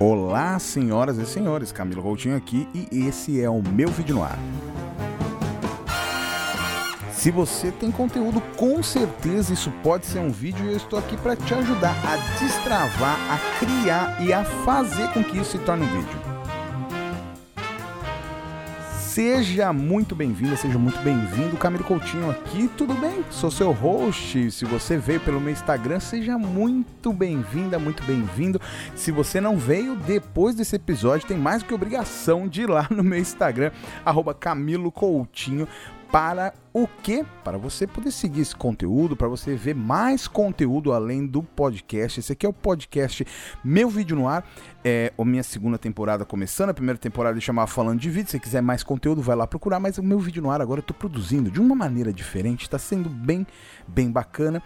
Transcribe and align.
Olá, 0.00 0.56
senhoras 0.60 1.18
e 1.18 1.26
senhores, 1.26 1.72
Camilo 1.72 2.00
Coutinho 2.00 2.36
aqui 2.36 2.68
e 2.72 3.08
esse 3.08 3.42
é 3.42 3.50
o 3.50 3.60
meu 3.60 3.88
vídeo 3.88 4.14
no 4.14 4.22
ar. 4.22 4.38
Se 7.12 7.32
você 7.32 7.72
tem 7.72 7.90
conteúdo, 7.90 8.40
com 8.56 8.80
certeza 8.80 9.52
isso 9.52 9.72
pode 9.82 10.06
ser 10.06 10.20
um 10.20 10.30
vídeo 10.30 10.64
e 10.66 10.70
eu 10.70 10.76
estou 10.76 11.00
aqui 11.00 11.16
para 11.16 11.34
te 11.34 11.52
ajudar 11.52 11.96
a 12.06 12.16
destravar, 12.38 13.18
a 13.28 13.58
criar 13.58 14.24
e 14.24 14.32
a 14.32 14.44
fazer 14.44 15.08
com 15.08 15.24
que 15.24 15.36
isso 15.36 15.50
se 15.50 15.58
torne 15.58 15.84
um 15.84 16.00
vídeo. 16.00 16.17
Seja 19.18 19.72
muito 19.72 20.14
bem-vinda, 20.14 20.54
seja 20.56 20.78
muito 20.78 21.00
bem-vindo. 21.00 21.56
Camilo 21.56 21.82
Coutinho 21.82 22.30
aqui, 22.30 22.70
tudo 22.76 22.94
bem? 22.94 23.24
Sou 23.32 23.50
seu 23.50 23.72
host. 23.72 24.52
Se 24.52 24.64
você 24.64 24.96
veio 24.96 25.18
pelo 25.18 25.40
meu 25.40 25.52
Instagram, 25.52 25.98
seja 25.98 26.38
muito 26.38 27.12
bem-vinda, 27.12 27.80
muito 27.80 28.00
bem-vindo. 28.04 28.60
Se 28.94 29.10
você 29.10 29.40
não 29.40 29.56
veio 29.58 29.96
depois 29.96 30.54
desse 30.54 30.76
episódio, 30.76 31.26
tem 31.26 31.36
mais 31.36 31.64
que 31.64 31.74
obrigação 31.74 32.46
de 32.46 32.62
ir 32.62 32.70
lá 32.70 32.86
no 32.90 33.02
meu 33.02 33.18
Instagram, 33.18 33.72
arroba 34.04 34.32
Camilo 34.32 34.92
Coutinho, 34.92 35.66
para 36.10 36.54
o 36.72 36.86
quê? 37.02 37.24
Para 37.44 37.58
você 37.58 37.86
poder 37.86 38.10
seguir 38.10 38.40
esse 38.40 38.56
conteúdo, 38.56 39.16
para 39.16 39.28
você 39.28 39.54
ver 39.54 39.74
mais 39.74 40.26
conteúdo 40.26 40.92
além 40.92 41.26
do 41.26 41.42
podcast. 41.42 42.20
Esse 42.20 42.32
aqui 42.32 42.46
é 42.46 42.48
o 42.48 42.52
podcast 42.52 43.26
Meu 43.62 43.90
Vídeo 43.90 44.16
no 44.16 44.26
Ar. 44.26 44.44
É 44.84 45.12
a 45.18 45.24
minha 45.24 45.42
segunda 45.42 45.76
temporada 45.76 46.24
começando. 46.24 46.70
A 46.70 46.74
primeira 46.74 46.98
temporada 46.98 47.38
chamava 47.40 47.66
Falando 47.66 48.00
de 48.00 48.08
Vídeo. 48.08 48.30
Se 48.30 48.40
quiser 48.40 48.62
mais 48.62 48.82
conteúdo, 48.82 49.20
vai 49.20 49.36
lá 49.36 49.46
procurar. 49.46 49.80
Mas 49.80 49.98
o 49.98 50.02
Meu 50.02 50.18
Vídeo 50.18 50.42
no 50.42 50.50
Ar 50.50 50.60
agora 50.60 50.78
eu 50.78 50.82
estou 50.82 50.96
produzindo 50.96 51.50
de 51.50 51.60
uma 51.60 51.74
maneira 51.74 52.12
diferente. 52.12 52.62
Está 52.62 52.78
sendo 52.78 53.08
bem, 53.08 53.46
bem 53.86 54.10
bacana. 54.10 54.62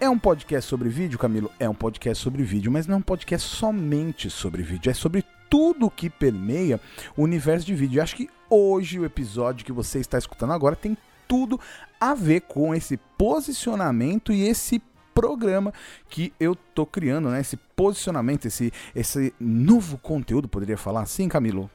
É 0.00 0.08
um 0.08 0.18
podcast 0.18 0.68
sobre 0.68 0.88
vídeo, 0.88 1.18
Camilo? 1.18 1.50
É 1.58 1.68
um 1.68 1.74
podcast 1.74 2.22
sobre 2.22 2.42
vídeo, 2.42 2.70
mas 2.70 2.86
não 2.86 2.96
é 2.96 2.98
um 2.98 3.02
podcast 3.02 3.48
somente 3.48 4.30
sobre 4.30 4.62
vídeo. 4.62 4.90
É 4.90 4.94
sobre 4.94 5.24
tudo 5.48 5.90
que 5.90 6.10
permeia 6.10 6.80
o 7.16 7.22
universo 7.22 7.66
de 7.66 7.74
vídeo. 7.74 7.98
Eu 7.98 8.02
acho 8.02 8.16
que 8.16 8.28
hoje 8.54 8.98
o 8.98 9.04
episódio 9.04 9.64
que 9.64 9.72
você 9.72 9.98
está 9.98 10.18
escutando 10.18 10.52
agora 10.52 10.76
tem 10.76 10.96
tudo 11.26 11.58
a 12.00 12.14
ver 12.14 12.42
com 12.42 12.74
esse 12.74 12.96
posicionamento 13.18 14.32
e 14.32 14.46
esse 14.46 14.80
programa 15.14 15.72
que 16.08 16.32
eu 16.40 16.54
tô 16.54 16.84
criando, 16.84 17.30
né? 17.30 17.40
Esse 17.40 17.56
posicionamento, 17.56 18.46
esse, 18.46 18.72
esse 18.94 19.32
novo 19.38 19.96
conteúdo, 19.96 20.48
poderia 20.48 20.76
falar 20.76 21.02
assim, 21.02 21.28
Camilo? 21.28 21.70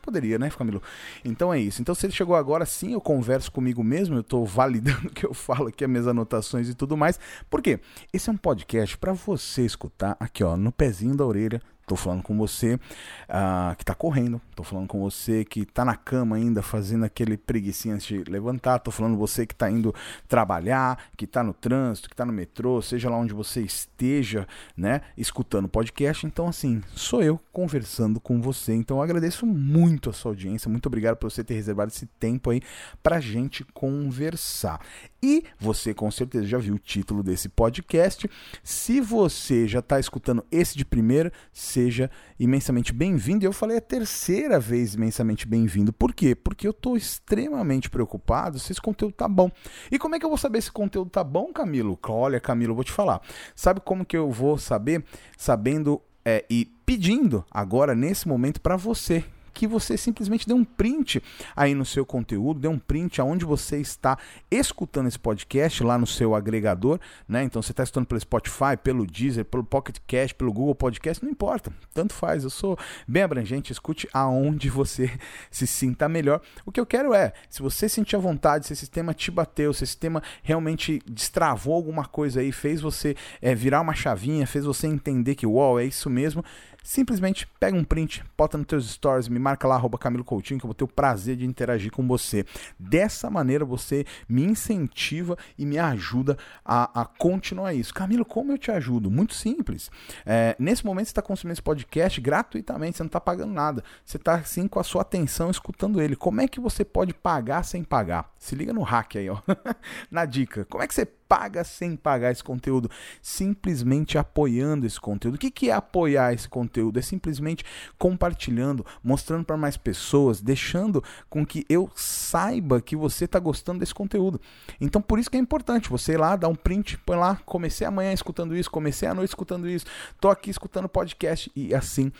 Poderia, 0.00 0.38
né, 0.38 0.48
Camilo? 0.48 0.82
Então 1.22 1.52
é 1.52 1.60
isso. 1.60 1.82
Então 1.82 1.94
se 1.94 2.06
ele 2.06 2.12
chegou 2.14 2.34
agora, 2.34 2.64
sim, 2.64 2.94
eu 2.94 3.00
converso 3.00 3.52
comigo 3.52 3.84
mesmo, 3.84 4.16
eu 4.16 4.20
estou 4.22 4.46
validando 4.46 5.08
o 5.08 5.10
que 5.10 5.26
eu 5.26 5.34
falo 5.34 5.68
aqui, 5.68 5.84
as 5.84 5.90
minhas 5.90 6.08
anotações 6.08 6.68
e 6.68 6.74
tudo 6.74 6.96
mais. 6.96 7.20
Por 7.50 7.60
quê? 7.60 7.78
Esse 8.12 8.30
é 8.30 8.32
um 8.32 8.36
podcast 8.36 8.96
para 8.96 9.12
você 9.12 9.66
escutar 9.66 10.16
aqui, 10.18 10.42
ó, 10.42 10.56
no 10.56 10.72
pezinho 10.72 11.14
da 11.14 11.26
orelha, 11.26 11.60
Tô 11.88 11.96
falando 11.96 12.22
com 12.22 12.36
você 12.36 12.74
uh, 12.74 13.74
que 13.78 13.82
tá 13.82 13.94
correndo, 13.94 14.38
tô 14.54 14.62
falando 14.62 14.86
com 14.86 15.00
você 15.00 15.42
que 15.42 15.64
tá 15.64 15.86
na 15.86 15.96
cama 15.96 16.36
ainda 16.36 16.60
fazendo 16.60 17.06
aquele 17.06 17.38
preguiçinho 17.38 17.94
antes 17.94 18.06
de 18.06 18.30
levantar, 18.30 18.78
tô 18.78 18.90
falando 18.90 19.16
você 19.16 19.46
que 19.46 19.54
tá 19.54 19.70
indo 19.70 19.94
trabalhar, 20.28 20.98
que 21.16 21.26
tá 21.26 21.42
no 21.42 21.54
trânsito, 21.54 22.10
que 22.10 22.14
tá 22.14 22.26
no 22.26 22.32
metrô, 22.32 22.82
seja 22.82 23.08
lá 23.08 23.16
onde 23.16 23.32
você 23.32 23.62
esteja, 23.62 24.46
né, 24.76 25.00
escutando 25.16 25.66
podcast. 25.66 26.26
Então, 26.26 26.46
assim, 26.46 26.82
sou 26.94 27.22
eu 27.22 27.40
conversando 27.50 28.20
com 28.20 28.38
você. 28.38 28.74
Então, 28.74 28.98
eu 28.98 29.02
agradeço 29.02 29.46
muito 29.46 30.10
a 30.10 30.12
sua 30.12 30.32
audiência, 30.32 30.70
muito 30.70 30.84
obrigado 30.86 31.16
por 31.16 31.30
você 31.30 31.42
ter 31.42 31.54
reservado 31.54 31.90
esse 31.90 32.04
tempo 32.04 32.50
aí 32.50 32.60
pra 33.02 33.18
gente 33.18 33.64
conversar. 33.72 34.78
E 35.22 35.44
você 35.58 35.92
com 35.92 36.10
certeza 36.10 36.46
já 36.46 36.58
viu 36.58 36.74
o 36.74 36.78
título 36.78 37.22
desse 37.22 37.48
podcast. 37.48 38.30
Se 38.62 39.00
você 39.00 39.66
já 39.66 39.80
está 39.80 39.98
escutando 39.98 40.44
esse 40.50 40.76
de 40.76 40.84
primeira, 40.84 41.32
seja 41.52 42.10
imensamente 42.38 42.92
bem-vindo. 42.92 43.44
Eu 43.44 43.52
falei 43.52 43.78
a 43.78 43.80
terceira 43.80 44.60
vez 44.60 44.94
imensamente 44.94 45.46
bem-vindo. 45.46 45.92
Por 45.92 46.14
quê? 46.14 46.34
Porque 46.34 46.66
eu 46.66 46.70
estou 46.70 46.96
extremamente 46.96 47.90
preocupado 47.90 48.58
se 48.58 48.70
esse 48.70 48.80
conteúdo 48.80 49.14
tá 49.14 49.26
bom. 49.26 49.50
E 49.90 49.98
como 49.98 50.14
é 50.14 50.18
que 50.18 50.24
eu 50.24 50.30
vou 50.30 50.38
saber 50.38 50.62
se 50.62 50.70
o 50.70 50.72
conteúdo 50.72 51.10
tá 51.10 51.24
bom, 51.24 51.52
Camilo? 51.52 51.98
Olha, 52.08 52.40
Camilo, 52.40 52.72
eu 52.72 52.76
vou 52.76 52.84
te 52.84 52.92
falar. 52.92 53.20
Sabe 53.56 53.80
como 53.80 54.04
que 54.04 54.16
eu 54.16 54.30
vou 54.30 54.56
saber? 54.56 55.04
Sabendo 55.36 56.00
é, 56.24 56.44
e 56.48 56.66
pedindo 56.84 57.44
agora, 57.50 57.94
nesse 57.94 58.28
momento, 58.28 58.60
para 58.60 58.76
você 58.76 59.24
que 59.58 59.66
você 59.66 59.96
simplesmente 59.96 60.46
dê 60.46 60.54
um 60.54 60.64
print 60.64 61.20
aí 61.56 61.74
no 61.74 61.84
seu 61.84 62.06
conteúdo, 62.06 62.60
dê 62.60 62.68
um 62.68 62.78
print 62.78 63.20
aonde 63.20 63.44
você 63.44 63.78
está 63.78 64.16
escutando 64.48 65.08
esse 65.08 65.18
podcast 65.18 65.82
lá 65.82 65.98
no 65.98 66.06
seu 66.06 66.32
agregador, 66.32 67.00
né? 67.28 67.42
Então 67.42 67.60
você 67.60 67.72
está 67.72 67.82
escutando 67.82 68.06
pelo 68.06 68.20
Spotify, 68.20 68.76
pelo 68.80 69.04
Deezer, 69.04 69.44
pelo 69.44 69.64
Pocket 69.64 69.96
Cast, 70.06 70.32
pelo 70.36 70.52
Google 70.52 70.76
Podcast, 70.76 71.24
não 71.24 71.32
importa, 71.32 71.72
tanto 71.92 72.14
faz. 72.14 72.44
Eu 72.44 72.50
sou 72.50 72.78
bem 73.08 73.24
abrangente, 73.24 73.72
escute 73.72 74.08
aonde 74.12 74.70
você 74.70 75.10
se 75.50 75.66
sinta 75.66 76.08
melhor. 76.08 76.40
O 76.64 76.70
que 76.70 76.78
eu 76.78 76.86
quero 76.86 77.12
é, 77.12 77.32
se 77.50 77.60
você 77.60 77.88
sentir 77.88 78.14
a 78.14 78.20
vontade, 78.20 78.64
se 78.64 78.72
esse 78.72 78.80
sistema 78.80 79.12
te 79.12 79.32
bateu, 79.32 79.72
se 79.72 79.82
esse 79.82 79.90
sistema 79.90 80.22
realmente 80.40 81.02
destravou 81.04 81.74
alguma 81.74 82.04
coisa 82.04 82.38
aí, 82.38 82.52
fez 82.52 82.80
você 82.80 83.16
é, 83.42 83.56
virar 83.56 83.80
uma 83.80 83.92
chavinha, 83.92 84.46
fez 84.46 84.64
você 84.64 84.86
entender 84.86 85.34
que, 85.34 85.44
uau, 85.44 85.80
é 85.80 85.84
isso 85.84 86.08
mesmo, 86.08 86.44
simplesmente 86.82 87.46
pega 87.60 87.76
um 87.76 87.84
print, 87.84 88.24
bota 88.36 88.56
nos 88.56 88.66
teus 88.66 88.90
stories, 88.90 89.28
me 89.28 89.38
marca 89.38 89.68
lá, 89.68 89.74
arroba 89.74 89.98
Camilo 89.98 90.24
Coutinho, 90.24 90.58
que 90.58 90.64
eu 90.64 90.68
vou 90.68 90.74
ter 90.74 90.84
o 90.84 90.88
prazer 90.88 91.36
de 91.36 91.44
interagir 91.44 91.92
com 91.92 92.06
você. 92.06 92.44
Dessa 92.78 93.30
maneira 93.30 93.64
você 93.64 94.06
me 94.28 94.42
incentiva 94.44 95.36
e 95.58 95.66
me 95.66 95.78
ajuda 95.78 96.36
a, 96.64 97.02
a 97.02 97.04
continuar 97.04 97.74
isso. 97.74 97.92
Camilo, 97.92 98.24
como 98.24 98.52
eu 98.52 98.58
te 98.58 98.70
ajudo? 98.70 99.10
Muito 99.10 99.34
simples. 99.34 99.90
É, 100.24 100.56
nesse 100.58 100.84
momento 100.84 101.06
você 101.06 101.10
está 101.10 101.22
consumindo 101.22 101.52
esse 101.52 101.62
podcast 101.62 102.20
gratuitamente, 102.20 102.96
você 102.96 103.02
não 103.02 103.08
está 103.08 103.20
pagando 103.20 103.52
nada. 103.52 103.82
Você 104.04 104.16
está 104.16 104.42
sim 104.44 104.66
com 104.66 104.80
a 104.80 104.84
sua 104.84 105.02
atenção 105.02 105.50
escutando 105.50 106.00
ele. 106.00 106.16
Como 106.16 106.40
é 106.40 106.48
que 106.48 106.60
você 106.60 106.84
pode 106.84 107.12
pagar 107.12 107.64
sem 107.64 107.84
pagar? 107.84 108.30
Se 108.38 108.54
liga 108.54 108.72
no 108.72 108.82
hack 108.82 109.16
aí, 109.16 109.28
ó. 109.28 109.38
Na 110.10 110.24
dica. 110.24 110.64
Como 110.64 110.82
é 110.82 110.86
que 110.86 110.94
você 110.94 111.06
paga 111.28 111.62
sem 111.62 111.94
pagar 111.94 112.32
esse 112.32 112.42
conteúdo, 112.42 112.90
simplesmente 113.20 114.16
apoiando 114.16 114.86
esse 114.86 114.98
conteúdo. 114.98 115.34
O 115.34 115.38
que, 115.38 115.68
é 115.68 115.72
apoiar 115.72 116.32
esse 116.32 116.48
conteúdo? 116.48 116.98
É 116.98 117.02
simplesmente 117.02 117.64
compartilhando, 117.98 118.84
mostrando 119.04 119.44
para 119.44 119.56
mais 119.56 119.76
pessoas, 119.76 120.40
deixando 120.40 121.04
com 121.28 121.44
que 121.44 121.66
eu 121.68 121.90
saiba 121.94 122.80
que 122.80 122.96
você 122.96 123.26
está 123.26 123.38
gostando 123.38 123.80
desse 123.80 123.94
conteúdo. 123.94 124.40
Então, 124.80 125.02
por 125.02 125.18
isso 125.18 125.30
que 125.30 125.36
é 125.36 125.40
importante 125.40 125.90
você 125.90 126.12
ir 126.12 126.18
lá, 126.18 126.34
dar 126.34 126.48
um 126.48 126.54
print, 126.54 126.96
põe 126.98 127.16
lá, 127.16 127.36
comecei 127.44 127.86
amanhã 127.86 128.12
escutando 128.12 128.56
isso, 128.56 128.70
comecei 128.70 129.08
a 129.08 129.14
noite 129.14 129.30
escutando 129.30 129.68
isso, 129.68 129.84
tô 130.20 130.30
aqui 130.30 130.50
escutando 130.50 130.88
podcast 130.88 131.50
e 131.54 131.74
assim 131.74 132.10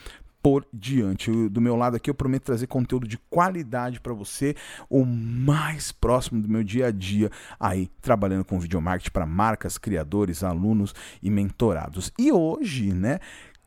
por 0.43 0.67
diante. 0.73 1.31
do 1.49 1.61
meu 1.61 1.77
lado 1.77 1.97
aqui 1.97 2.11
eu 2.11 2.15
prometo 2.15 2.45
trazer 2.45 2.67
conteúdo 2.67 3.07
de 3.07 3.19
qualidade 3.31 4.01
para 4.01 4.13
você, 4.13 4.55
o 4.89 5.05
mais 5.05 5.93
próximo 5.93 6.41
do 6.41 6.49
meu 6.49 6.63
dia 6.63 6.87
a 6.87 6.91
dia 6.91 7.31
aí 7.59 7.89
trabalhando 8.01 8.45
com 8.45 8.59
video 8.59 8.81
marketing 8.81 9.11
para 9.11 9.27
marcas, 9.27 9.79
criadores, 9.79 10.43
alunos 10.43 10.95
e 11.23 11.31
mentorados. 11.31 12.13
E 12.19 12.33
hoje, 12.33 12.93
né, 12.93 13.19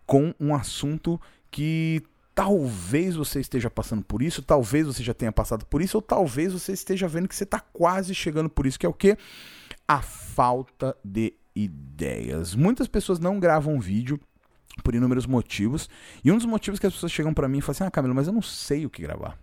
com 0.05 0.33
um 0.39 0.53
assunto 0.53 1.19
que 1.49 2.01
talvez 2.33 3.15
você 3.15 3.39
esteja 3.39 3.69
passando 3.69 4.03
por 4.03 4.21
isso, 4.21 4.41
talvez 4.41 4.87
você 4.87 5.03
já 5.03 5.13
tenha 5.13 5.31
passado 5.31 5.65
por 5.65 5.81
isso, 5.81 5.97
ou 5.97 6.01
talvez 6.01 6.53
você 6.53 6.71
esteja 6.71 7.07
vendo 7.07 7.27
que 7.27 7.35
você 7.35 7.43
está 7.43 7.59
quase 7.59 8.15
chegando 8.15 8.49
por 8.49 8.65
isso, 8.65 8.79
que 8.79 8.85
é 8.85 8.89
o 8.89 8.93
que? 8.93 9.17
A 9.87 10.01
falta 10.01 10.95
de 11.03 11.33
ideias. 11.55 12.55
Muitas 12.55 12.87
pessoas 12.87 13.19
não 13.19 13.39
gravam 13.39 13.79
vídeo 13.79 14.19
por 14.83 14.95
inúmeros 14.95 15.25
motivos. 15.25 15.89
E 16.23 16.31
um 16.31 16.37
dos 16.37 16.45
motivos 16.45 16.79
que 16.79 16.87
as 16.87 16.93
pessoas 16.93 17.11
chegam 17.11 17.33
para 17.33 17.47
mim 17.47 17.59
e 17.59 17.61
falam 17.61 17.71
assim: 17.71 17.83
Ah, 17.83 17.91
Camilo, 17.91 18.15
mas 18.15 18.27
eu 18.27 18.33
não 18.33 18.41
sei 18.41 18.85
o 18.85 18.89
que 18.89 19.01
gravar. 19.01 19.37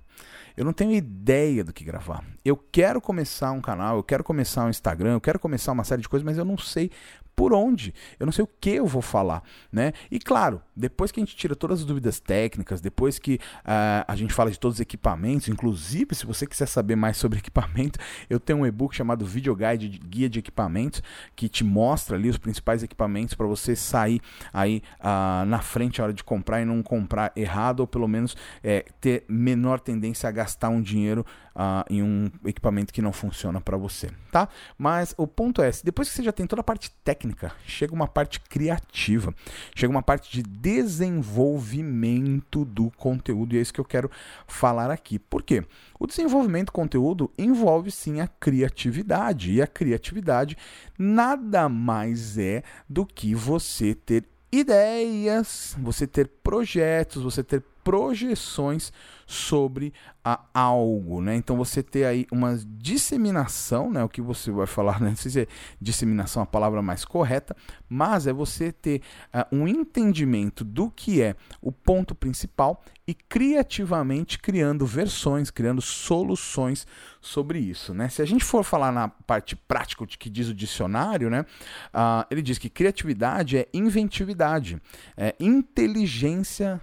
Eu 0.56 0.64
não 0.64 0.72
tenho 0.72 0.92
ideia 0.92 1.62
do 1.62 1.72
que 1.72 1.84
gravar. 1.84 2.24
Eu 2.44 2.56
quero 2.56 3.00
começar 3.00 3.52
um 3.52 3.60
canal, 3.60 3.96
eu 3.96 4.02
quero 4.02 4.24
começar 4.24 4.64
um 4.64 4.68
Instagram, 4.68 5.12
eu 5.12 5.20
quero 5.20 5.38
começar 5.38 5.70
uma 5.70 5.84
série 5.84 6.02
de 6.02 6.08
coisas, 6.08 6.24
mas 6.24 6.36
eu 6.36 6.44
não 6.44 6.58
sei 6.58 6.90
por 7.36 7.52
onde, 7.52 7.94
eu 8.18 8.26
não 8.26 8.32
sei 8.32 8.42
o 8.42 8.48
que 8.60 8.70
eu 8.70 8.84
vou 8.84 9.00
falar, 9.00 9.44
né? 9.70 9.92
E 10.10 10.18
claro, 10.18 10.60
depois 10.78 11.10
que 11.10 11.20
a 11.20 11.24
gente 11.24 11.36
tira 11.36 11.56
todas 11.56 11.80
as 11.80 11.84
dúvidas 11.84 12.20
técnicas, 12.20 12.80
depois 12.80 13.18
que 13.18 13.34
uh, 13.34 14.04
a 14.06 14.14
gente 14.14 14.32
fala 14.32 14.50
de 14.50 14.58
todos 14.58 14.76
os 14.76 14.80
equipamentos, 14.80 15.48
inclusive 15.48 16.14
se 16.14 16.24
você 16.24 16.46
quiser 16.46 16.66
saber 16.66 16.96
mais 16.96 17.16
sobre 17.16 17.38
equipamento, 17.40 17.98
eu 18.30 18.38
tenho 18.38 18.60
um 18.60 18.66
e-book 18.66 18.94
chamado 18.94 19.26
Video 19.26 19.54
Guide 19.54 19.88
de 19.88 19.98
Guia 19.98 20.28
de 20.28 20.38
Equipamentos 20.38 21.02
que 21.34 21.48
te 21.48 21.64
mostra 21.64 22.16
ali 22.16 22.28
os 22.28 22.38
principais 22.38 22.82
equipamentos 22.82 23.34
para 23.34 23.46
você 23.46 23.74
sair 23.74 24.20
aí 24.52 24.82
uh, 25.00 25.44
na 25.46 25.60
frente 25.60 26.00
a 26.00 26.04
hora 26.04 26.12
de 26.12 26.22
comprar 26.22 26.62
e 26.62 26.64
não 26.64 26.82
comprar 26.82 27.32
errado 27.34 27.80
ou 27.80 27.86
pelo 27.86 28.06
menos 28.06 28.36
é, 28.62 28.84
ter 29.00 29.24
menor 29.28 29.80
tendência 29.80 30.28
a 30.28 30.32
gastar 30.32 30.68
um 30.68 30.80
dinheiro 30.80 31.26
uh, 31.58 31.84
em 31.90 32.02
um 32.02 32.30
equipamento 32.44 32.92
que 32.92 33.02
não 33.02 33.12
funciona 33.12 33.60
para 33.60 33.76
você, 33.76 34.10
tá? 34.30 34.48
Mas 34.78 35.14
o 35.16 35.26
ponto 35.26 35.60
é, 35.60 35.70
depois 35.82 36.08
que 36.08 36.14
você 36.14 36.22
já 36.22 36.32
tem 36.32 36.46
toda 36.46 36.60
a 36.60 36.64
parte 36.64 36.90
técnica, 37.02 37.52
chega 37.66 37.92
uma 37.92 38.06
parte 38.06 38.40
criativa, 38.40 39.34
chega 39.74 39.90
uma 39.90 40.02
parte 40.02 40.30
de 40.30 40.42
desenvolvimento 40.68 42.64
do 42.64 42.90
conteúdo 42.90 43.54
e 43.54 43.58
é 43.58 43.60
isso 43.62 43.72
que 43.72 43.80
eu 43.80 43.84
quero 43.84 44.10
falar 44.46 44.90
aqui. 44.90 45.18
Por 45.18 45.42
quê? 45.42 45.64
O 45.98 46.06
desenvolvimento 46.06 46.66
do 46.66 46.72
conteúdo 46.72 47.30
envolve 47.38 47.90
sim 47.90 48.20
a 48.20 48.28
criatividade 48.28 49.52
e 49.52 49.62
a 49.62 49.66
criatividade 49.66 50.56
nada 50.98 51.68
mais 51.68 52.36
é 52.36 52.62
do 52.88 53.06
que 53.06 53.34
você 53.34 53.94
ter 53.94 54.24
ideias, 54.52 55.74
você 55.78 56.06
ter 56.06 56.28
projetos, 56.42 57.22
você 57.22 57.42
ter 57.42 57.62
projeções 57.88 58.92
sobre 59.26 59.94
a 60.22 60.40
algo, 60.52 61.22
né? 61.22 61.34
Então 61.36 61.56
você 61.56 61.82
ter 61.82 62.04
aí 62.04 62.26
uma 62.30 62.58
disseminação, 62.66 63.90
né? 63.90 64.04
O 64.04 64.10
que 64.10 64.20
você 64.20 64.50
vai 64.50 64.66
falar, 64.66 65.00
né? 65.00 65.08
não 65.08 65.16
sei 65.16 65.30
se 65.30 65.40
é 65.40 65.46
disseminação 65.80 66.42
a 66.42 66.46
palavra 66.46 66.82
mais 66.82 67.02
correta, 67.02 67.56
mas 67.88 68.26
é 68.26 68.32
você 68.32 68.70
ter 68.70 69.00
uh, 69.32 69.56
um 69.56 69.66
entendimento 69.66 70.64
do 70.64 70.90
que 70.90 71.22
é 71.22 71.34
o 71.62 71.72
ponto 71.72 72.14
principal 72.14 72.84
e 73.06 73.14
criativamente 73.14 74.38
criando 74.38 74.84
versões, 74.84 75.50
criando 75.50 75.80
soluções 75.80 76.86
sobre 77.22 77.58
isso, 77.58 77.94
né? 77.94 78.10
Se 78.10 78.20
a 78.20 78.26
gente 78.26 78.44
for 78.44 78.64
falar 78.64 78.92
na 78.92 79.08
parte 79.08 79.56
prática 79.56 80.06
que 80.06 80.28
diz 80.28 80.48
o 80.48 80.54
dicionário, 80.54 81.30
né? 81.30 81.46
Uh, 81.94 82.26
ele 82.30 82.42
diz 82.42 82.58
que 82.58 82.68
criatividade 82.68 83.56
é 83.56 83.66
inventividade, 83.72 84.78
é 85.16 85.34
inteligência 85.40 86.82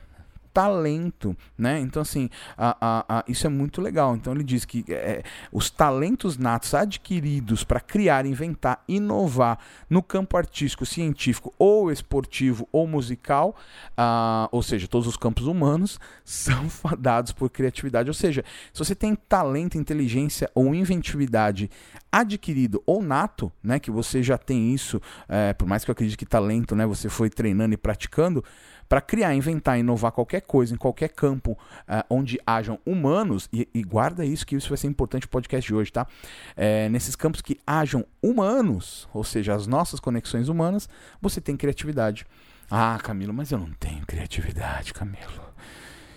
talento, 0.56 1.36
né? 1.58 1.82
Então, 1.82 2.02
assim, 2.02 2.30
a, 2.58 2.78
a, 2.80 3.18
a, 3.18 3.24
isso 3.28 3.46
é 3.46 3.50
muito 3.50 3.82
legal. 3.82 4.16
Então, 4.16 4.32
ele 4.32 4.42
diz 4.42 4.64
que 4.64 4.86
é, 4.88 5.22
os 5.52 5.70
talentos 5.70 6.38
natos 6.38 6.74
adquiridos 6.74 7.66
para 7.66 7.82
criar, 7.82 8.26
inventar, 8.26 8.82
inovar 8.88 9.60
no 9.90 10.02
campo 10.02 10.38
artístico, 10.38 10.86
científico 10.86 11.54
ou 11.60 11.92
esportivo 11.92 12.70
ou 12.72 12.88
musical, 12.88 13.54
uh, 14.00 14.48
ou 14.50 14.64
seja, 14.64 14.88
todos 14.88 15.08
os 15.08 15.18
campos 15.18 15.46
humanos, 15.46 16.00
são 16.24 16.70
fadados 16.70 17.34
por 17.34 17.50
criatividade. 17.50 18.10
Ou 18.10 18.14
seja, 18.14 18.42
se 18.72 18.80
você 18.80 18.96
tem 18.96 19.14
talento, 19.14 19.78
inteligência 19.78 20.50
ou 20.56 20.74
inventividade 20.74 21.70
adquirido 22.10 22.82
ou 22.86 23.04
nato, 23.04 23.52
né, 23.62 23.78
que 23.78 23.92
você 23.92 24.24
já 24.24 24.38
tem 24.38 24.74
isso, 24.74 25.02
é, 25.28 25.52
por 25.52 25.68
mais 25.68 25.84
que 25.84 25.92
eu 25.92 25.94
acredite 25.94 26.18
que 26.18 26.26
talento, 26.26 26.74
né, 26.74 26.86
você 26.86 27.10
foi 27.10 27.30
treinando 27.30 27.74
e 27.74 27.78
praticando, 27.78 28.42
para 28.88 29.02
criar, 29.02 29.34
inventar, 29.34 29.80
inovar 29.80 30.12
qualquer 30.12 30.42
coisa 30.42 30.74
em 30.74 30.78
qualquer 30.78 31.10
campo 31.10 31.52
uh, 31.52 32.04
onde 32.10 32.40
hajam 32.46 32.80
humanos, 32.86 33.50
e, 33.52 33.68
e, 33.74 33.84
guarda 33.84 34.26
isso 34.26 34.46
que 34.46 34.56
isso 34.56 34.70
vai 34.70 34.78
ser 34.78 34.88
importante 34.88 35.24
no 35.24 35.30
podcast 35.30 35.68
de 35.68 35.74
hoje, 35.74 35.92
tá? 35.92 36.08
É, 36.56 36.88
nesses 36.90 37.16
campos 37.16 37.42
que 37.42 37.60
hajam 37.66 38.06
humanos, 38.22 39.08
ou 39.14 39.24
seja, 39.24 39.54
as 39.54 39.68
nossas 39.68 40.00
conexões 40.00 40.50
humanas, 40.50 40.88
você 41.22 41.42
tem 41.42 41.58
criatividade. 41.58 42.26
Ah, 42.70 42.98
Camilo, 43.02 43.34
mas 43.34 43.52
eu 43.52 43.60
não 43.60 43.72
tenho 43.74 44.06
criatividade, 44.06 44.94
Camilo. 44.94 45.46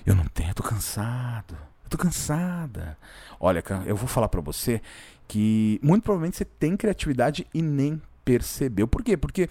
Eu 0.05 0.15
não 0.15 0.25
tenho, 0.25 0.51
eu 0.51 0.55
tô 0.55 0.63
cansado. 0.63 1.57
Eu 1.85 1.91
tô 1.91 1.99
cansada. 1.99 2.97
Olha, 3.41 3.63
eu 3.87 3.97
vou 3.97 4.09
falar 4.09 4.29
para 4.29 4.41
você 4.41 4.81
que 5.27 5.79
muito 5.83 6.03
provavelmente 6.03 6.39
você 6.39 6.45
tem 6.45 6.77
criatividade 6.77 7.47
e 7.53 7.61
nem 7.61 8.01
percebeu. 8.25 8.87
Por 8.87 9.03
quê? 9.03 9.17
Porque 9.17 9.49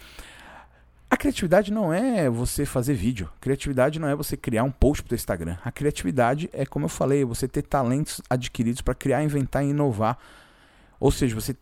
a 1.10 1.16
criatividade 1.16 1.72
não 1.72 1.94
é 1.94 2.30
você 2.30 2.66
fazer 2.66 2.94
vídeo. 2.94 3.30
Criatividade 3.40 4.00
não 4.00 4.08
é 4.08 4.16
você 4.16 4.36
criar 4.36 4.64
um 4.64 4.72
post 4.72 5.04
pro 5.04 5.16
Instagram. 5.16 5.58
A 5.64 5.72
criatividade 5.72 6.50
é, 6.52 6.66
como 6.66 6.86
eu 6.86 6.90
falei, 6.90 7.24
você 7.24 7.48
ter 7.48 7.62
talentos 7.62 8.22
adquiridos 8.30 8.82
para 8.82 8.94
criar, 8.94 9.24
inventar 9.24 9.64
e 9.64 9.70
inovar. 9.70 10.18
Ou 11.00 11.12
seja, 11.12 11.34
você 11.34 11.56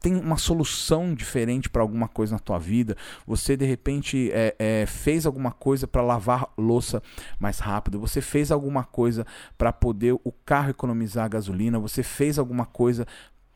tem 0.00 0.16
uma 0.16 0.38
solução 0.38 1.14
diferente 1.14 1.68
para 1.68 1.82
alguma 1.82 2.08
coisa 2.08 2.32
na 2.32 2.38
tua 2.38 2.58
vida. 2.58 2.96
Você 3.26 3.56
de 3.56 3.66
repente 3.66 4.30
é, 4.32 4.56
é, 4.58 4.86
fez 4.86 5.26
alguma 5.26 5.52
coisa 5.52 5.86
para 5.86 6.02
lavar 6.02 6.48
louça 6.56 7.02
mais 7.38 7.58
rápido. 7.58 8.00
Você 8.00 8.20
fez 8.20 8.50
alguma 8.50 8.82
coisa 8.82 9.26
para 9.56 9.72
poder 9.72 10.14
o 10.24 10.32
carro 10.44 10.70
economizar 10.70 11.28
gasolina. 11.28 11.78
Você 11.78 12.02
fez 12.02 12.38
alguma 12.38 12.64
coisa 12.64 13.06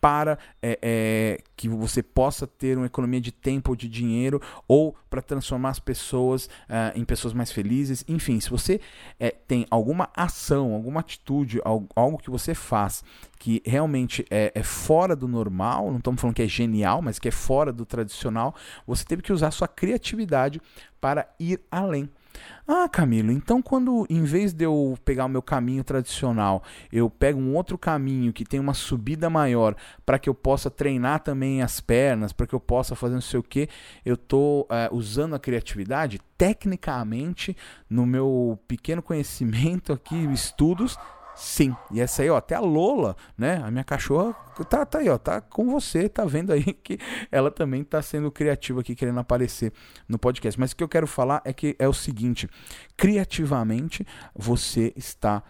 para 0.05 0.39
é, 0.61 0.79
é, 0.83 1.39
que 1.57 1.67
você 1.67 2.03
possa 2.03 2.47
ter 2.47 2.77
uma 2.77 2.85
economia 2.85 3.23
de 3.23 3.33
tempo 3.33 3.71
ou 3.71 3.77
de 3.77 3.89
dinheiro, 3.89 4.39
ou 4.69 4.95
para 5.09 5.23
transformar 5.23 5.71
as 5.71 5.79
pessoas 5.79 6.47
é, 6.69 6.93
em 6.95 7.07
pessoas 7.07 7.33
mais 7.33 7.51
felizes. 7.51 8.05
Enfim, 8.07 8.39
se 8.39 8.51
você 8.51 8.83
é, 9.19 9.31
tem 9.31 9.65
alguma 9.71 10.11
ação, 10.15 10.75
alguma 10.75 11.01
atitude, 11.01 11.59
algo, 11.65 11.89
algo, 11.97 12.19
que 12.19 12.29
você 12.29 12.55
faz 12.55 13.03
que 13.39 13.63
realmente 13.65 14.27
é, 14.31 14.53
é 14.55 14.63
fora 14.63 15.17
do 15.17 15.27
normal, 15.27 15.91
não 15.91 15.97
estamos 15.97 16.21
falando 16.21 16.37
que 16.37 16.43
é 16.43 16.49
genial, 16.49 17.01
mas 17.01 17.19
que 17.19 17.29
é 17.29 17.33
fora 17.33 17.73
do 17.73 17.87
tradicional, 17.87 18.55
você 18.87 19.07
teve 19.07 19.23
que 19.23 19.33
usar 19.33 19.53
sua 19.53 19.69
criatividade 19.69 20.61
para 21.01 21.27
ir 21.41 21.63
além. 21.71 22.11
Ah, 22.67 22.89
Camilo, 22.89 23.31
então 23.31 23.61
quando 23.61 24.07
em 24.09 24.25
vez 24.25 24.53
de 24.53 24.65
eu 24.65 24.97
pegar 25.05 25.27
o 25.27 25.29
meu 25.29 25.43
caminho 25.43 25.85
tradicional, 25.85 26.63
eu 26.91 27.11
pego 27.11 27.39
um 27.39 27.55
outro 27.55 27.77
caminho 27.77 28.33
que 28.33 28.45
tem 28.45 28.59
uma 28.59 28.73
subida 28.73 29.29
maior 29.29 29.77
para 30.07 30.19
que 30.19 30.29
eu 30.29 30.35
possa 30.35 30.71
treinar 30.71 31.21
também 31.21 31.61
as 31.61 31.81
pernas, 31.81 32.33
para 32.33 32.47
que 32.47 32.55
eu 32.55 32.61
possa 32.61 32.95
fazer 32.95 33.15
não 33.15 33.21
sei 33.21 33.39
o 33.39 33.43
que, 33.43 33.69
eu 34.05 34.15
estou 34.15 34.67
é, 34.71 34.89
usando 34.91 35.35
a 35.35 35.39
criatividade? 35.39 36.21
Tecnicamente, 36.39 37.57
no 37.89 38.07
meu 38.07 38.59
pequeno 38.67 39.03
conhecimento 39.03 39.93
aqui, 39.93 40.17
estudos, 40.33 40.97
Sim. 41.37 41.75
E 41.91 42.01
essa 42.01 42.23
aí, 42.23 42.31
ó, 42.31 42.37
até 42.37 42.55
a 42.55 42.61
Lola, 42.61 43.17
né? 43.37 43.61
A 43.65 43.71
minha 43.71 43.85
cachorra 43.85 44.35
tá, 44.69 44.87
tá 44.87 44.99
aí, 44.99 45.09
ó, 45.09 45.19
tá 45.19 45.41
com 45.41 45.69
você, 45.71 46.09
tá 46.09 46.25
vendo 46.25 46.53
aí 46.53 46.63
que 46.85 46.99
ela 47.31 47.51
também 47.51 47.83
tá 47.83 48.01
sendo 48.01 48.31
criativa 48.31 48.81
aqui, 48.81 48.95
querendo 48.95 49.19
aparecer 49.19 49.73
no 50.09 50.19
podcast. 50.19 50.59
Mas 50.61 50.73
o 50.73 50.77
que 50.77 50.85
eu 50.85 50.89
quero 50.89 51.07
falar 51.07 51.43
é 51.45 51.53
que 51.53 51.75
é 51.79 51.89
o 51.89 51.93
seguinte: 51.93 52.49
criativamente 52.97 54.07
você 54.35 54.93
está 54.95 55.43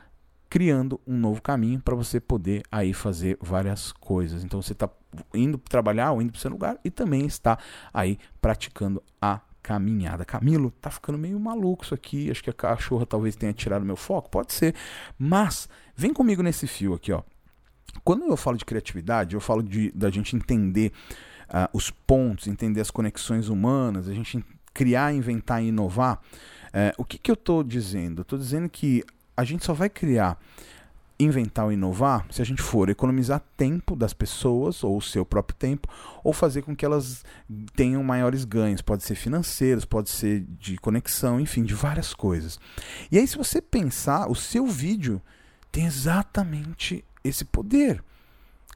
criando 0.48 1.00
um 1.04 1.16
novo 1.16 1.42
caminho 1.42 1.80
para 1.80 1.96
você 1.96 2.20
poder 2.20 2.62
aí 2.70 2.92
fazer 2.92 3.36
várias 3.40 3.90
coisas. 3.90 4.44
Então 4.44 4.62
você 4.62 4.72
está 4.72 4.88
indo 5.34 5.58
trabalhar 5.58 6.12
ou 6.12 6.22
indo 6.22 6.30
para 6.30 6.40
seu 6.40 6.50
lugar 6.50 6.78
e 6.84 6.90
também 6.90 7.26
está 7.26 7.58
aí 7.92 8.18
praticando 8.40 9.02
a 9.20 9.40
caminhada. 9.64 10.26
Camilo, 10.26 10.70
tá 10.70 10.90
ficando 10.90 11.18
meio 11.18 11.40
maluco 11.40 11.84
isso 11.84 11.94
aqui. 11.94 12.30
Acho 12.30 12.44
que 12.44 12.50
a 12.50 12.52
cachorra 12.52 13.06
talvez 13.06 13.34
tenha 13.34 13.52
tirado 13.52 13.84
meu 13.84 13.96
foco. 13.96 14.28
Pode 14.28 14.52
ser. 14.52 14.74
Mas, 15.18 15.68
vem 15.96 16.12
comigo 16.12 16.42
nesse 16.42 16.66
fio 16.66 16.92
aqui, 16.92 17.10
ó. 17.10 17.22
Quando 18.04 18.26
eu 18.26 18.36
falo 18.36 18.58
de 18.58 18.64
criatividade, 18.64 19.34
eu 19.34 19.40
falo 19.40 19.62
de, 19.62 19.90
da 19.92 20.10
gente 20.10 20.36
entender 20.36 20.92
uh, 21.48 21.68
os 21.72 21.90
pontos, 21.90 22.46
entender 22.46 22.82
as 22.82 22.90
conexões 22.90 23.48
humanas, 23.48 24.06
a 24.06 24.12
gente 24.12 24.44
criar, 24.74 25.14
inventar 25.14 25.62
e 25.62 25.68
inovar. 25.68 26.20
Uh, 26.66 26.92
o 26.98 27.04
que, 27.04 27.16
que 27.16 27.30
eu 27.30 27.34
estou 27.34 27.64
dizendo? 27.64 28.18
Eu 28.18 28.22
estou 28.22 28.38
dizendo 28.38 28.68
que 28.68 29.02
a 29.34 29.44
gente 29.44 29.64
só 29.64 29.72
vai 29.72 29.88
criar 29.88 30.38
inventar 31.18 31.66
ou 31.66 31.72
inovar 31.72 32.26
se 32.30 32.42
a 32.42 32.44
gente 32.44 32.60
for 32.60 32.88
economizar 32.88 33.40
tempo 33.56 33.94
das 33.94 34.12
pessoas 34.12 34.82
ou 34.82 34.96
o 34.96 35.02
seu 35.02 35.24
próprio 35.24 35.56
tempo 35.56 35.88
ou 36.24 36.32
fazer 36.32 36.62
com 36.62 36.74
que 36.74 36.84
elas 36.84 37.24
tenham 37.76 38.02
maiores 38.02 38.44
ganhos 38.44 38.82
pode 38.82 39.04
ser 39.04 39.14
financeiros 39.14 39.84
pode 39.84 40.10
ser 40.10 40.40
de 40.58 40.76
conexão 40.78 41.40
enfim 41.40 41.62
de 41.62 41.74
várias 41.74 42.12
coisas 42.12 42.58
e 43.12 43.18
aí 43.18 43.26
se 43.26 43.36
você 43.36 43.60
pensar 43.60 44.28
o 44.28 44.34
seu 44.34 44.66
vídeo 44.66 45.22
tem 45.70 45.86
exatamente 45.86 47.04
esse 47.22 47.44
poder 47.44 48.02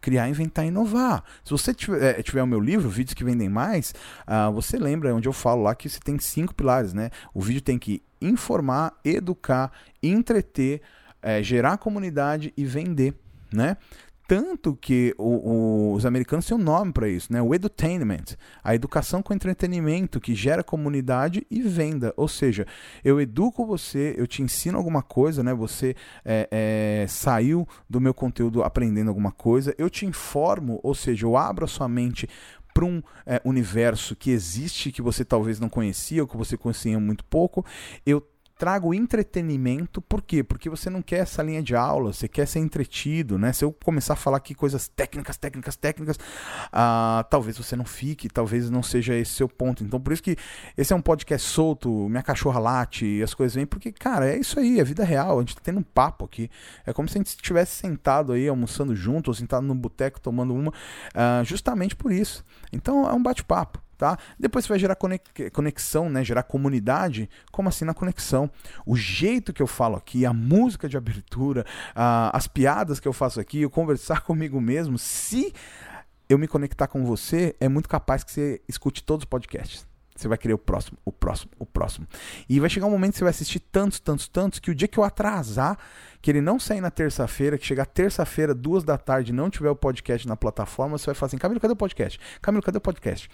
criar, 0.01 0.29
inventar 0.29 0.65
e 0.65 0.69
inovar. 0.69 1.25
Se 1.45 1.51
você 1.51 1.75
tiver, 1.75 2.19
é, 2.19 2.23
tiver 2.23 2.43
o 2.43 2.47
meu 2.47 2.61
livro, 2.61 2.89
Vídeos 2.89 3.15
que 3.15 3.25
Vendem 3.25 3.49
Mais, 3.49 3.95
uh, 4.27 4.53
você 4.53 4.79
lembra 4.79 5.15
onde 5.15 5.29
eu 5.29 5.33
falo 5.33 5.63
lá 5.63 5.75
que 5.75 5.89
você 5.89 6.01
tem 6.01 6.19
cinco 6.19 6.55
pilares, 6.55 6.93
né? 6.93 7.11
O 7.35 7.41
vídeo 7.41 7.61
tem 7.61 7.79
que 7.79 8.03
informar, 8.21 8.95
educar, 9.05 9.73
entreter, 10.03 10.81
é, 11.23 11.43
gerar 11.43 11.79
comunidade 11.79 12.53
e 12.57 12.65
vender, 12.65 13.15
né? 13.53 13.77
Tanto 14.29 14.77
que 14.77 15.15
o, 15.17 15.25
o, 15.25 15.95
os 15.95 16.05
americanos 16.05 16.45
têm 16.45 16.55
um 16.55 16.61
nome 16.61 16.93
para 16.93 17.09
isso, 17.09 17.33
né? 17.33 17.41
O 17.41 17.55
edutainment, 17.55 18.37
a 18.63 18.75
educação 18.75 19.23
com 19.23 19.33
entretenimento 19.33 20.21
que 20.21 20.35
gera 20.35 20.63
comunidade 20.63 21.47
e 21.51 21.63
venda. 21.63 22.13
Ou 22.15 22.29
seja, 22.29 22.67
eu 23.03 23.19
educo 23.23 23.65
você, 23.65 24.15
eu 24.19 24.27
te 24.27 24.43
ensino 24.43 24.77
alguma 24.77 25.01
coisa, 25.01 25.43
né? 25.43 25.55
Você 25.55 25.97
é, 26.27 26.47
é, 26.51 27.07
saiu 27.09 27.67
do 27.89 28.03
meu 28.03 28.13
conteúdo 28.13 28.63
aprendendo 28.63 29.09
alguma 29.09 29.33
coisa, 29.33 29.75
eu 29.79 29.89
te 29.89 30.05
informo, 30.05 30.79
ou 30.83 30.95
seja, 30.95 31.25
eu 31.25 31.35
abro 31.35 31.65
a 31.65 31.69
sua 31.69 31.89
mente 31.89 32.29
para 32.75 32.85
um 32.85 33.03
é, 33.25 33.41
universo 33.47 34.15
que 34.15 34.31
existe 34.31 34.93
que 34.93 35.01
você 35.01 35.25
talvez 35.25 35.59
não 35.59 35.71
conhecia 35.71 36.21
ou 36.21 36.29
que 36.29 36.37
você 36.37 36.55
conhecia 36.55 37.01
muito 37.01 37.25
pouco. 37.25 37.65
Eu 38.05 38.23
trago 38.59 38.93
entretenimento, 38.93 40.03
por 40.03 40.21
quê? 40.21 40.43
Porque 40.43 40.69
você 40.69 40.91
não 40.91 41.01
quer 41.01 41.21
essa 41.21 41.43
linha 41.45 41.63
de 41.63 41.77
aula, 41.77 42.13
você 42.13 42.27
quer 42.27 42.47
ser 42.47 42.59
entretido, 42.59 43.39
né? 43.39 43.53
Se 43.53 43.65
eu 43.65 43.73
começar 43.73 44.15
a 44.15 44.17
falar 44.17 44.39
aqui 44.39 44.53
coisas 44.53 44.89
técnicas, 44.89 45.37
técnicas, 45.37 45.77
técnicas, 45.77 46.17
uh, 46.17 47.23
talvez 47.31 47.57
você 47.57 47.77
não 47.77 47.85
fique, 47.85 48.29
talvez 48.29 48.69
não 48.69 48.83
seja 48.83 49.15
esse 49.15 49.33
seu 49.33 49.49
ponto. 49.49 49.85
Então, 49.85 50.01
por 50.01 50.13
isso 50.13 50.23
que 50.23 50.37
esse 50.77 50.93
é 50.93 50.97
um 50.97 51.01
podcast 51.01 51.49
solto, 51.49 52.09
minha 52.09 52.23
cachorra 52.23 52.59
late 52.59 53.23
as 53.23 53.33
coisas 53.33 53.55
vêm, 53.55 53.67
porque, 53.67 53.93
cara, 53.93 54.29
é 54.29 54.37
isso 54.37 54.59
aí, 54.59 54.81
é 54.81 54.85
vida 54.85 55.05
real, 55.05 55.39
a 55.39 55.41
gente 55.41 55.55
tá 55.55 55.61
tendo 55.63 55.79
um 55.79 55.85
papo 55.85 56.25
aqui. 56.25 56.51
É 56.85 56.93
como 56.93 57.09
se 57.09 57.17
a 57.17 57.21
gente 57.21 57.29
estivesse 57.29 57.77
sentado 57.77 58.33
aí, 58.33 58.49
almoçando 58.49 58.95
junto, 58.97 59.29
ou 59.29 59.35
sentado 59.35 59.65
no 59.65 59.75
boteco 59.75 60.21
tomando 60.21 60.53
uma, 60.53 60.71
uh, 60.71 61.45
justamente 61.45 61.95
por 61.95 62.11
isso. 62.11 62.45
Então, 62.73 63.09
é 63.09 63.13
um 63.13 63.23
bate-papo 63.23 63.81
tá? 63.99 64.17
Depois 64.39 64.65
você 64.65 64.69
vai 64.71 64.79
gerar 64.79 64.97
conexão, 65.53 66.09
né? 66.09 66.25
Gerar 66.25 66.45
comunidade. 66.45 67.29
Como 67.51 67.69
assim 67.69 67.85
na 67.85 67.93
conexão? 67.93 68.49
O 68.87 68.97
jeito 68.97 69.53
que 69.53 69.61
eu 69.61 69.67
falo 69.67 69.97
aqui, 69.97 70.25
a 70.25 70.33
música 70.33 70.89
de 70.89 70.97
abertura, 70.97 71.67
a, 71.95 72.35
as 72.35 72.47
piadas 72.47 73.01
que 73.01 73.09
eu 73.09 73.13
faço 73.13 73.41
aqui, 73.41 73.63
eu 73.63 73.71
conversar 73.71 74.23
comigo 74.25 74.61
mesmo, 74.61 74.97
se 74.97 75.53
eu 76.29 76.39
me 76.39 76.47
conectar 76.47 76.87
com 76.87 77.05
você, 77.05 77.57
é 77.59 77.69
muito 77.69 77.89
capaz 77.89 78.23
que 78.23 78.31
você 78.31 78.61
escute 78.69 79.03
todos 79.03 79.25
os 79.25 79.29
podcasts. 79.29 79.87
você 80.15 80.29
vai 80.29 80.37
querer 80.37 80.55
o 80.55 80.59
próximo, 80.59 80.99
o 81.05 81.11
próximo, 81.11 81.51
o 81.59 81.67
próximo. 81.67 82.07
E 82.49 82.61
vai 82.61 82.69
chegar 82.69 82.87
um 82.87 82.91
momento 82.91 83.13
que 83.13 83.19
você 83.19 83.25
vai 83.25 83.31
assistir 83.31 83.61
tantos, 83.61 83.99
tantos, 83.99 84.29
tantos, 84.29 84.59
que 84.59 84.71
o 84.71 84.75
dia 84.75 84.87
que 84.87 84.99
eu 84.99 85.05
atrasar, 85.05 85.79
que 86.21 86.31
ele 86.31 86.41
não 86.41 86.59
sair 86.61 86.81
na 86.81 86.91
terça-feira, 86.91 87.57
que 87.57 87.65
chegar 87.65 87.87
terça-feira, 87.87 88.55
duas 88.55 88.85
da 88.85 88.99
tarde, 88.99 89.33
não 89.33 89.49
tiver 89.49 89.71
o 89.71 89.77
podcast 89.77 90.29
na 90.29 90.37
plataforma, 90.37 90.99
você 90.99 91.07
vai 91.07 91.15
falar 91.15 91.29
assim, 91.29 91.39
Camilo, 91.39 91.61
cadê 91.61 91.73
o 91.73 91.77
podcast? 91.77 92.21
Camilo, 92.43 92.63
cadê 92.63 92.79
o 92.79 92.81
podcast? 92.81 93.29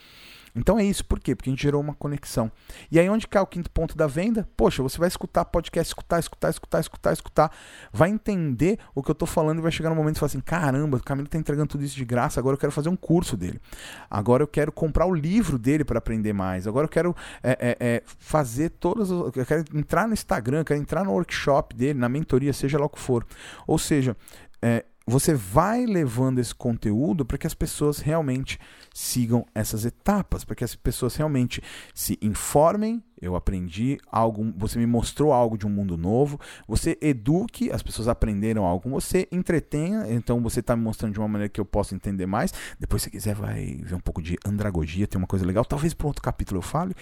Então 0.56 0.78
é 0.78 0.84
isso, 0.84 1.04
por 1.04 1.18
quê? 1.18 1.34
Porque 1.34 1.50
a 1.50 1.52
gente 1.52 1.62
gerou 1.62 1.80
uma 1.80 1.94
conexão. 1.94 2.50
E 2.90 3.00
aí 3.00 3.08
onde 3.08 3.26
cai 3.26 3.42
o 3.42 3.46
quinto 3.46 3.68
ponto 3.70 3.96
da 3.96 4.06
venda? 4.06 4.49
Poxa, 4.56 4.82
você 4.82 4.99
vai 4.99 5.08
escutar 5.08 5.44
podcast, 5.46 5.90
escutar, 5.90 6.20
escutar, 6.20 6.50
escutar, 6.50 6.80
escutar, 6.80 7.12
escutar, 7.12 7.52
vai 7.92 8.11
entender 8.11 8.78
o 8.94 9.02
que 9.02 9.11
eu 9.11 9.14
tô 9.14 9.26
falando 9.26 9.58
e 9.58 9.62
vai 9.62 9.73
chegar 9.73 9.90
no 9.90 9.96
momento 9.96 10.16
e 10.16 10.18
falar 10.20 10.28
assim: 10.28 10.40
caramba, 10.40 10.99
o 10.99 11.02
Camilo 11.02 11.26
tá 11.26 11.37
entregando 11.38 11.68
tudo 11.68 11.82
isso 11.82 11.96
de 11.96 12.04
graça, 12.04 12.38
agora 12.38 12.54
eu 12.54 12.58
quero 12.58 12.70
fazer 12.70 12.88
um 12.88 12.96
curso 12.96 13.37
dele. 13.37 13.61
Agora 14.08 14.44
eu 14.44 14.49
quero 14.49 14.70
comprar 14.70 15.06
o 15.06 15.14
livro 15.14 15.58
dele 15.58 15.84
para 15.84 15.99
aprender 15.99 16.32
mais. 16.32 16.68
Agora 16.68 16.84
eu 16.84 16.90
quero 16.90 17.16
é, 17.42 17.50
é, 17.61 17.76
é, 17.80 18.02
fazer 18.06 18.70
todas. 18.70 19.11
Eu 19.11 19.32
quero 19.32 19.64
entrar 19.75 20.06
no 20.06 20.14
Instagram, 20.14 20.62
quero 20.62 20.80
entrar 20.80 21.04
no 21.04 21.11
workshop 21.11 21.75
dele, 21.75 21.99
na 21.99 22.08
mentoria, 22.08 22.52
seja 22.52 22.78
lá 22.78 22.87
o 22.87 22.88
que 22.88 23.00
for. 23.00 23.26
Ou 23.66 23.78
seja, 23.78 24.16
é, 24.62 24.84
você 25.06 25.34
vai 25.34 25.84
levando 25.84 26.38
esse 26.38 26.54
conteúdo 26.54 27.25
para 27.25 27.37
que 27.37 27.46
as 27.46 27.54
pessoas 27.54 27.99
realmente 27.99 28.58
sigam 28.92 29.44
essas 29.54 29.84
etapas, 29.84 30.44
para 30.44 30.56
que 30.56 30.64
as 30.64 30.75
pessoas 30.75 31.14
realmente 31.16 31.62
se 31.94 32.18
informem 32.23 33.02
eu 33.21 33.37
aprendi 33.37 33.99
algo, 34.11 34.52
você 34.56 34.78
me 34.78 34.87
mostrou 34.87 35.33
algo 35.33 35.56
de 35.56 35.66
um 35.66 35.71
mundo 35.71 35.97
novo, 35.97 36.38
você 36.66 36.99
eduque, 37.00 37.71
as 37.71 37.83
pessoas 37.83 38.09
aprenderam 38.09 38.64
algo 38.64 38.83
com 38.83 38.90
você, 38.90 39.28
entretenha, 39.30 40.06
então 40.11 40.40
você 40.42 40.61
está 40.61 40.76
me 40.76 40.83
mostrando 40.83 41.12
de 41.12 41.18
uma 41.18 41.28
maneira 41.28 41.49
que 41.49 41.61
eu 41.61 41.64
possa 41.64 41.94
entender 41.94 42.26
mais. 42.26 42.52
Depois, 42.78 43.02
se 43.02 43.11
quiser, 43.11 43.35
vai 43.35 43.80
ver 43.83 43.94
um 43.94 44.00
pouco 44.00 44.23
de 44.23 44.37
andragogia, 44.47 45.06
tem 45.06 45.18
uma 45.18 45.26
coisa 45.26 45.44
legal, 45.44 45.64
talvez 45.64 45.94
por 45.94 46.09
outro 46.09 46.23
capítulo 46.23 46.59
eu 46.59 46.62
fale. 46.62 46.94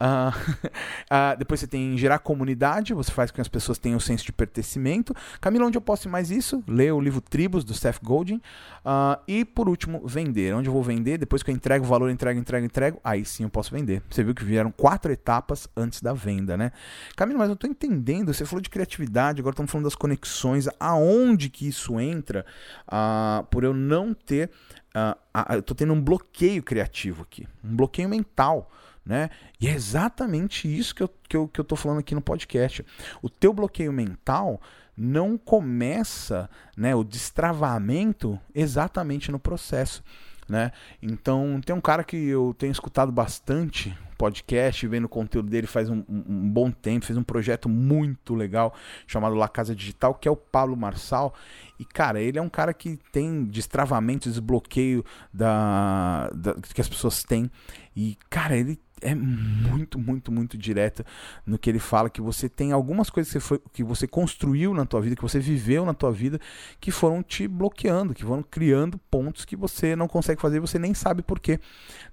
Uh, 0.00 0.30
uh, 0.30 1.36
depois 1.38 1.60
você 1.60 1.66
tem 1.66 1.96
gerar 1.96 2.18
comunidade, 2.18 2.94
você 2.94 3.10
faz 3.10 3.30
com 3.30 3.36
que 3.36 3.40
as 3.40 3.48
pessoas 3.48 3.78
tenham 3.78 3.98
o 3.98 4.00
senso 4.00 4.24
de 4.24 4.32
pertencimento. 4.32 5.14
Camila, 5.40 5.66
onde 5.66 5.76
eu 5.76 5.82
posso 5.82 6.08
mais 6.08 6.30
isso? 6.30 6.62
Lê 6.66 6.90
o 6.90 7.00
livro 7.00 7.20
Tribos, 7.20 7.64
do 7.64 7.74
Seth 7.74 7.98
Godin. 8.02 8.36
Uh, 8.84 9.20
e 9.26 9.44
por 9.44 9.68
último, 9.68 10.02
vender. 10.06 10.54
Onde 10.54 10.68
eu 10.68 10.72
vou 10.72 10.82
vender? 10.82 11.18
Depois 11.18 11.42
que 11.42 11.50
eu 11.50 11.54
entrego 11.54 11.84
o 11.84 11.88
valor, 11.88 12.10
entrego, 12.10 12.38
entrego, 12.38 12.64
entrego, 12.64 13.00
aí 13.02 13.24
sim 13.24 13.44
eu 13.44 13.50
posso 13.50 13.70
vender. 13.70 14.02
Você 14.10 14.22
viu 14.22 14.34
que 14.34 14.44
vieram 14.44 14.70
quatro 14.70 15.12
etapas 15.12 15.57
antes 15.76 16.02
da 16.02 16.12
venda, 16.12 16.56
né? 16.56 16.72
Camilo, 17.16 17.38
mas 17.38 17.48
eu 17.48 17.54
estou 17.54 17.68
entendendo, 17.68 18.32
você 18.32 18.44
falou 18.44 18.60
de 18.60 18.68
criatividade, 18.68 19.40
agora 19.40 19.54
estamos 19.54 19.70
falando 19.70 19.84
das 19.84 19.94
conexões, 19.94 20.68
aonde 20.78 21.48
que 21.48 21.66
isso 21.66 21.98
entra, 21.98 22.44
uh, 22.86 23.44
por 23.46 23.64
eu 23.64 23.72
não 23.72 24.12
ter, 24.12 24.50
uh, 24.94 25.16
uh, 25.36 25.54
eu 25.54 25.60
estou 25.60 25.76
tendo 25.76 25.92
um 25.92 26.00
bloqueio 26.00 26.62
criativo 26.62 27.22
aqui, 27.22 27.46
um 27.64 27.74
bloqueio 27.74 28.08
mental, 28.08 28.70
né? 29.04 29.30
E 29.58 29.66
é 29.66 29.72
exatamente 29.72 30.68
isso 30.68 30.94
que 30.94 31.02
eu, 31.02 31.08
que, 31.26 31.36
eu, 31.36 31.48
que 31.48 31.58
eu 31.58 31.64
tô 31.64 31.74
falando 31.74 32.00
aqui 32.00 32.14
no 32.14 32.20
podcast. 32.20 32.84
O 33.22 33.30
teu 33.30 33.54
bloqueio 33.54 33.90
mental 33.90 34.60
não 34.94 35.38
começa, 35.38 36.50
né, 36.76 36.94
o 36.94 37.02
destravamento 37.02 38.38
exatamente 38.54 39.30
no 39.30 39.38
processo. 39.38 40.02
Né? 40.48 40.72
Então, 41.00 41.60
tem 41.64 41.74
um 41.74 41.80
cara 41.80 42.02
que 42.02 42.16
eu 42.16 42.54
tenho 42.58 42.72
escutado 42.72 43.12
bastante 43.12 43.96
podcast, 44.18 44.86
vendo 44.86 45.04
o 45.04 45.08
conteúdo 45.08 45.48
dele 45.48 45.68
faz 45.68 45.88
um, 45.88 46.04
um, 46.08 46.50
bom 46.50 46.70
tempo, 46.70 47.06
fez 47.06 47.16
um 47.16 47.22
projeto 47.22 47.68
muito 47.68 48.34
legal 48.34 48.74
chamado 49.06 49.36
La 49.36 49.48
Casa 49.48 49.74
Digital, 49.74 50.14
que 50.14 50.26
é 50.26 50.30
o 50.30 50.36
Pablo 50.36 50.76
Marçal. 50.76 51.32
E, 51.78 51.84
cara, 51.84 52.20
ele 52.20 52.38
é 52.38 52.42
um 52.42 52.48
cara 52.48 52.74
que 52.74 52.98
tem 53.12 53.44
destravamento, 53.44 54.28
desbloqueio 54.28 55.04
da, 55.32 56.28
da, 56.34 56.54
que 56.54 56.80
as 56.80 56.88
pessoas 56.88 57.22
têm. 57.22 57.48
E, 57.94 58.18
cara, 58.28 58.56
ele 58.56 58.78
é 59.02 59.14
muito, 59.14 59.98
muito, 59.98 60.32
muito 60.32 60.56
direta 60.56 61.04
no 61.46 61.58
que 61.58 61.70
ele 61.70 61.78
fala 61.78 62.10
que 62.10 62.20
você 62.20 62.48
tem 62.48 62.72
algumas 62.72 63.10
coisas 63.10 63.32
que 63.32 63.38
você, 63.38 63.46
foi, 63.46 63.60
que 63.72 63.84
você 63.84 64.06
construiu 64.06 64.74
na 64.74 64.84
tua 64.84 65.00
vida, 65.00 65.16
que 65.16 65.22
você 65.22 65.38
viveu 65.38 65.84
na 65.84 65.94
tua 65.94 66.12
vida, 66.12 66.40
que 66.80 66.90
foram 66.90 67.22
te 67.22 67.46
bloqueando, 67.46 68.14
que 68.14 68.24
foram 68.24 68.42
criando 68.42 68.98
pontos 69.10 69.44
que 69.44 69.56
você 69.56 69.94
não 69.96 70.08
consegue 70.08 70.40
fazer, 70.40 70.60
você 70.60 70.78
nem 70.78 70.94
sabe 70.94 71.22
por 71.22 71.40
quê, 71.40 71.60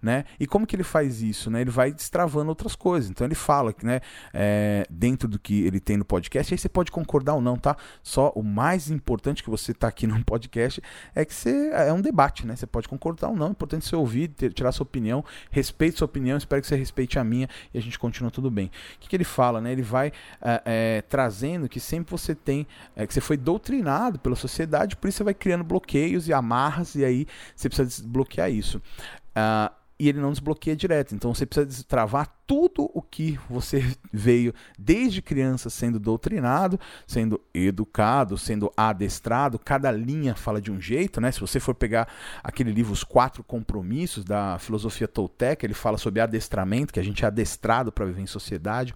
né? 0.01 0.25
E 0.39 0.48
como 0.48 0.65
que 0.65 0.75
ele 0.75 0.84
faz 0.84 1.22
isso, 1.22 1.50
né? 1.50 1.62
Ele 1.62 1.72
vai 1.72 1.92
destravando 1.92 2.50
outras 2.50 2.75
coisas. 2.75 3.10
Então 3.10 3.25
ele 3.25 3.36
fala 3.36 3.74
que, 3.74 3.86
né, 3.86 4.01
é, 4.34 4.86
dentro 4.89 5.27
do 5.27 5.39
que 5.39 5.65
ele 5.65 5.80
tem 5.80 5.98
no 5.98 6.06
podcast, 6.06 6.54
aí 6.54 6.58
você 6.58 6.70
pode 6.70 6.92
concordar 6.92 7.34
ou 7.34 7.42
não, 7.42 7.58
tá? 7.58 7.75
Só 8.04 8.32
o 8.36 8.44
mais 8.44 8.89
importante 8.89 9.44
que 9.44 9.50
você 9.50 9.74
tá 9.74 9.88
aqui 9.88 10.06
no 10.08 10.24
podcast 10.24 10.82
é 11.13 11.25
que 11.25 11.34
você 11.34 11.70
é 11.72 11.92
um 11.92 12.01
debate, 12.01 12.46
né? 12.46 12.56
Você 12.56 12.65
pode 12.65 12.88
concordar 12.88 13.30
ou 13.30 13.36
não, 13.36 13.48
é 13.48 13.51
importante 13.51 13.86
você 13.86 13.96
ouvir, 13.96 14.30
ter, 14.30 14.54
tirar 14.54 14.72
sua 14.72 14.84
opinião, 14.84 15.24
respeite 15.51 15.98
sua 15.98 16.06
opinião, 16.06 16.38
espero 16.38 16.62
que 16.62 16.68
você 16.68 16.75
respeite 16.75 17.17
a 17.20 17.24
minha 17.24 17.48
e 17.74 17.77
a 17.77 17.82
gente 17.82 17.98
continua 17.98 18.32
tudo 18.32 18.50
bem. 18.50 18.67
O 18.67 19.00
que, 19.00 19.10
que 19.10 19.15
ele 19.15 19.24
fala, 19.24 19.62
né? 19.62 19.72
Ele 19.72 19.82
vai 19.82 20.12
é, 20.41 20.62
é, 20.65 21.01
trazendo 21.03 21.67
que 21.70 21.79
sempre 21.79 22.12
você 22.12 22.36
tem, 22.36 22.67
é, 22.96 23.05
que 23.05 23.13
você 23.13 23.22
foi 23.22 23.38
doutrinado 23.38 24.20
pela 24.20 24.36
sociedade, 24.36 24.96
por 24.96 25.08
isso 25.08 25.17
você 25.17 25.24
vai 25.24 25.34
criando 25.34 25.63
bloqueios 25.63 26.27
e 26.27 26.34
amarras, 26.34 26.96
e 26.96 27.03
aí 27.03 27.27
você 27.55 27.70
precisa 27.70 27.88
desbloquear 27.88 28.51
isso. 28.51 28.77
Uh, 28.77 29.74
e 29.98 30.10
ele 30.10 30.20
não 30.20 30.32
desbloqueia 30.32 30.75
direto. 30.75 31.15
Então 31.15 31.34
você 31.34 31.46
precisa 31.46 31.65
destravar 31.65 32.27
tudo 32.48 32.90
o 32.94 33.02
que 33.02 33.40
você 33.50 33.84
veio 34.12 34.54
desde 34.78 35.22
criança 35.22 35.70
sendo 35.70 36.00
doutrinado, 36.00 36.80
sendo 37.08 37.42
educado, 37.54 38.38
sendo 38.38 38.72
adestrado. 38.75 39.60
Cada 39.60 39.92
linha 39.92 40.36
fala 40.36 40.62
de 40.62 40.72
um 40.72 40.80
jeito, 40.80 41.20
né? 41.20 41.32
Se 41.32 41.40
você 41.40 41.60
for 41.60 41.74
pegar 41.74 42.08
aquele 42.44 42.72
livro 42.72 42.94
Os 42.94 43.04
Quatro 43.04 43.44
Compromissos 43.44 44.24
da 44.24 44.58
filosofia 44.60 45.08
tolteca, 45.08 45.66
ele 45.66 45.74
fala 45.74 45.98
sobre 45.98 46.22
adestramento, 46.22 46.94
que 46.94 47.00
a 47.00 47.04
gente 47.04 47.24
é 47.24 47.28
adestrado 47.28 47.92
para 47.92 48.06
viver 48.06 48.22
em 48.22 48.28
sociedade. 48.28 48.94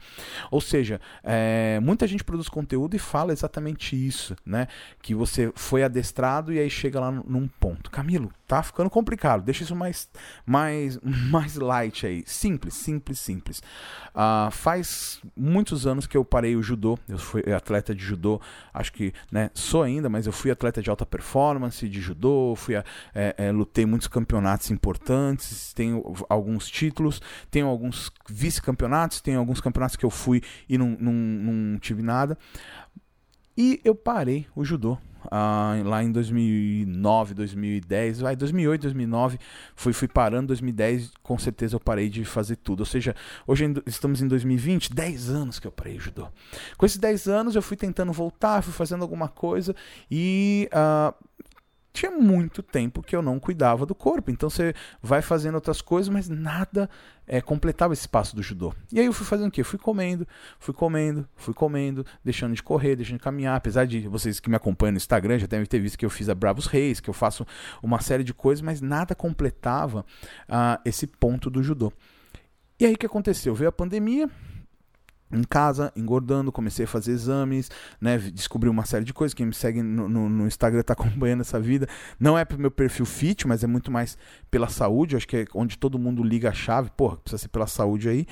Ou 0.51 0.61
seja, 0.61 1.01
é, 1.23 1.79
muita 1.81 2.07
gente 2.07 2.23
produz 2.23 2.47
conteúdo 2.47 2.95
e 2.95 2.99
fala 2.99 3.33
exatamente 3.33 3.95
isso, 3.95 4.35
né? 4.45 4.67
Que 5.01 5.15
você 5.15 5.51
foi 5.55 5.83
adestrado 5.83 6.53
e 6.53 6.59
aí 6.59 6.69
chega 6.69 6.99
lá 6.99 7.11
num 7.11 7.47
ponto. 7.47 7.89
Camilo, 7.89 8.31
tá 8.47 8.61
ficando 8.61 8.89
complicado. 8.89 9.43
Deixa 9.43 9.63
isso 9.63 9.75
mais, 9.75 10.09
mais, 10.45 10.99
mais 11.03 11.55
light 11.55 12.05
aí. 12.05 12.23
Simples, 12.25 12.73
simples, 12.73 13.19
simples. 13.19 13.38
Uh, 13.39 14.51
faz 14.51 15.21
muitos 15.35 15.87
anos 15.87 16.05
que 16.07 16.17
eu 16.17 16.25
parei 16.25 16.55
o 16.55 16.63
judô. 16.63 16.97
Eu 17.07 17.17
fui 17.17 17.41
atleta 17.53 17.93
de 17.93 18.03
judô. 18.03 18.41
Acho 18.73 18.91
que, 18.93 19.13
né, 19.31 19.49
sou 19.53 19.83
ainda, 19.83 20.09
mas 20.09 20.25
eu 20.25 20.33
fui 20.33 20.51
atleta 20.51 20.81
de 20.81 20.89
alta 20.89 21.05
performance 21.05 21.87
de 21.87 22.01
judô. 22.01 22.55
Fui 22.55 22.75
a, 22.75 22.83
é, 23.13 23.35
é, 23.37 23.51
lutei 23.51 23.85
muitos 23.85 24.07
campeonatos 24.07 24.71
importantes. 24.71 25.73
Tenho 25.73 26.03
alguns 26.27 26.67
títulos. 26.67 27.21
Tenho 27.49 27.67
alguns 27.67 28.11
vice-campeonatos. 28.29 29.21
Tenho 29.21 29.39
alguns 29.39 29.61
campeonatos 29.61 29.95
que 29.95 30.05
eu 30.05 30.09
fui 30.09 30.41
e 30.67 30.77
não, 30.77 30.97
não, 30.99 31.13
não 31.13 31.79
tive 31.79 32.01
nada. 32.01 32.37
E 33.61 33.81
eu 33.83 33.93
parei 33.93 34.47
o 34.55 34.63
judô 34.63 34.93
uh, 35.25 35.83
lá 35.83 36.01
em 36.01 36.13
2009, 36.13 37.33
2010, 37.33 38.21
vai 38.21 38.33
2008, 38.33 38.83
2009, 38.83 39.37
fui, 39.75 39.91
fui 39.91 40.07
parando, 40.07 40.47
2010 40.47 41.11
com 41.21 41.37
certeza 41.37 41.75
eu 41.75 41.79
parei 41.81 42.07
de 42.07 42.23
fazer 42.23 42.55
tudo. 42.55 42.79
Ou 42.79 42.85
seja, 42.85 43.13
hoje 43.45 43.65
estamos 43.85 44.21
em 44.21 44.29
2020, 44.29 44.93
10 44.93 45.29
anos 45.29 45.59
que 45.59 45.67
eu 45.67 45.73
parei 45.73 45.99
judô. 45.99 46.29
Com 46.77 46.85
esses 46.85 46.97
10 46.97 47.27
anos 47.27 47.53
eu 47.53 47.61
fui 47.61 47.75
tentando 47.75 48.13
voltar, 48.13 48.61
fui 48.61 48.71
fazendo 48.71 49.01
alguma 49.01 49.27
coisa 49.27 49.75
e 50.09 50.69
uh, 50.71 51.13
tinha 51.91 52.11
muito 52.11 52.61
tempo 52.61 53.01
que 53.01 53.15
eu 53.15 53.21
não 53.21 53.39
cuidava 53.39 53.85
do 53.85 53.95
corpo. 53.95 54.31
Então 54.31 54.49
você 54.49 54.73
vai 55.01 55.21
fazendo 55.21 55.55
outras 55.55 55.81
coisas, 55.81 56.09
mas 56.09 56.29
nada 56.29 56.89
é, 57.27 57.41
completava 57.41 57.93
esse 57.93 58.01
espaço 58.01 58.35
do 58.35 58.43
judô. 58.43 58.73
E 58.91 58.99
aí 58.99 59.05
eu 59.05 59.13
fui 59.13 59.25
fazendo 59.25 59.47
o 59.47 59.51
quê? 59.51 59.63
Fui 59.63 59.79
comendo, 59.79 60.27
fui 60.59 60.73
comendo, 60.73 61.27
fui 61.35 61.53
comendo, 61.53 62.05
deixando 62.23 62.53
de 62.53 62.63
correr, 62.63 62.95
deixando 62.95 63.17
de 63.17 63.23
caminhar. 63.23 63.55
Apesar 63.55 63.85
de 63.85 64.07
vocês 64.07 64.39
que 64.39 64.49
me 64.49 64.55
acompanham 64.55 64.93
no 64.93 64.97
Instagram 64.97 65.39
já 65.39 65.47
devem 65.47 65.65
ter 65.65 65.79
visto 65.79 65.97
que 65.97 66.05
eu 66.05 66.09
fiz 66.09 66.29
a 66.29 66.35
Bravos 66.35 66.67
Reis, 66.67 66.99
que 66.99 67.09
eu 67.09 67.13
faço 67.13 67.45
uma 67.81 67.99
série 68.01 68.23
de 68.23 68.33
coisas, 68.33 68.61
mas 68.61 68.81
nada 68.81 69.15
completava 69.15 70.05
uh, 70.47 70.81
esse 70.85 71.07
ponto 71.07 71.49
do 71.49 71.63
judô. 71.63 71.91
E 72.79 72.85
aí 72.85 72.93
o 72.93 72.97
que 72.97 73.05
aconteceu? 73.05 73.53
Veio 73.53 73.69
a 73.69 73.73
pandemia, 73.73 74.29
em 75.31 75.43
casa, 75.43 75.91
engordando, 75.95 76.51
comecei 76.51 76.85
a 76.85 76.87
fazer 76.87 77.11
exames, 77.11 77.69
né, 78.01 78.17
descobri 78.17 78.69
uma 78.69 78.85
série 78.85 79.05
de 79.05 79.13
coisas. 79.13 79.33
Quem 79.33 79.45
me 79.45 79.53
segue 79.53 79.81
no, 79.81 80.09
no, 80.09 80.29
no 80.29 80.47
Instagram 80.47 80.81
está 80.81 80.93
acompanhando 80.99 81.41
essa 81.41 81.59
vida. 81.59 81.87
Não 82.19 82.37
é 82.37 82.43
pro 82.43 82.57
meu 82.57 82.71
perfil 82.71 83.05
fit, 83.05 83.47
mas 83.47 83.63
é 83.63 83.67
muito 83.67 83.91
mais 83.91 84.17
pela 84.49 84.67
saúde. 84.67 85.15
Acho 85.15 85.27
que 85.27 85.37
é 85.37 85.45
onde 85.53 85.77
todo 85.77 85.99
mundo 85.99 86.23
liga 86.23 86.49
a 86.49 86.53
chave. 86.53 86.89
Porra, 86.95 87.17
precisa 87.17 87.43
ser 87.43 87.47
pela 87.49 87.67
saúde 87.67 88.09
aí. 88.09 88.25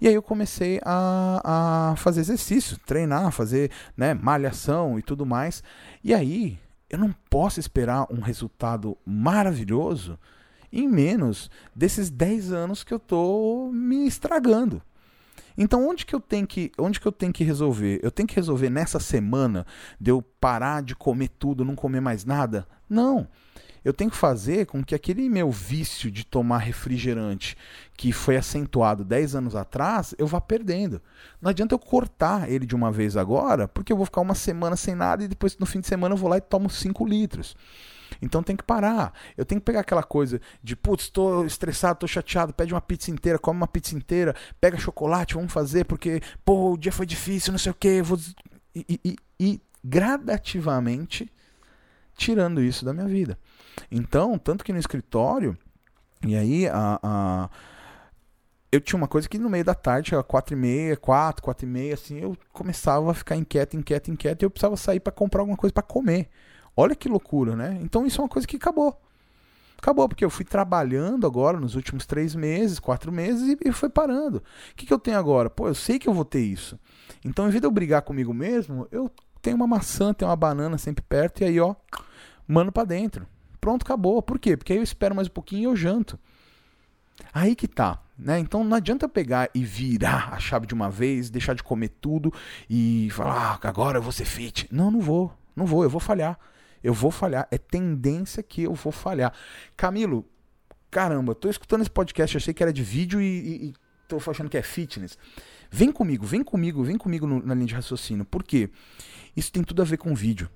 E 0.00 0.06
aí 0.06 0.14
eu 0.14 0.22
comecei 0.22 0.80
a, 0.84 1.92
a 1.92 1.96
fazer 1.96 2.20
exercício, 2.20 2.78
treinar, 2.78 3.32
fazer 3.32 3.70
né, 3.96 4.14
malhação 4.14 4.98
e 4.98 5.02
tudo 5.02 5.24
mais. 5.24 5.62
E 6.04 6.12
aí 6.12 6.58
eu 6.90 6.98
não 6.98 7.14
posso 7.30 7.58
esperar 7.58 8.06
um 8.10 8.20
resultado 8.20 8.96
maravilhoso 9.06 10.18
em 10.70 10.88
menos 10.88 11.50
desses 11.74 12.10
10 12.10 12.52
anos 12.52 12.84
que 12.84 12.92
eu 12.92 12.98
tô 12.98 13.70
me 13.72 14.06
estragando. 14.06 14.82
Então 15.56 15.88
onde 15.88 16.06
que 16.06 16.14
eu 16.14 16.20
tenho 16.20 16.46
que, 16.46 16.72
onde 16.78 17.00
que 17.00 17.06
eu 17.06 17.12
tenho 17.12 17.32
que 17.32 17.44
resolver? 17.44 18.00
Eu 18.02 18.10
tenho 18.10 18.26
que 18.26 18.36
resolver 18.36 18.70
nessa 18.70 18.98
semana 18.98 19.66
de 20.00 20.10
eu 20.10 20.22
parar 20.22 20.82
de 20.82 20.94
comer 20.94 21.28
tudo, 21.28 21.64
não 21.64 21.74
comer 21.74 22.00
mais 22.00 22.24
nada? 22.24 22.66
Não. 22.88 23.26
eu 23.84 23.92
tenho 23.92 24.10
que 24.10 24.16
fazer 24.16 24.66
com 24.66 24.84
que 24.84 24.94
aquele 24.94 25.28
meu 25.28 25.50
vício 25.50 26.10
de 26.10 26.24
tomar 26.24 26.58
refrigerante, 26.58 27.56
que 27.96 28.12
foi 28.12 28.36
acentuado 28.36 29.04
10 29.04 29.34
anos 29.34 29.56
atrás, 29.56 30.14
eu 30.18 30.26
vá 30.26 30.40
perdendo. 30.40 31.02
Não 31.40 31.50
adianta 31.50 31.74
eu 31.74 31.78
cortar 31.78 32.48
ele 32.50 32.64
de 32.64 32.76
uma 32.76 32.92
vez 32.92 33.16
agora, 33.16 33.66
porque 33.66 33.92
eu 33.92 33.96
vou 33.96 34.06
ficar 34.06 34.20
uma 34.20 34.34
semana 34.34 34.76
sem 34.76 34.94
nada 34.94 35.24
e 35.24 35.28
depois 35.28 35.58
no 35.58 35.66
fim 35.66 35.80
de 35.80 35.88
semana 35.88 36.14
eu 36.14 36.18
vou 36.18 36.30
lá 36.30 36.36
e 36.36 36.40
tomo 36.40 36.70
5 36.70 37.04
litros. 37.06 37.56
Então 38.20 38.42
tem 38.42 38.56
que 38.56 38.62
parar. 38.62 39.12
Eu 39.36 39.44
tenho 39.44 39.60
que 39.60 39.64
pegar 39.64 39.80
aquela 39.80 40.02
coisa 40.02 40.40
de, 40.62 40.76
putz, 40.76 41.04
estou 41.04 41.46
estressado, 41.46 41.94
estou 41.94 42.08
chateado, 42.08 42.52
pede 42.52 42.74
uma 42.74 42.80
pizza 42.80 43.10
inteira, 43.10 43.38
come 43.38 43.58
uma 43.58 43.68
pizza 43.68 43.94
inteira, 43.94 44.34
pega 44.60 44.76
chocolate, 44.76 45.34
vamos 45.34 45.52
fazer, 45.52 45.84
porque, 45.84 46.20
pô, 46.44 46.72
o 46.72 46.76
dia 46.76 46.92
foi 46.92 47.06
difícil, 47.06 47.52
não 47.52 47.58
sei 47.58 47.72
o 47.72 47.74
quê. 47.74 48.02
Vou... 48.02 48.18
E, 48.74 49.00
e, 49.04 49.16
e 49.38 49.60
gradativamente 49.84 51.30
tirando 52.16 52.62
isso 52.62 52.84
da 52.84 52.92
minha 52.92 53.06
vida. 53.06 53.38
Então, 53.90 54.38
tanto 54.38 54.64
que 54.64 54.72
no 54.72 54.78
escritório, 54.78 55.56
e 56.26 56.36
aí 56.36 56.68
a, 56.68 56.98
a 57.02 57.50
eu 58.72 58.80
tinha 58.80 58.96
uma 58.96 59.06
coisa 59.06 59.28
que 59.28 59.38
no 59.38 59.50
meio 59.50 59.64
da 59.64 59.74
tarde, 59.74 60.08
chegava 60.08 60.24
4 60.24 60.54
e 60.54 60.58
meia, 60.58 60.96
4, 60.96 61.42
4 61.42 61.66
e 61.66 61.68
meia, 61.68 61.92
assim, 61.92 62.18
eu 62.20 62.34
começava 62.54 63.10
a 63.10 63.14
ficar 63.14 63.36
inquieto, 63.36 63.76
inquieto, 63.76 64.10
inquieto, 64.10 64.42
e 64.42 64.46
eu 64.46 64.50
precisava 64.50 64.78
sair 64.78 64.98
para 64.98 65.12
comprar 65.12 65.42
alguma 65.42 65.58
coisa 65.58 65.74
para 65.74 65.82
comer. 65.82 66.30
Olha 66.76 66.94
que 66.94 67.08
loucura, 67.08 67.54
né? 67.54 67.78
Então 67.82 68.06
isso 68.06 68.20
é 68.20 68.24
uma 68.24 68.28
coisa 68.28 68.46
que 68.46 68.56
acabou. 68.56 69.00
Acabou, 69.78 70.08
porque 70.08 70.24
eu 70.24 70.30
fui 70.30 70.44
trabalhando 70.44 71.26
agora 71.26 71.58
nos 71.58 71.74
últimos 71.74 72.06
três 72.06 72.36
meses, 72.36 72.78
quatro 72.78 73.10
meses, 73.10 73.48
e, 73.48 73.68
e 73.68 73.72
foi 73.72 73.88
parando. 73.88 74.38
O 74.38 74.76
que, 74.76 74.86
que 74.86 74.92
eu 74.92 74.98
tenho 74.98 75.18
agora? 75.18 75.50
Pô, 75.50 75.66
eu 75.66 75.74
sei 75.74 75.98
que 75.98 76.08
eu 76.08 76.14
vou 76.14 76.24
ter 76.24 76.40
isso. 76.40 76.78
Então, 77.24 77.46
em 77.46 77.50
vez 77.50 77.60
de 77.60 77.66
eu 77.66 77.70
brigar 77.70 78.02
comigo 78.02 78.32
mesmo, 78.32 78.86
eu 78.92 79.10
tenho 79.40 79.56
uma 79.56 79.66
maçã, 79.66 80.14
tenho 80.14 80.30
uma 80.30 80.36
banana 80.36 80.78
sempre 80.78 81.02
perto, 81.02 81.42
e 81.42 81.46
aí, 81.46 81.58
ó, 81.58 81.74
mano 82.46 82.70
para 82.70 82.84
dentro. 82.84 83.26
Pronto, 83.60 83.82
acabou. 83.82 84.22
Por 84.22 84.38
quê? 84.38 84.56
Porque 84.56 84.72
aí 84.72 84.78
eu 84.78 84.84
espero 84.84 85.16
mais 85.16 85.26
um 85.26 85.32
pouquinho 85.32 85.62
e 85.62 85.64
eu 85.64 85.76
janto. 85.76 86.18
Aí 87.34 87.56
que 87.56 87.66
tá. 87.66 88.00
Né? 88.16 88.38
Então 88.38 88.62
não 88.62 88.76
adianta 88.76 89.08
pegar 89.08 89.50
e 89.52 89.64
virar 89.64 90.32
a 90.32 90.38
chave 90.38 90.66
de 90.66 90.74
uma 90.74 90.88
vez, 90.88 91.28
deixar 91.28 91.54
de 91.54 91.62
comer 91.62 91.88
tudo 92.00 92.32
e 92.70 93.08
falar, 93.10 93.58
ah, 93.60 93.68
agora 93.68 93.98
eu 93.98 94.02
vou 94.02 94.12
ser 94.12 94.24
fit. 94.24 94.68
Não, 94.70 94.90
não 94.90 95.00
vou. 95.00 95.32
Não 95.56 95.66
vou, 95.66 95.82
eu 95.82 95.90
vou 95.90 96.00
falhar. 96.00 96.38
Eu 96.82 96.92
vou 96.92 97.10
falhar. 97.10 97.46
É 97.50 97.58
tendência 97.58 98.42
que 98.42 98.62
eu 98.62 98.74
vou 98.74 98.92
falhar. 98.92 99.32
Camilo, 99.76 100.26
caramba, 100.90 101.34
tô 101.34 101.48
escutando 101.48 101.82
esse 101.82 101.90
podcast, 101.90 102.36
achei 102.36 102.52
que 102.52 102.62
era 102.62 102.72
de 102.72 102.82
vídeo 102.82 103.20
e, 103.20 103.24
e, 103.24 103.66
e 103.68 103.74
tô 104.08 104.18
achando 104.30 104.50
que 104.50 104.58
é 104.58 104.62
fitness. 104.62 105.16
Vem 105.70 105.90
comigo, 105.90 106.26
vem 106.26 106.44
comigo, 106.44 106.84
vem 106.84 106.98
comigo 106.98 107.26
no, 107.26 107.44
na 107.44 107.54
linha 107.54 107.66
de 107.66 107.74
raciocínio. 107.74 108.24
Por 108.24 108.42
quê? 108.42 108.68
Isso 109.36 109.50
tem 109.50 109.62
tudo 109.62 109.80
a 109.80 109.84
ver 109.84 109.96
com 109.96 110.14
vídeo. 110.14 110.50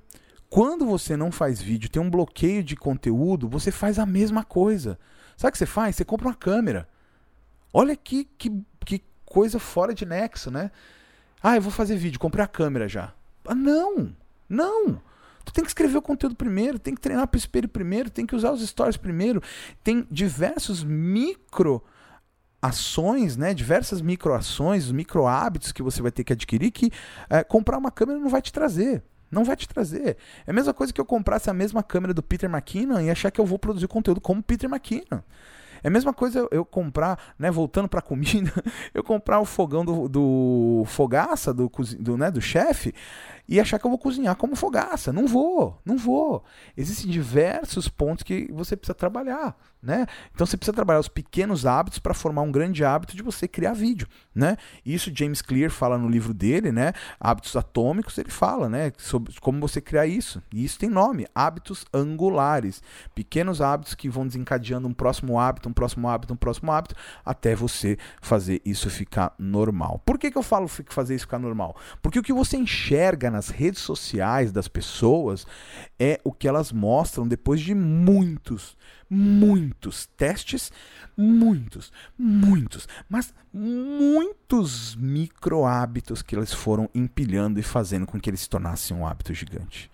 Quando 0.49 0.87
você 0.87 1.17
não 1.17 1.33
faz 1.33 1.61
vídeo, 1.61 1.89
tem 1.89 2.01
um 2.01 2.11
bloqueio 2.11 2.63
de 2.63 2.77
conteúdo, 2.77 3.49
você 3.49 3.71
faz 3.71 3.99
a 3.99 4.07
mesma 4.07 4.45
coisa. 4.45 4.99
Sabe 5.37 5.51
o 5.51 5.53
que 5.53 5.59
você 5.59 5.67
faz? 5.67 5.97
Você 5.97 6.05
compra 6.05 6.29
uma 6.29 6.35
câmera. 6.35 6.89
Olha 7.73 7.97
que, 7.97 8.25
que, 8.39 8.63
que 8.85 9.03
coisa 9.25 9.59
fora 9.59 9.93
de 9.93 10.07
nexo, 10.07 10.51
né? 10.51 10.71
Ah, 11.43 11.57
eu 11.57 11.63
vou 11.63 11.73
fazer 11.73 11.97
vídeo, 11.97 12.21
comprei 12.21 12.45
a 12.45 12.49
câmera 12.49 12.89
já. 12.89 13.13
Ah, 13.45 13.55
não! 13.55 14.15
Não! 14.49 15.01
Tu 15.47 15.53
tem 15.53 15.63
que 15.63 15.71
escrever 15.71 15.97
o 15.97 16.03
conteúdo 16.03 16.35
primeiro, 16.35 16.77
tem 16.77 16.93
que 16.93 17.01
treinar 17.01 17.27
para 17.29 17.37
o 17.37 17.39
espelho 17.39 17.69
primeiro, 17.69 18.11
tem 18.11 18.27
que 18.27 18.35
usar 18.35 18.51
os 18.51 18.67
stories 18.69 18.97
primeiro. 18.97 19.41
Tem 19.83 20.05
diversos 20.11 20.83
micro 20.83 21.83
ações, 22.61 23.37
né, 23.37 23.55
diversas 23.55 24.03
microações, 24.03 24.91
micro 24.91 25.25
hábitos 25.25 25.71
que 25.71 25.85
você 25.85 26.03
vai 26.03 26.11
ter 26.11 26.25
que 26.25 26.33
adquirir 26.33 26.73
que 26.73 26.91
é, 27.31 27.45
comprar 27.45 27.79
uma 27.79 27.93
câmera 27.93 28.19
não 28.19 28.29
vai 28.29 28.43
te 28.43 28.53
trazer. 28.53 29.05
Não 29.31 29.45
vai 29.45 29.57
te 29.57 29.69
trazer. 29.69 30.17
É 30.47 30.51
a 30.51 30.53
mesma 30.53 30.75
coisa 30.75 30.93
que 30.93 31.01
eu 31.01 31.05
comprasse 31.05 31.49
a 31.49 31.55
mesma 31.55 31.83
câmera 31.83 32.13
do 32.13 32.23
Peter 32.23 32.51
McKinnon 32.51 33.01
e 33.01 33.11
achar 33.11 33.31
que 33.31 33.41
eu 33.41 33.47
vou 33.47 33.59
produzir 33.59 33.87
conteúdo 33.87 34.21
como 34.21 34.43
Peter 34.43 34.69
McKinnon. 34.69 35.21
É 35.83 35.89
a 35.89 35.91
mesma 35.91 36.13
coisa 36.13 36.47
eu, 36.51 36.65
comprar, 36.65 37.35
né, 37.39 37.51
voltando 37.51 37.89
para 37.89 38.03
comida, 38.03 38.53
eu 38.95 39.03
comprar 39.03 39.41
o 39.41 39.45
fogão 39.45 39.85
do, 39.85 40.09
do 40.09 40.85
fogaça, 40.87 41.53
do, 41.53 41.71
do, 41.99 42.17
né, 42.17 42.31
do 42.31 42.41
chefe, 42.41 42.95
e 43.49 43.61
achar 43.61 43.79
que 43.79 43.87
eu 43.87 43.91
vou 43.91 43.99
cozinhar 43.99 44.35
como 44.37 44.57
fogaça. 44.57 45.13
Não 45.13 45.27
vou, 45.27 45.81
não 45.85 45.97
vou. 45.97 46.45
Existem 46.77 47.11
diversos 47.11 47.89
pontos 47.89 48.25
que 48.25 48.51
você 48.53 48.77
precisa 48.77 48.95
trabalhar, 48.95 49.57
né? 49.81 50.07
Então 50.35 50.47
você 50.47 50.57
precisa 50.57 50.75
trabalhar 50.75 50.99
os 50.99 51.09
pequenos 51.09 51.65
hábitos 51.65 51.99
para 51.99 52.13
formar 52.13 52.43
um 52.43 52.51
grande 52.51 52.85
hábito 52.85 53.17
de 53.17 53.23
você 53.23 53.47
criar 53.47 53.73
vídeo, 53.73 54.09
né? 54.35 54.57
Isso 54.85 55.13
James 55.15 55.41
Clear 55.41 55.71
fala 55.71 55.97
no 55.97 56.09
livro 56.09 56.35
dele, 56.35 56.73
né? 56.73 56.93
Hábitos 57.21 57.55
atômicos, 57.55 58.19
ele 58.19 58.31
fala, 58.31 58.69
né, 58.69 58.93
sobre 58.99 59.33
como 59.41 59.61
você 59.61 59.81
criar 59.81 60.07
isso. 60.07 60.43
E 60.53 60.65
isso 60.65 60.79
tem 60.79 60.89
nome, 60.89 61.27
hábitos 61.35 61.85
angulares. 61.95 62.83
Pequenos 63.15 63.61
hábitos 63.61 63.95
que 63.95 64.09
vão 64.09 64.27
desencadeando 64.27 64.89
um 64.89 64.95
próximo 64.95 65.39
hábito, 65.39 65.66
um 65.69 65.73
próximo 65.73 66.09
hábito, 66.09 66.33
um 66.33 66.37
próximo 66.37 66.73
hábito, 66.73 66.95
até 67.25 67.55
você 67.55 67.99
fazer 68.21 68.61
isso 68.65 68.91
ficar 68.91 69.35
normal. 69.39 70.01
Por 70.05 70.19
que, 70.19 70.31
que 70.31 70.39
eu 70.39 70.43
falo 70.43 70.69
fazer 70.69 71.15
isso 71.15 71.27
ficar 71.27 71.39
normal? 71.39 71.77
Porque 72.01 72.19
o 72.19 72.23
que 72.23 72.33
você 72.33 72.57
enxerga 72.57 73.31
nas 73.31 73.49
redes 73.49 73.81
sociais 73.81 74.53
das 74.53 74.69
pessoas 74.69 75.47
é 75.99 76.21
o 76.25 76.33
que 76.33 76.49
elas 76.49 76.73
mostram 76.73 77.27
depois 77.27 77.61
de 77.61 77.75
muitos, 77.75 78.77
muitos 79.09 80.07
testes, 80.17 80.73
muitos, 81.17 81.93
muitos, 82.19 82.89
mas 83.09 83.33
muitos 83.53 84.95
micro 84.97 85.65
hábitos 85.65 86.23
que 86.23 86.37
eles 86.37 86.53
foram 86.53 86.91
empilhando 86.95 87.59
e 87.59 87.63
fazendo 87.63 88.07
com 88.07 88.21
que 88.21 88.31
eles 88.31 88.41
se 88.41 88.49
tornassem 88.49 88.97
um 88.97 89.07
hábito 89.07 89.33
gigante. 89.33 89.91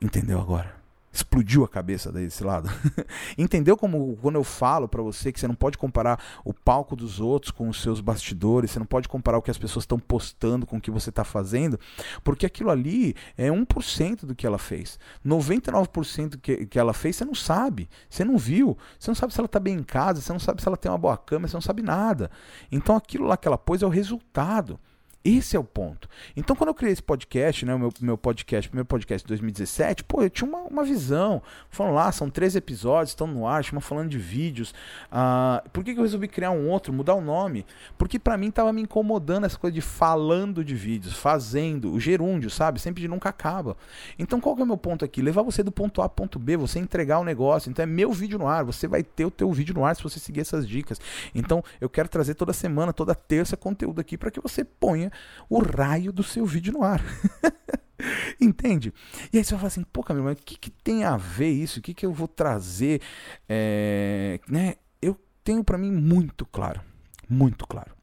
Entendeu 0.00 0.40
agora? 0.40 0.77
Explodiu 1.12 1.64
a 1.64 1.68
cabeça 1.68 2.12
desse 2.12 2.44
lado. 2.44 2.68
Entendeu 3.36 3.76
como 3.76 4.16
quando 4.20 4.36
eu 4.36 4.44
falo 4.44 4.88
para 4.88 5.02
você 5.02 5.32
que 5.32 5.40
você 5.40 5.48
não 5.48 5.54
pode 5.54 5.78
comparar 5.78 6.22
o 6.44 6.52
palco 6.52 6.94
dos 6.94 7.20
outros 7.20 7.50
com 7.50 7.68
os 7.68 7.80
seus 7.80 8.00
bastidores, 8.00 8.70
você 8.70 8.78
não 8.78 8.86
pode 8.86 9.08
comparar 9.08 9.38
o 9.38 9.42
que 9.42 9.50
as 9.50 9.58
pessoas 9.58 9.84
estão 9.84 9.98
postando 9.98 10.66
com 10.66 10.76
o 10.76 10.80
que 10.80 10.90
você 10.90 11.10
está 11.10 11.24
fazendo, 11.24 11.78
porque 12.22 12.46
aquilo 12.46 12.70
ali 12.70 13.14
é 13.36 13.48
1% 13.48 14.26
do 14.26 14.34
que 14.34 14.46
ela 14.46 14.58
fez. 14.58 14.98
99% 15.24 16.38
que, 16.40 16.66
que 16.66 16.78
ela 16.78 16.92
fez 16.92 17.16
você 17.16 17.24
não 17.24 17.34
sabe, 17.34 17.88
você 18.08 18.24
não 18.24 18.36
viu, 18.36 18.76
você 18.98 19.10
não 19.10 19.14
sabe 19.14 19.32
se 19.32 19.40
ela 19.40 19.46
está 19.46 19.58
bem 19.58 19.76
em 19.76 19.82
casa, 19.82 20.20
você 20.20 20.32
não 20.32 20.40
sabe 20.40 20.62
se 20.62 20.68
ela 20.68 20.76
tem 20.76 20.90
uma 20.90 20.98
boa 20.98 21.16
câmera, 21.16 21.48
você 21.48 21.56
não 21.56 21.62
sabe 21.62 21.82
nada. 21.82 22.30
Então 22.70 22.96
aquilo 22.96 23.26
lá 23.26 23.36
que 23.36 23.48
ela 23.48 23.58
pôs 23.58 23.82
é 23.82 23.86
o 23.86 23.90
resultado. 23.90 24.78
Esse 25.24 25.56
é 25.56 25.58
o 25.58 25.64
ponto. 25.64 26.08
Então, 26.36 26.54
quando 26.54 26.68
eu 26.68 26.74
criei 26.74 26.92
esse 26.92 27.02
podcast, 27.02 27.66
né, 27.66 27.74
o 27.74 27.78
meu, 27.78 27.92
meu 28.00 28.16
podcast, 28.16 28.68
primeiro 28.68 28.86
podcast 28.86 29.24
de 29.24 29.28
2017, 29.28 30.04
pô, 30.04 30.22
eu 30.22 30.30
tinha 30.30 30.48
uma, 30.48 30.60
uma 30.60 30.84
visão. 30.84 31.42
Falando 31.68 31.94
lá, 31.94 32.10
são 32.12 32.30
três 32.30 32.54
episódios, 32.54 33.10
estão 33.10 33.26
no 33.26 33.46
ar, 33.46 33.64
uma 33.72 33.80
falando 33.80 34.08
de 34.08 34.16
vídeos. 34.16 34.72
Uh, 35.10 35.68
por 35.70 35.82
que, 35.82 35.92
que 35.92 35.98
eu 35.98 36.04
resolvi 36.04 36.28
criar 36.28 36.52
um 36.52 36.68
outro, 36.68 36.92
mudar 36.92 37.14
o 37.14 37.20
nome? 37.20 37.66
Porque 37.98 38.18
para 38.18 38.36
mim 38.38 38.50
tava 38.50 38.72
me 38.72 38.80
incomodando 38.80 39.44
essa 39.44 39.58
coisa 39.58 39.74
de 39.74 39.80
falando 39.80 40.64
de 40.64 40.74
vídeos, 40.76 41.14
fazendo, 41.14 41.92
o 41.92 41.98
gerúndio, 41.98 42.48
sabe? 42.48 42.80
Sempre 42.80 43.02
de 43.02 43.08
nunca 43.08 43.28
acaba. 43.28 43.76
Então, 44.18 44.40
qual 44.40 44.54
que 44.54 44.62
é 44.62 44.64
o 44.64 44.68
meu 44.68 44.78
ponto 44.78 45.04
aqui? 45.04 45.20
Levar 45.20 45.42
você 45.42 45.64
do 45.64 45.72
ponto 45.72 46.00
A 46.00 46.08
ponto 46.08 46.38
B, 46.38 46.56
você 46.56 46.78
entregar 46.78 47.18
o 47.18 47.24
negócio. 47.24 47.68
Então, 47.68 47.82
é 47.82 47.86
meu 47.86 48.12
vídeo 48.12 48.38
no 48.38 48.46
ar, 48.46 48.64
você 48.64 48.86
vai 48.86 49.02
ter 49.02 49.24
o 49.24 49.30
teu 49.32 49.52
vídeo 49.52 49.74
no 49.74 49.84
ar 49.84 49.96
se 49.96 50.02
você 50.02 50.20
seguir 50.20 50.40
essas 50.40 50.66
dicas. 50.66 51.00
Então, 51.34 51.62
eu 51.80 51.90
quero 51.90 52.08
trazer 52.08 52.34
toda 52.34 52.52
semana, 52.52 52.92
toda 52.92 53.16
terça 53.16 53.56
conteúdo 53.56 54.00
aqui 54.00 54.16
para 54.16 54.30
que 54.30 54.40
você 54.40 54.62
ponha 54.64 55.07
o 55.48 55.58
raio 55.58 56.12
do 56.12 56.22
seu 56.22 56.44
vídeo 56.44 56.72
no 56.72 56.82
ar. 56.82 57.02
Entende? 58.40 58.92
E 59.32 59.38
aí 59.38 59.44
você 59.44 59.50
vai 59.52 59.60
falar 59.60 59.68
assim, 59.68 59.84
pô, 59.84 60.02
Camilo, 60.02 60.26
mas 60.26 60.38
o 60.38 60.42
que, 60.42 60.56
que 60.56 60.70
tem 60.70 61.04
a 61.04 61.16
ver 61.16 61.50
isso? 61.50 61.80
O 61.80 61.82
que, 61.82 61.92
que 61.92 62.06
eu 62.06 62.12
vou 62.12 62.28
trazer? 62.28 63.00
É, 63.48 64.40
né? 64.48 64.76
Eu 65.02 65.18
tenho 65.42 65.64
para 65.64 65.78
mim 65.78 65.90
muito 65.90 66.46
claro, 66.46 66.80
muito 67.28 67.66
claro. 67.66 67.98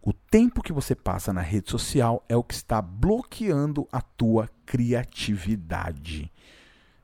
O 0.00 0.12
tempo 0.12 0.62
que 0.62 0.72
você 0.72 0.94
passa 0.94 1.32
na 1.32 1.40
rede 1.40 1.68
social 1.68 2.24
é 2.28 2.36
o 2.36 2.44
que 2.44 2.54
está 2.54 2.80
bloqueando 2.80 3.88
a 3.90 4.00
tua 4.00 4.48
criatividade. 4.64 6.32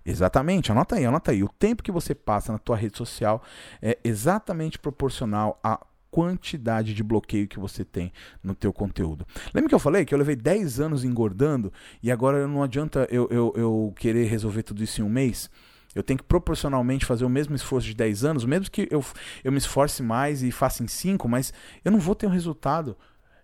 Exatamente, 0.04 0.70
anota 0.70 0.96
aí, 0.96 1.04
anota 1.04 1.32
aí. 1.32 1.42
O 1.42 1.48
tempo 1.48 1.82
que 1.82 1.92
você 1.92 2.14
passa 2.14 2.52
na 2.52 2.58
tua 2.58 2.76
rede 2.76 2.96
social 2.96 3.42
é 3.80 3.98
exatamente 4.04 4.78
proporcional 4.78 5.58
a 5.62 5.84
quantidade 6.12 6.92
de 6.92 7.02
bloqueio 7.02 7.48
que 7.48 7.58
você 7.58 7.86
tem 7.86 8.12
no 8.44 8.54
teu 8.54 8.70
conteúdo. 8.70 9.26
Lembra 9.54 9.70
que 9.70 9.74
eu 9.74 9.78
falei 9.78 10.04
que 10.04 10.12
eu 10.12 10.18
levei 10.18 10.36
10 10.36 10.78
anos 10.78 11.04
engordando 11.04 11.72
e 12.02 12.12
agora 12.12 12.46
não 12.46 12.62
adianta 12.62 13.08
eu, 13.10 13.26
eu, 13.30 13.52
eu 13.56 13.94
querer 13.96 14.26
resolver 14.26 14.62
tudo 14.62 14.84
isso 14.84 15.00
em 15.00 15.04
um 15.04 15.08
mês? 15.08 15.50
Eu 15.94 16.02
tenho 16.02 16.18
que 16.18 16.24
proporcionalmente 16.24 17.06
fazer 17.06 17.24
o 17.24 17.30
mesmo 17.30 17.54
esforço 17.54 17.86
de 17.86 17.94
10 17.94 18.24
anos, 18.24 18.44
mesmo 18.44 18.70
que 18.70 18.86
eu, 18.90 19.02
eu 19.42 19.50
me 19.50 19.56
esforce 19.56 20.02
mais 20.02 20.42
e 20.42 20.52
faça 20.52 20.82
em 20.82 20.86
5, 20.86 21.26
mas 21.26 21.52
eu 21.82 21.90
não 21.90 21.98
vou 21.98 22.14
ter 22.14 22.26
um 22.26 22.30
resultado 22.30 22.94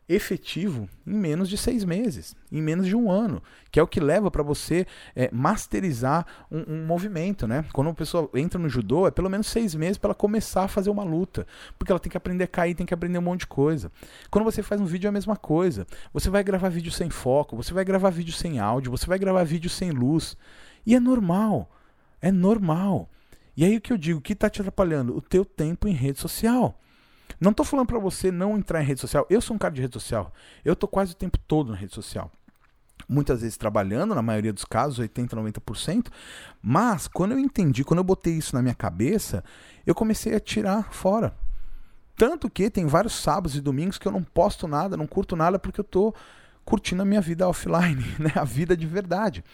efetivo 0.09 0.89
em 1.07 1.13
menos 1.13 1.49
de 1.49 1.59
seis 1.59 1.85
meses, 1.85 2.35
em 2.51 2.63
menos 2.63 2.87
de 2.87 2.97
um 2.97 3.11
ano, 3.11 3.43
que 3.71 3.79
é 3.79 3.83
o 3.83 3.87
que 3.87 4.01
leva 4.01 4.31
para 4.31 4.43
você 4.43 4.87
é, 5.15 5.29
masterizar 5.31 6.27
um, 6.51 6.65
um, 6.73 6.87
movimento, 6.87 7.47
né? 7.47 7.65
Quando 7.73 7.89
uma 7.89 7.95
pessoa 7.95 8.31
entra 8.35 8.59
no 8.59 8.69
judô, 8.69 9.07
é 9.07 9.11
pelo 9.11 9.29
menos 9.29 9.49
seis 9.49 9.75
meses 9.75 9.99
para 9.99 10.09
ela 10.09 10.15
começar 10.15 10.65
a 10.65 10.69
fazer 10.69 10.89
uma 10.89 11.05
luta, 11.05 11.47
porque 11.79 11.93
ela 11.93 12.01
tem 12.01 12.11
que 12.11 12.17
aprender 12.17 12.45
a 12.45 12.49
cair, 12.49 12.75
tem 12.75 12.87
que 12.87 12.95
aprender 12.95 13.19
um 13.19 13.23
monte 13.23 13.41
de 13.41 13.49
coisa. 13.49 13.93
Quando 14.31 14.45
você 14.45 14.63
faz 14.63 14.81
um 14.81 14.87
vídeo 14.87 15.09
é 15.09 15.11
a 15.11 15.13
mesma 15.13 15.37
coisa. 15.37 15.87
Você 16.13 16.31
vai 16.31 16.43
gravar 16.43 16.71
vídeo 16.71 16.91
sem 16.91 17.11
foco, 17.11 17.55
você 17.55 17.75
vai 17.75 17.85
gravar 17.85 18.09
vídeo 18.11 18.33
sem 18.33 18.59
áudio, 18.59 18.91
você 18.91 19.07
vai 19.07 19.19
gravar 19.19 19.45
vídeo 19.45 19.69
sem 19.69 19.91
luz, 19.91 20.37
e 20.87 20.95
é 20.95 21.01
normal. 21.01 21.71
É 22.21 22.33
normal. 22.33 23.11
E 23.55 23.65
aí 23.65 23.77
o 23.77 23.81
que 23.81 23.93
eu 23.93 23.99
digo, 23.99 24.21
o 24.21 24.23
que 24.23 24.33
está 24.33 24.49
te 24.49 24.61
atrapalhando? 24.61 25.17
O 25.17 25.21
teu 25.21 25.45
tempo 25.45 25.87
em 25.87 25.93
rede 25.93 26.19
social. 26.19 26.79
Não 27.41 27.51
estou 27.51 27.65
falando 27.65 27.87
para 27.87 27.99
você 27.99 28.31
não 28.33 28.57
entrar 28.57 28.83
em 28.83 28.85
rede 28.85 29.01
social. 29.01 29.27
Eu 29.31 29.41
sou 29.41 29.55
um 29.55 29.59
cara 29.59 29.75
de 29.75 29.81
rede 29.81 29.95
social. 29.95 30.33
Eu 30.65 30.75
tô 30.75 30.89
quase 30.89 31.13
o 31.13 31.17
tempo 31.17 31.39
todo 31.47 31.71
na 31.71 31.77
rede 31.77 31.95
social. 31.95 32.31
Muitas 33.09 33.41
vezes 33.41 33.57
trabalhando, 33.57 34.15
na 34.15 34.23
maioria 34.23 34.53
dos 34.53 34.65
casos, 34.65 34.99
80, 34.99 35.37
90%. 35.37 36.09
Mas 36.61 37.07
quando 37.07 37.33
eu 37.33 37.39
entendi, 37.39 37.85
quando 37.85 37.99
eu 37.99 38.05
botei 38.05 38.35
isso 38.35 38.55
na 38.55 38.63
minha 38.63 38.75
cabeça, 38.75 39.45
eu 39.87 39.95
comecei 39.95 40.35
a 40.35 40.41
tirar 40.41 40.93
fora. 40.93 41.35
Tanto 42.17 42.51
que 42.51 42.69
tem 42.69 42.85
vários 42.87 43.15
sábados 43.15 43.55
e 43.55 43.61
domingos 43.61 43.97
que 43.97 44.07
eu 44.07 44.13
não 44.13 44.25
posto 44.25 44.67
nada, 44.67 44.97
não 44.97 45.07
curto 45.07 45.37
nada, 45.37 45.59
porque 45.59 45.81
eu 45.81 45.85
tô 45.85 46.13
curtindo 46.65 47.01
a 47.01 47.05
minha 47.05 47.21
vida 47.21 47.49
offline, 47.49 48.05
né? 48.19 48.33
a 48.35 48.45
vida 48.45 48.77
de 48.77 48.87
verdade. 48.87 49.45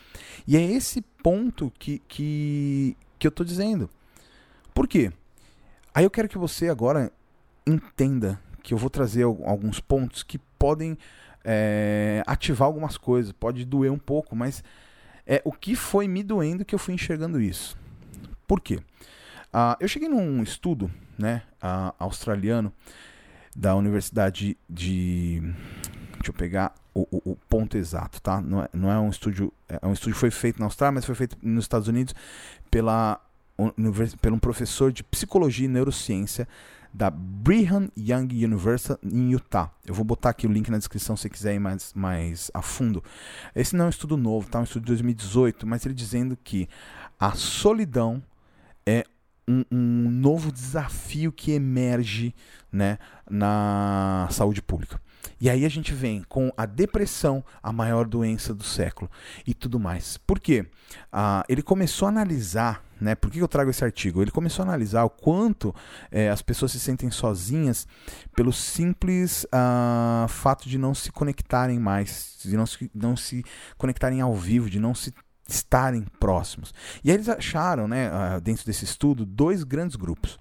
E 0.46 0.56
é 0.56 0.62
esse 0.62 1.02
ponto 1.22 1.70
que, 1.78 2.00
que, 2.08 2.96
que 3.18 3.26
eu 3.26 3.28
estou 3.28 3.44
dizendo. 3.44 3.88
Por 4.72 4.88
quê? 4.88 5.12
Aí 5.94 6.04
eu 6.04 6.10
quero 6.10 6.28
que 6.28 6.38
você 6.38 6.68
agora 6.68 7.12
entenda 7.66 8.40
que 8.62 8.72
eu 8.72 8.78
vou 8.78 8.90
trazer 8.90 9.24
alguns 9.24 9.80
pontos 9.80 10.22
que 10.22 10.38
podem 10.58 10.96
é, 11.44 12.22
ativar 12.26 12.66
algumas 12.66 12.96
coisas, 12.96 13.32
pode 13.32 13.64
doer 13.64 13.92
um 13.92 13.98
pouco, 13.98 14.34
mas 14.34 14.64
é 15.26 15.42
o 15.44 15.52
que 15.52 15.76
foi 15.76 16.08
me 16.08 16.22
doendo 16.22 16.64
que 16.64 16.74
eu 16.74 16.78
fui 16.78 16.94
enxergando 16.94 17.40
isso. 17.40 17.76
Por 18.46 18.60
quê? 18.60 18.76
Uh, 19.54 19.76
eu 19.80 19.88
cheguei 19.88 20.08
num 20.08 20.42
estudo 20.42 20.90
né, 21.18 21.42
australiano 21.98 22.72
da 23.54 23.74
Universidade 23.76 24.56
de. 24.68 25.40
Deixa 26.14 26.30
eu 26.30 26.34
pegar 26.34 26.74
o, 26.92 27.02
o, 27.10 27.32
o, 27.32 27.36
ponto 27.48 27.76
exato, 27.76 28.20
tá? 28.20 28.40
Não 28.40 28.62
é, 28.62 28.68
não 28.72 28.90
é 28.90 28.98
um 28.98 29.08
estúdio. 29.08 29.52
É 29.68 29.86
um 29.86 29.92
estúdio 29.92 30.14
que 30.14 30.20
foi 30.20 30.30
feito 30.30 30.58
na 30.58 30.66
Austrália, 30.66 30.92
mas 30.92 31.04
foi 31.04 31.14
feito 31.14 31.36
nos 31.40 31.64
Estados 31.64 31.86
Unidos 31.86 32.14
pela, 32.70 33.20
pelo 34.20 34.36
um 34.36 34.38
professor 34.38 34.92
de 34.92 35.04
psicologia 35.04 35.66
e 35.66 35.68
neurociência 35.68 36.48
da 36.94 37.10
Brigham 37.10 37.90
Young 37.98 38.28
University 38.44 38.96
em 39.04 39.32
Utah. 39.32 39.70
Eu 39.84 39.92
vou 39.92 40.04
botar 40.04 40.30
aqui 40.30 40.46
o 40.46 40.52
link 40.52 40.70
na 40.70 40.78
descrição 40.78 41.16
se 41.16 41.28
quiser 41.28 41.54
ir 41.54 41.58
mais, 41.58 41.92
mais 41.92 42.50
a 42.54 42.62
fundo. 42.62 43.02
Esse 43.54 43.74
não 43.74 43.84
é 43.84 43.86
um 43.88 43.90
estudo 43.90 44.16
novo, 44.16 44.48
tá? 44.48 44.58
É 44.58 44.60
um 44.60 44.64
estudo 44.64 44.82
de 44.82 44.88
2018, 44.88 45.66
mas 45.66 45.84
ele 45.84 45.94
dizendo 45.94 46.38
que 46.42 46.68
a 47.18 47.32
solidão 47.32 48.22
é 48.86 49.04
um, 49.48 49.64
um 49.72 50.10
novo 50.10 50.52
desafio 50.52 51.32
que 51.32 51.50
emerge 51.50 52.32
né, 52.70 52.98
na 53.28 54.28
saúde 54.30 54.62
pública. 54.62 55.00
E 55.40 55.50
aí 55.50 55.64
a 55.64 55.68
gente 55.68 55.92
vem 55.92 56.22
com 56.28 56.52
a 56.56 56.66
depressão, 56.66 57.44
a 57.62 57.72
maior 57.72 58.06
doença 58.06 58.54
do 58.54 58.64
século 58.64 59.10
e 59.46 59.54
tudo 59.54 59.78
mais. 59.78 60.16
Por 60.16 60.40
quê? 60.40 60.66
Ah, 61.12 61.44
ele 61.48 61.62
começou 61.62 62.06
a 62.06 62.08
analisar, 62.08 62.82
né? 63.00 63.14
Por 63.14 63.30
que 63.30 63.38
eu 63.38 63.48
trago 63.48 63.70
esse 63.70 63.84
artigo? 63.84 64.22
Ele 64.22 64.30
começou 64.30 64.62
a 64.62 64.68
analisar 64.68 65.04
o 65.04 65.10
quanto 65.10 65.74
é, 66.10 66.30
as 66.30 66.42
pessoas 66.42 66.72
se 66.72 66.80
sentem 66.80 67.10
sozinhas 67.10 67.86
pelo 68.34 68.52
simples 68.52 69.46
ah, 69.52 70.26
fato 70.28 70.68
de 70.68 70.78
não 70.78 70.94
se 70.94 71.10
conectarem 71.10 71.78
mais, 71.78 72.38
de 72.42 72.56
não 72.56 72.66
se, 72.66 72.90
não 72.94 73.16
se 73.16 73.44
conectarem 73.76 74.20
ao 74.20 74.34
vivo, 74.34 74.70
de 74.70 74.78
não 74.78 74.94
se 74.94 75.12
estarem 75.46 76.06
próximos. 76.18 76.72
E 77.02 77.10
aí 77.10 77.16
eles 77.16 77.28
acharam, 77.28 77.86
né, 77.86 78.08
ah, 78.08 78.40
dentro 78.40 78.64
desse 78.64 78.84
estudo, 78.84 79.26
dois 79.26 79.62
grandes 79.62 79.96
grupos. 79.96 80.38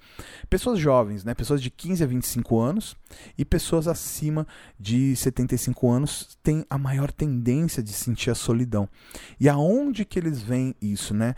Pessoas 0.50 0.80
jovens, 0.80 1.24
né, 1.24 1.34
pessoas 1.34 1.62
de 1.62 1.70
15 1.70 2.04
a 2.04 2.08
25 2.08 2.60
anos 2.60 2.96
e 3.38 3.44
pessoas 3.44 3.88
acima 3.88 4.48
de 4.80 5.16
75 5.16 5.90
anos 5.90 6.38
têm 6.42 6.66
a 6.70 6.78
maior 6.78 7.12
tendência 7.12 7.84
de 7.84 7.92
sentir 7.92 8.30
a 8.30 8.36
solidão. 8.36 8.88
E 9.40 9.50
aonde 9.50 10.06
que 10.06 10.18
eles 10.18 10.42
veem 10.42 10.74
isso, 10.82 11.14
né? 11.14 11.36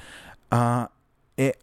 Ah, 0.50 0.90
é 1.38 1.58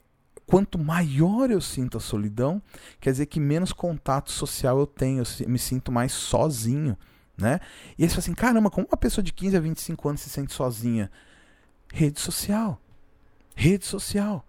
quanto 0.45 0.79
maior 0.79 1.51
eu 1.51 1.61
sinto 1.61 1.97
a 1.97 2.01
solidão, 2.01 2.61
quer 3.01 3.13
dizer 3.13 3.27
que 3.27 3.39
menos 3.39 3.73
contato 3.73 4.31
social 4.31 4.79
eu 4.79 4.87
tenho, 4.87 5.23
eu 5.41 5.49
me 5.49 5.59
sinto 5.59 5.93
mais 5.93 6.13
sozinho, 6.13 6.99
né? 7.39 7.61
E 7.97 8.03
eles 8.03 8.13
falam 8.13 8.25
assim, 8.25 8.35
caramba, 8.35 8.71
como 8.71 8.87
uma 8.87 8.97
pessoa 8.97 9.23
de 9.23 9.33
15 9.33 9.57
a 9.57 9.61
25 9.61 10.09
anos 10.09 10.21
se 10.21 10.29
sente 10.29 10.53
sozinha? 10.53 11.11
Rede 11.93 12.19
social. 12.19 12.81
Rede 13.55 13.85
social. 13.85 14.45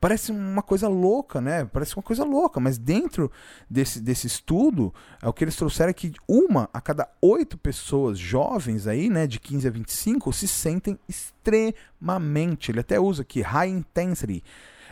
Parece 0.00 0.32
uma 0.32 0.62
coisa 0.62 0.88
louca, 0.88 1.40
né? 1.40 1.64
Parece 1.66 1.94
uma 1.94 2.02
coisa 2.02 2.24
louca, 2.24 2.58
mas 2.58 2.76
dentro 2.76 3.30
desse, 3.70 4.00
desse 4.00 4.26
estudo, 4.26 4.92
é 5.22 5.28
o 5.28 5.32
que 5.32 5.44
eles 5.44 5.54
trouxeram 5.54 5.90
é 5.90 5.92
que 5.92 6.12
uma 6.26 6.68
a 6.72 6.80
cada 6.80 7.08
oito 7.20 7.56
pessoas 7.56 8.18
jovens 8.18 8.88
aí, 8.88 9.08
né, 9.08 9.28
de 9.28 9.38
15 9.38 9.68
a 9.68 9.70
25, 9.70 10.32
se 10.32 10.48
sentem 10.48 10.98
extremamente, 11.08 12.72
ele 12.72 12.80
até 12.80 12.98
usa 12.98 13.22
aqui, 13.22 13.42
high 13.42 13.68
intensity, 13.68 14.42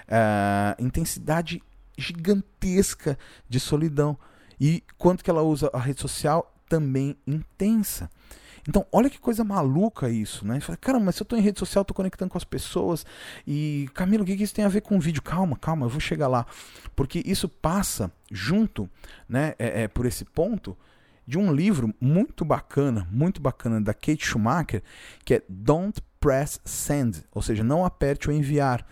uh, 0.07 0.81
intensidade 0.81 1.61
gigantesca 1.99 3.19
de 3.49 3.59
solidão. 3.59 4.17
E 4.61 4.85
quanto 4.97 5.25
que 5.25 5.31
ela 5.31 5.43
usa 5.43 5.71
a 5.73 5.81
rede 5.81 6.01
social? 6.01 6.55
Também 6.69 7.17
intensa. 7.27 8.09
Então, 8.69 8.87
olha 8.93 9.11
que 9.11 9.19
coisa 9.19 9.43
maluca 9.43 10.09
isso, 10.09 10.47
né? 10.47 10.61
Fala, 10.61 10.77
cara, 10.77 11.01
mas 11.01 11.17
se 11.17 11.23
eu 11.23 11.25
estou 11.25 11.39
em 11.39 11.43
rede 11.43 11.59
social, 11.59 11.83
estou 11.83 11.95
conectando 11.95 12.31
com 12.31 12.39
as 12.39 12.45
pessoas. 12.45 13.07
E, 13.47 13.89
Camilo, 13.95 14.23
o 14.23 14.27
que, 14.27 14.37
que 14.37 14.43
isso 14.43 14.55
tem 14.55 14.65
a 14.65 14.69
ver 14.69 14.83
com 14.83 14.97
o 14.97 15.01
vídeo? 15.01 15.23
Calma, 15.23 15.57
calma, 15.57 15.87
eu 15.87 15.91
vou 15.91 16.01
chegar 16.01 16.29
lá. 16.29 16.47
Porque 16.95 17.23
isso 17.25 17.49
passa 17.49 18.13
junto, 18.31 18.89
né, 19.29 19.55
é, 19.59 19.83
é, 19.83 19.89
por 19.89 20.07
esse 20.07 20.25
ponto, 20.25 20.77
de 21.27 21.39
um 21.39 21.53
livro 21.53 21.95
muito 22.01 22.45
bacana, 22.45 23.07
muito 23.11 23.41
bacana, 23.41 23.81
da 23.81 23.95
Kate 23.95 24.25
Schumacher, 24.25 24.83
que 25.25 25.35
é 25.35 25.43
Don't 25.49 26.03
Press 26.19 26.61
Send, 26.65 27.25
ou 27.33 27.41
seja, 27.41 27.65
não 27.65 27.85
aperte 27.85 28.29
o 28.29 28.33
enviar. 28.33 28.85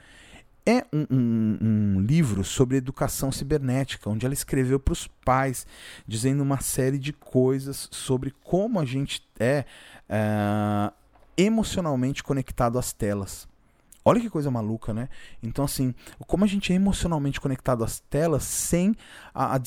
É 0.71 0.85
um, 0.93 1.07
um, 1.11 1.59
um, 1.63 2.01
livro 2.03 2.45
sobre 2.45 2.77
educação 2.77 3.33
cibernética, 3.33 4.11
onde 4.11 4.27
ela 4.27 4.35
escreveu 4.35 4.79
para 4.79 4.93
os 4.93 5.07
pais, 5.07 5.67
dizendo 6.07 6.43
uma 6.43 6.61
série 6.61 6.99
de 6.99 7.11
coisas 7.11 7.89
sobre 7.91 8.35
como 8.45 8.79
a 8.79 8.85
gente 8.85 9.27
é, 9.41 9.65
é 10.07 10.93
emocionalmente 11.39 12.23
conectado 12.23 12.79
às 12.79 12.93
telas. 12.93 13.49
Olha 14.05 14.21
que 14.21 14.29
coisa 14.29 14.51
maluca, 14.51 14.93
né? 14.93 15.09
Então, 15.43 15.65
assim, 15.65 15.95
como 16.27 16.45
a 16.45 16.47
gente 16.47 16.71
é 16.71 16.77
emocionalmente 16.77 17.41
conectado 17.41 17.83
às 17.83 18.01
telas 18.01 18.43
sem 18.43 18.95
a, 19.33 19.55
a 19.55 19.61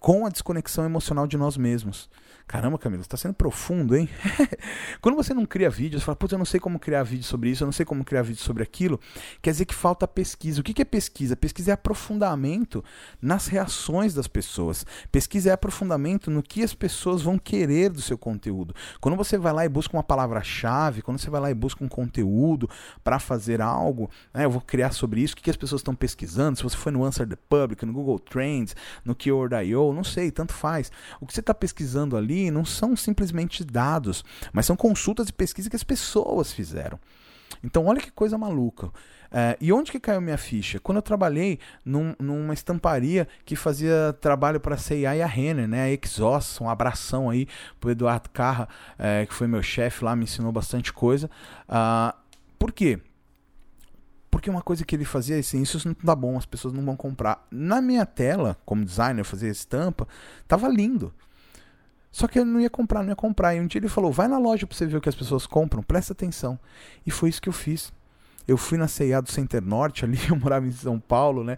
com 0.00 0.26
a 0.26 0.28
desconexão 0.28 0.84
emocional 0.84 1.28
de 1.28 1.36
nós 1.36 1.56
mesmos. 1.56 2.10
Caramba, 2.48 2.78
Camilo, 2.78 3.02
você 3.02 3.08
tá 3.10 3.16
sendo 3.18 3.34
profundo, 3.34 3.94
hein? 3.94 4.08
Quando 5.02 5.16
você 5.16 5.34
não 5.34 5.44
cria 5.44 5.68
vídeo, 5.68 6.00
você 6.00 6.06
fala, 6.06 6.16
putz, 6.16 6.32
eu 6.32 6.38
não 6.38 6.46
sei 6.46 6.58
como 6.58 6.78
criar 6.78 7.02
vídeo 7.02 7.24
sobre 7.24 7.50
isso, 7.50 7.62
eu 7.62 7.66
não 7.66 7.72
sei 7.72 7.84
como 7.84 8.02
criar 8.02 8.22
vídeo 8.22 8.40
sobre 8.40 8.62
aquilo, 8.62 8.98
quer 9.42 9.50
dizer 9.50 9.66
que 9.66 9.74
falta 9.74 10.08
pesquisa. 10.08 10.62
O 10.62 10.64
que 10.64 10.80
é 10.80 10.84
pesquisa? 10.84 11.36
Pesquisa 11.36 11.72
é 11.72 11.74
aprofundamento 11.74 12.82
nas 13.20 13.48
reações 13.48 14.14
das 14.14 14.26
pessoas. 14.26 14.86
Pesquisa 15.12 15.50
é 15.50 15.52
aprofundamento 15.52 16.30
no 16.30 16.42
que 16.42 16.62
as 16.62 16.72
pessoas 16.72 17.20
vão 17.20 17.38
querer 17.38 17.90
do 17.90 18.00
seu 18.00 18.16
conteúdo. 18.16 18.74
Quando 18.98 19.14
você 19.14 19.36
vai 19.36 19.52
lá 19.52 19.66
e 19.66 19.68
busca 19.68 19.94
uma 19.94 20.02
palavra-chave, 20.02 21.02
quando 21.02 21.18
você 21.18 21.28
vai 21.28 21.42
lá 21.42 21.50
e 21.50 21.54
busca 21.54 21.84
um 21.84 21.88
conteúdo 21.88 22.66
para 23.04 23.18
fazer 23.18 23.60
algo, 23.60 24.10
né, 24.32 24.46
eu 24.46 24.50
vou 24.50 24.62
criar 24.62 24.92
sobre 24.92 25.20
isso, 25.20 25.34
o 25.34 25.36
que 25.36 25.50
as 25.50 25.56
pessoas 25.56 25.80
estão 25.80 25.94
pesquisando, 25.94 26.56
se 26.56 26.62
você 26.62 26.78
foi 26.78 26.92
no 26.92 27.04
Answer 27.04 27.28
the 27.28 27.36
Public, 27.36 27.84
no 27.84 27.92
Google 27.92 28.18
Trends, 28.18 28.74
no 29.04 29.14
Keyword.io, 29.14 29.92
não 29.92 30.02
sei, 30.02 30.30
tanto 30.30 30.54
faz. 30.54 30.90
O 31.20 31.26
que 31.26 31.34
você 31.34 31.40
está 31.40 31.52
pesquisando 31.52 32.16
ali 32.16 32.37
não 32.50 32.64
são 32.64 32.96
simplesmente 32.96 33.64
dados, 33.64 34.24
mas 34.52 34.66
são 34.66 34.76
consultas 34.76 35.28
e 35.28 35.32
pesquisas 35.32 35.68
que 35.68 35.76
as 35.76 35.84
pessoas 35.84 36.52
fizeram. 36.52 36.98
Então, 37.62 37.86
olha 37.86 38.00
que 38.00 38.10
coisa 38.10 38.38
maluca. 38.38 38.90
É, 39.30 39.56
e 39.60 39.72
onde 39.72 39.92
que 39.92 40.00
caiu 40.00 40.20
minha 40.20 40.38
ficha? 40.38 40.80
Quando 40.80 40.96
eu 40.96 41.02
trabalhei 41.02 41.58
num, 41.84 42.14
numa 42.18 42.54
estamparia 42.54 43.28
que 43.44 43.54
fazia 43.56 44.16
trabalho 44.20 44.58
para 44.58 44.74
a 44.74 44.78
CIA 44.78 45.16
e 45.16 45.22
a 45.22 45.26
Renner, 45.26 45.68
né? 45.68 45.82
A 45.82 45.90
Exos, 45.90 46.58
um 46.60 46.68
abração 46.68 47.28
aí 47.28 47.46
pro 47.78 47.90
Eduardo 47.90 48.30
Carra, 48.30 48.68
é, 48.98 49.26
que 49.26 49.34
foi 49.34 49.46
meu 49.46 49.62
chefe 49.62 50.04
lá, 50.04 50.16
me 50.16 50.24
ensinou 50.24 50.50
bastante 50.50 50.92
coisa. 50.92 51.28
Uh, 51.68 52.16
por 52.58 52.72
quê? 52.72 53.00
Porque 54.30 54.48
uma 54.48 54.62
coisa 54.62 54.84
que 54.84 54.94
ele 54.94 55.04
fazia 55.04 55.36
é 55.36 55.40
assim, 55.40 55.62
isso 55.62 55.80
não 55.86 55.94
tá 55.94 56.14
bom, 56.14 56.36
as 56.36 56.46
pessoas 56.46 56.72
não 56.72 56.84
vão 56.84 56.96
comprar. 56.96 57.46
Na 57.50 57.80
minha 57.80 58.06
tela, 58.06 58.56
como 58.64 58.84
designer, 58.84 59.24
fazer 59.24 59.48
estampa, 59.48 60.06
tava 60.46 60.68
lindo. 60.68 61.12
Só 62.18 62.26
que 62.26 62.36
eu 62.36 62.44
não 62.44 62.60
ia 62.60 62.68
comprar, 62.68 63.04
não 63.04 63.10
ia 63.10 63.16
comprar. 63.16 63.54
E 63.54 63.60
um 63.60 63.66
dia 63.68 63.78
ele 63.78 63.88
falou: 63.88 64.10
vai 64.10 64.26
na 64.26 64.38
loja 64.38 64.66
pra 64.66 64.76
você 64.76 64.84
ver 64.84 64.96
o 64.96 65.00
que 65.00 65.08
as 65.08 65.14
pessoas 65.14 65.46
compram, 65.46 65.84
presta 65.84 66.12
atenção. 66.12 66.58
E 67.06 67.12
foi 67.12 67.28
isso 67.28 67.40
que 67.40 67.48
eu 67.48 67.52
fiz. 67.52 67.92
Eu 68.44 68.56
fui 68.56 68.76
na 68.76 68.88
CIA 68.88 69.22
do 69.22 69.30
Center 69.30 69.62
Norte, 69.62 70.02
ali 70.04 70.18
eu 70.28 70.34
morava 70.34 70.66
em 70.66 70.72
São 70.72 70.98
Paulo, 70.98 71.44
né? 71.44 71.56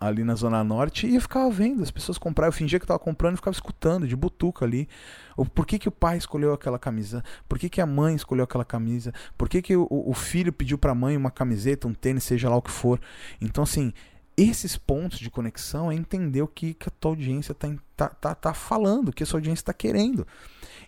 ali 0.00 0.24
na 0.24 0.34
Zona 0.34 0.64
Norte, 0.64 1.06
e 1.06 1.14
eu 1.14 1.20
ficava 1.20 1.48
vendo 1.50 1.84
as 1.84 1.90
pessoas 1.92 2.18
comprar. 2.18 2.48
Eu 2.48 2.52
fingia 2.52 2.80
que 2.80 2.84
estava 2.84 2.98
comprando 2.98 3.34
e 3.34 3.36
ficava 3.36 3.54
escutando, 3.54 4.08
de 4.08 4.16
butuca 4.16 4.64
ali. 4.64 4.88
O, 5.36 5.44
por 5.44 5.64
que, 5.64 5.78
que 5.78 5.88
o 5.88 5.92
pai 5.92 6.16
escolheu 6.16 6.52
aquela 6.52 6.80
camisa? 6.80 7.22
Por 7.48 7.56
que, 7.56 7.68
que 7.68 7.80
a 7.80 7.86
mãe 7.86 8.16
escolheu 8.16 8.42
aquela 8.42 8.64
camisa? 8.64 9.14
Por 9.38 9.48
que, 9.48 9.62
que 9.62 9.76
o, 9.76 9.86
o 9.88 10.14
filho 10.14 10.52
pediu 10.52 10.78
para 10.78 10.90
a 10.90 10.96
mãe 10.96 11.16
uma 11.16 11.30
camiseta, 11.30 11.86
um 11.86 11.94
tênis, 11.94 12.24
seja 12.24 12.48
lá 12.48 12.56
o 12.56 12.62
que 12.62 12.72
for? 12.72 13.00
Então, 13.40 13.62
assim, 13.62 13.92
esses 14.36 14.76
pontos 14.76 15.18
de 15.18 15.30
conexão 15.30 15.90
é 15.90 15.94
entender 15.94 16.42
o 16.42 16.48
que, 16.48 16.74
que 16.74 16.88
a 16.88 16.92
tua 16.92 17.12
audiência 17.12 17.52
está 17.52 17.68
tá, 17.96 18.08
tá, 18.08 18.34
tá 18.34 18.54
falando, 18.54 19.08
o 19.08 19.12
que 19.12 19.22
a 19.22 19.26
sua 19.26 19.38
audiência 19.38 19.62
está 19.62 19.72
querendo. 19.72 20.26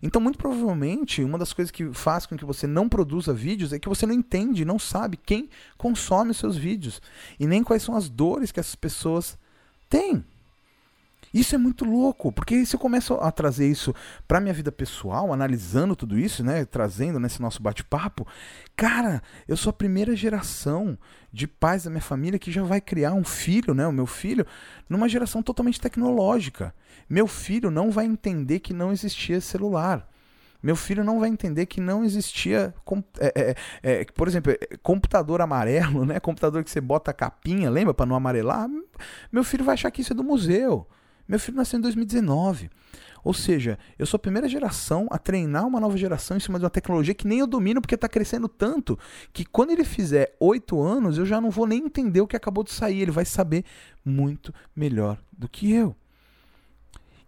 Então, 0.02 0.20
muito 0.20 0.38
provavelmente, 0.38 1.22
uma 1.22 1.38
das 1.38 1.52
coisas 1.52 1.70
que 1.70 1.92
faz 1.92 2.26
com 2.26 2.37
que 2.37 2.44
você 2.44 2.66
não 2.66 2.88
produza 2.88 3.33
vídeos 3.33 3.72
é 3.72 3.78
que 3.78 3.88
você 3.88 4.07
não 4.07 4.14
entende, 4.14 4.64
não 4.64 4.78
sabe 4.78 5.16
quem 5.16 5.48
consome 5.78 6.30
os 6.30 6.38
seus 6.38 6.57
vídeos 6.57 7.00
e 7.38 7.46
nem 7.46 7.62
quais 7.62 7.83
são 7.83 7.96
as 7.96 8.09
dores 8.09 8.52
que 8.52 8.61
essas 8.61 8.74
pessoas 8.74 9.38
têm. 9.88 10.24
Isso 11.34 11.56
é 11.56 11.58
muito 11.58 11.84
louco, 11.84 12.30
porque 12.30 12.64
se 12.64 12.76
eu 12.76 12.80
começo 12.80 13.14
a 13.14 13.32
trazer 13.32 13.68
isso 13.68 13.92
para 14.28 14.40
minha 14.40 14.54
vida 14.54 14.70
pessoal, 14.70 15.32
analisando 15.32 15.96
tudo 15.96 16.16
isso, 16.16 16.44
né, 16.44 16.64
trazendo 16.64 17.18
nesse 17.18 17.42
nosso 17.42 17.60
bate-papo, 17.60 18.24
cara, 18.76 19.20
eu 19.48 19.56
sou 19.56 19.70
a 19.70 19.72
primeira 19.72 20.14
geração 20.14 20.96
de 21.32 21.48
pais 21.48 21.82
da 21.82 21.90
minha 21.90 22.00
família 22.00 22.38
que 22.38 22.52
já 22.52 22.62
vai 22.62 22.80
criar 22.80 23.14
um 23.14 23.24
filho, 23.24 23.74
né, 23.74 23.84
o 23.84 23.92
meu 23.92 24.06
filho, 24.06 24.46
numa 24.88 25.08
geração 25.08 25.42
totalmente 25.42 25.80
tecnológica. 25.80 26.72
Meu 27.10 27.26
filho 27.26 27.68
não 27.68 27.90
vai 27.90 28.04
entender 28.04 28.60
que 28.60 28.72
não 28.72 28.92
existia 28.92 29.40
celular. 29.40 30.08
Meu 30.62 30.76
filho 30.76 31.02
não 31.02 31.18
vai 31.18 31.28
entender 31.28 31.66
que 31.66 31.80
não 31.80 32.04
existia, 32.04 32.72
é, 33.18 33.32
é, 33.34 33.56
é, 33.82 34.04
por 34.14 34.28
exemplo, 34.28 34.52
é, 34.52 34.76
computador 34.82 35.42
amarelo, 35.42 36.06
né? 36.06 36.20
Computador 36.20 36.62
que 36.62 36.70
você 36.70 36.80
bota 36.80 37.10
a 37.10 37.14
capinha, 37.14 37.68
lembra, 37.68 37.92
para 37.92 38.06
não 38.06 38.14
amarelar? 38.14 38.68
Meu 39.32 39.42
filho 39.42 39.64
vai 39.64 39.74
achar 39.74 39.90
que 39.90 40.00
isso 40.00 40.12
é 40.12 40.16
do 40.16 40.24
museu. 40.24 40.88
Meu 41.26 41.38
filho 41.38 41.56
nasceu 41.56 41.78
em 41.78 41.82
2019. 41.82 42.70
Ou 43.24 43.32
seja, 43.32 43.78
eu 43.98 44.04
sou 44.04 44.16
a 44.16 44.20
primeira 44.20 44.46
geração 44.46 45.08
a 45.10 45.16
treinar 45.16 45.66
uma 45.66 45.80
nova 45.80 45.96
geração 45.96 46.37
em 46.37 46.40
cima 46.40 46.58
de 46.58 46.64
uma 46.64 46.70
tecnologia 46.70 47.14
que 47.14 47.26
nem 47.26 47.38
eu 47.38 47.46
domino 47.46 47.80
porque 47.80 47.94
está 47.94 48.06
crescendo 48.06 48.46
tanto 48.48 48.98
que 49.32 49.46
quando 49.46 49.70
ele 49.70 49.84
fizer 49.84 50.37
oito 50.38 50.80
anos 50.82 51.16
eu 51.16 51.24
já 51.24 51.40
não 51.40 51.50
vou 51.50 51.66
nem 51.66 51.87
entender 51.87 52.20
o 52.20 52.26
que 52.26 52.37
acabou 52.37 52.62
de 52.62 52.72
sair. 52.72 53.00
Ele 53.00 53.10
vai 53.10 53.24
saber 53.24 53.64
muito 54.04 54.52
melhor 54.76 55.18
do 55.32 55.48
que 55.48 55.72
eu. 55.72 55.96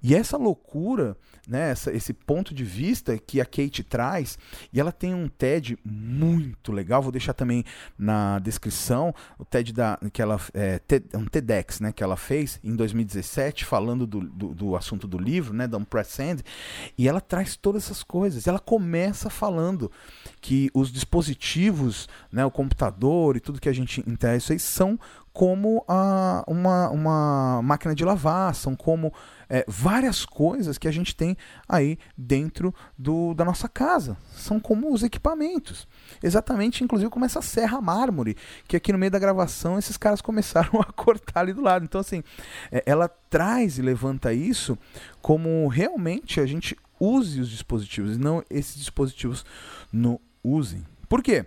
E 0.02 0.14
essa 0.14 0.36
loucura, 0.36 1.16
né, 1.48 1.70
essa, 1.70 1.92
esse 1.92 2.12
ponto 2.12 2.54
de 2.54 2.64
vista 2.64 3.18
que 3.18 3.40
a 3.40 3.44
Kate 3.44 3.82
traz, 3.82 4.38
e 4.72 4.80
ela 4.80 4.92
tem 4.92 5.14
um 5.14 5.28
TED 5.28 5.78
muito 5.84 6.72
legal, 6.72 7.02
vou 7.02 7.12
deixar 7.12 7.32
também 7.32 7.64
na 7.98 8.38
descrição, 8.38 9.14
o 9.38 9.44
TED 9.44 9.72
da, 9.72 9.98
que 10.12 10.20
ela, 10.20 10.40
é, 10.52 10.78
TED, 10.78 11.06
um 11.14 11.24
TEDx 11.24 11.80
né, 11.80 11.92
que 11.92 12.02
ela 12.02 12.16
fez 12.16 12.60
em 12.62 12.74
2017, 12.74 13.64
falando 13.64 14.06
do, 14.06 14.20
do, 14.20 14.54
do 14.54 14.76
assunto 14.76 15.06
do 15.06 15.18
livro, 15.18 15.54
né, 15.54 15.66
da 15.66 15.78
Sand, 16.04 16.38
e 16.96 17.08
ela 17.08 17.20
traz 17.20 17.56
todas 17.56 17.84
essas 17.84 18.02
coisas. 18.02 18.46
Ela 18.46 18.58
começa 18.58 19.30
falando 19.30 19.90
que 20.40 20.70
os 20.74 20.92
dispositivos, 20.92 22.08
né, 22.30 22.44
o 22.44 22.50
computador 22.50 23.36
e 23.36 23.40
tudo 23.40 23.60
que 23.60 23.68
a 23.68 23.72
gente 23.72 24.02
aí 24.50 24.58
são 24.58 24.98
como 25.36 25.84
a, 25.86 26.42
uma, 26.46 26.88
uma 26.88 27.60
máquina 27.62 27.94
de 27.94 28.02
lavar, 28.02 28.54
são 28.54 28.74
como 28.74 29.12
é, 29.50 29.66
várias 29.68 30.24
coisas 30.24 30.78
que 30.78 30.88
a 30.88 30.90
gente 30.90 31.14
tem 31.14 31.36
aí 31.68 31.98
dentro 32.16 32.74
do, 32.96 33.34
da 33.34 33.44
nossa 33.44 33.68
casa. 33.68 34.16
São 34.32 34.58
como 34.58 34.90
os 34.90 35.02
equipamentos. 35.02 35.86
Exatamente, 36.22 36.82
inclusive, 36.82 37.10
como 37.10 37.26
essa 37.26 37.42
serra 37.42 37.82
mármore, 37.82 38.34
que 38.66 38.78
aqui 38.78 38.90
no 38.94 38.98
meio 38.98 39.12
da 39.12 39.18
gravação 39.18 39.78
esses 39.78 39.98
caras 39.98 40.22
começaram 40.22 40.80
a 40.80 40.90
cortar 40.90 41.40
ali 41.40 41.52
do 41.52 41.60
lado. 41.60 41.84
Então, 41.84 42.00
assim, 42.00 42.24
é, 42.72 42.82
ela 42.86 43.06
traz 43.06 43.76
e 43.76 43.82
levanta 43.82 44.32
isso 44.32 44.78
como 45.20 45.68
realmente 45.68 46.40
a 46.40 46.46
gente 46.46 46.74
use 46.98 47.42
os 47.42 47.50
dispositivos 47.50 48.16
e 48.16 48.18
não 48.18 48.42
esses 48.48 48.76
dispositivos 48.76 49.44
não 49.92 50.18
usem. 50.42 50.82
Por 51.10 51.22
quê? 51.22 51.44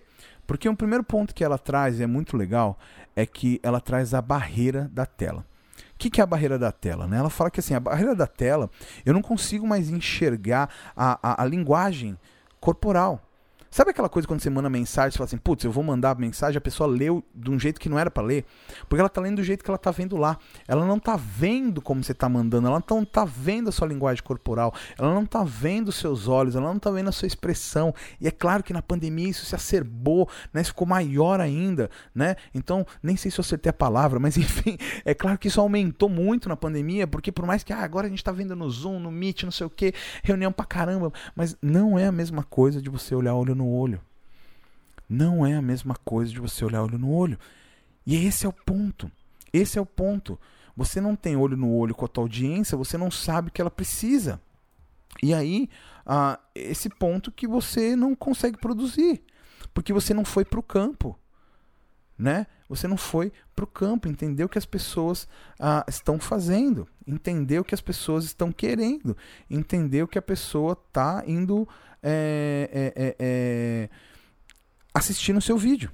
Porque 0.50 0.68
um 0.68 0.76
primeiro 0.76 1.04
ponto 1.04 1.36
que 1.36 1.44
ela 1.44 1.60
traz, 1.60 2.00
e 2.00 2.04
é 2.04 2.08
muito 2.08 2.36
legal, 2.36 2.80
é 3.20 3.26
que 3.26 3.60
ela 3.62 3.82
traz 3.82 4.14
a 4.14 4.22
barreira 4.22 4.90
da 4.94 5.06
tela. 5.06 5.46
O 5.94 5.98
que, 6.00 6.10
que 6.10 6.22
é 6.22 6.24
a 6.24 6.28
barreira 6.28 6.58
da 6.58 6.72
tela? 6.72 7.06
Né? 7.06 7.18
Ela 7.18 7.30
fala 7.30 7.52
que 7.52 7.60
assim, 7.60 7.74
a 7.74 7.80
barreira 7.80 8.16
da 8.16 8.26
tela, 8.26 8.70
eu 9.06 9.14
não 9.14 9.22
consigo 9.22 9.68
mais 9.68 9.90
enxergar 9.90 10.70
a, 10.96 11.20
a, 11.22 11.44
a 11.44 11.46
linguagem 11.46 12.18
corporal. 12.62 13.22
Sabe 13.72 13.92
aquela 13.92 14.10
coisa 14.10 14.28
quando 14.28 14.42
você 14.42 14.50
manda 14.50 14.70
mensagem, 14.70 15.12
você 15.12 15.18
fala 15.18 15.28
assim, 15.28 15.38
putz, 15.38 15.64
eu 15.64 15.72
vou 15.72 15.84
mandar 15.84 16.18
mensagem, 16.18 16.58
a 16.58 16.62
pessoa 16.62 16.88
leu 16.88 17.24
de 17.36 17.52
um 17.52 17.60
jeito 17.60 17.80
que 17.80 17.88
não 17.88 18.00
era 18.00 18.10
para 18.10 18.24
ler, 18.24 18.46
porque 18.88 19.00
ela 19.00 19.10
tá 19.10 19.22
lendo 19.22 19.38
do 19.38 19.44
jeito 19.44 19.64
que 19.64 19.70
ela 19.70 19.78
tá 19.78 19.92
vendo 19.92 20.18
lá. 20.18 20.38
Ela 20.68 20.86
não 20.86 21.00
tá 21.00 21.16
vendo 21.16 21.82
como 21.82 22.04
você 22.04 22.14
tá 22.14 22.28
mandando, 22.28 22.68
ela 22.68 22.84
não 22.90 23.06
tá 23.06 23.26
vendo 23.26 23.70
a 23.70 23.72
sua 23.72 23.88
linguagem 23.88 24.24
corporal, 24.24 24.74
ela 24.98 25.14
não 25.14 25.26
tá 25.26 25.44
vendo 25.44 25.90
os 25.90 25.96
seus 25.96 26.28
olhos, 26.28 26.56
ela 26.56 26.68
não 26.68 26.80
tá 26.80 26.90
vendo 26.90 27.10
a 27.10 27.12
sua 27.12 27.28
expressão. 27.28 27.94
E 28.20 28.28
é 28.28 28.32
claro 28.32 28.64
que 28.64 28.74
na 28.74 28.82
pandemia 28.82 29.30
isso 29.30 29.46
se 29.46 29.54
acerbou, 29.54 30.28
né? 30.52 30.62
Isso 30.62 30.72
ficou 30.72 30.88
maior 30.88 31.40
ainda, 31.40 31.92
né? 32.14 32.36
Então, 32.56 32.86
nem 33.04 33.16
sei 33.16 33.30
se 33.30 33.40
eu 33.40 33.44
acertei 33.44 33.70
a 33.70 33.74
palavra, 33.74 34.20
mas 34.20 34.36
enfim, 34.38 34.78
é 35.06 35.14
claro 35.14 35.38
que 35.38 35.48
isso 35.48 35.62
aumentou 35.62 36.10
muito 36.10 36.50
na 36.50 36.58
pandemia, 36.58 37.06
porque 37.06 37.32
por 37.32 37.46
mais 37.46 37.64
que 37.64 37.72
ah, 37.72 37.84
agora 37.84 38.08
a 38.08 38.10
gente 38.10 38.24
tá 38.24 38.32
vendo 38.32 38.56
no 38.56 38.70
Zoom, 38.70 39.00
no 39.00 39.12
Meet, 39.12 39.44
não 39.44 39.52
sei 39.52 39.68
o 39.68 39.70
que, 39.70 39.94
reunião 40.24 40.52
pra 40.52 40.66
caramba, 40.66 41.14
mas 41.36 41.56
não 41.62 42.00
é 42.00 42.08
a 42.08 42.12
mesma 42.12 42.44
coisa 42.44 42.82
de 42.82 42.90
você 42.90 43.14
olhar 43.14 43.36
olho 43.36 43.59
no 43.60 43.68
olho. 43.70 44.02
Não 45.08 45.46
é 45.46 45.56
a 45.56 45.62
mesma 45.62 45.96
coisa 46.06 46.32
de 46.32 46.40
você 46.40 46.64
olhar 46.64 46.84
olho 46.84 46.98
no 46.98 47.12
olho. 47.12 47.38
E 48.06 48.16
esse 48.16 48.46
é 48.46 48.50
o 48.50 48.54
ponto. 48.54 49.12
Esse 49.52 49.78
é 49.78 49.82
o 49.82 49.86
ponto. 49.86 50.40
Você 50.76 51.02
não 51.02 51.16
tem 51.16 51.36
olho 51.36 51.58
no 51.58 51.72
olho 51.74 51.94
com 51.94 52.06
a 52.06 52.08
tua 52.08 52.24
audiência, 52.24 52.78
você 52.78 52.98
não 52.98 53.12
sabe 53.12 53.50
o 53.50 53.52
que 53.52 53.60
ela 53.60 53.72
precisa. 53.72 54.42
E 55.22 55.34
aí, 55.34 55.70
ah, 56.06 56.40
esse 56.56 56.90
ponto 56.90 57.32
que 57.32 57.48
você 57.48 57.96
não 57.96 58.16
consegue 58.16 58.58
produzir, 58.58 59.22
porque 59.74 59.92
você 59.92 60.14
não 60.14 60.24
foi 60.24 60.46
para 60.46 60.60
o 60.60 60.64
campo, 60.64 61.20
né? 62.18 62.48
Você 62.70 62.88
não 62.88 62.98
foi 62.98 63.34
para 63.56 63.66
o 63.66 63.68
campo, 63.68 64.08
entendeu 64.08 64.46
o 64.46 64.50
que 64.50 64.58
as 64.58 64.66
pessoas 64.66 65.28
ah, 65.60 65.84
estão 65.88 66.20
fazendo, 66.20 66.88
entendeu 67.06 67.62
o 67.62 67.66
que 67.66 67.74
as 67.74 67.82
pessoas 67.82 68.26
estão 68.26 68.52
querendo, 68.52 69.18
entendeu 69.50 70.08
que 70.08 70.20
a 70.20 70.22
pessoa 70.22 70.74
está 70.74 71.24
indo 71.26 71.68
é, 72.02 72.70
é, 72.72 73.04
é, 73.04 73.16
é, 73.20 73.90
assistir 74.94 75.34
no 75.34 75.42
seu 75.42 75.58
vídeo. 75.58 75.92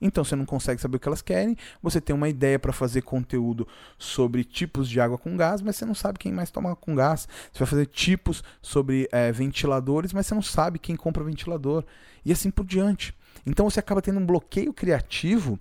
Então 0.00 0.24
você 0.24 0.34
não 0.34 0.46
consegue 0.46 0.80
saber 0.80 0.96
o 0.96 1.00
que 1.00 1.06
elas 1.06 1.20
querem, 1.20 1.56
você 1.82 2.00
tem 2.00 2.16
uma 2.16 2.28
ideia 2.28 2.58
para 2.58 2.72
fazer 2.72 3.02
conteúdo 3.02 3.68
sobre 3.98 4.44
tipos 4.44 4.88
de 4.88 4.98
água 4.98 5.18
com 5.18 5.36
gás, 5.36 5.60
mas 5.60 5.76
você 5.76 5.84
não 5.84 5.94
sabe 5.94 6.18
quem 6.18 6.32
mais 6.32 6.50
toma 6.50 6.74
com 6.74 6.94
gás. 6.94 7.28
Você 7.52 7.58
vai 7.58 7.68
fazer 7.68 7.86
tipos 7.86 8.42
sobre 8.62 9.06
é, 9.12 9.30
ventiladores, 9.30 10.12
mas 10.12 10.26
você 10.26 10.34
não 10.34 10.42
sabe 10.42 10.78
quem 10.78 10.96
compra 10.96 11.22
ventilador. 11.22 11.84
E 12.24 12.32
assim 12.32 12.50
por 12.50 12.64
diante. 12.64 13.14
Então 13.46 13.68
você 13.68 13.80
acaba 13.80 14.02
tendo 14.02 14.20
um 14.20 14.26
bloqueio 14.26 14.72
criativo 14.72 15.58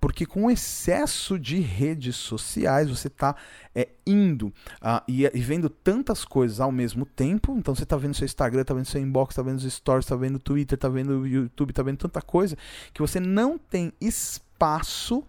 porque 0.00 0.24
com 0.24 0.44
o 0.44 0.50
excesso 0.50 1.38
de 1.38 1.58
redes 1.58 2.16
sociais 2.16 2.88
você 2.88 3.08
está 3.08 3.34
é, 3.74 3.88
indo 4.06 4.48
uh, 4.48 5.02
e, 5.06 5.24
e, 5.24 5.40
vendo 5.40 5.68
tantas 5.68 6.24
coisas 6.24 6.60
ao 6.60 6.70
mesmo 6.70 7.04
tempo. 7.04 7.56
Então 7.58 7.74
você 7.74 7.82
está 7.82 7.96
vendo 7.96 8.14
seu 8.14 8.24
Instagram, 8.24 8.62
está 8.62 8.74
vendo 8.74 8.86
seu 8.86 9.00
inbox, 9.00 9.32
está 9.32 9.42
vendo 9.42 9.58
os 9.58 9.72
stories, 9.72 10.04
está 10.04 10.16
vendo 10.16 10.36
o 10.36 10.40
Twitter, 10.40 10.76
está 10.76 10.88
vendo 10.88 11.20
o 11.20 11.26
YouTube, 11.26 11.70
está 11.70 11.82
vendo 11.82 11.98
tanta 11.98 12.22
coisa 12.22 12.56
que 12.92 13.00
você 13.00 13.18
não 13.18 13.58
tem 13.58 13.92
espaço 14.00 15.24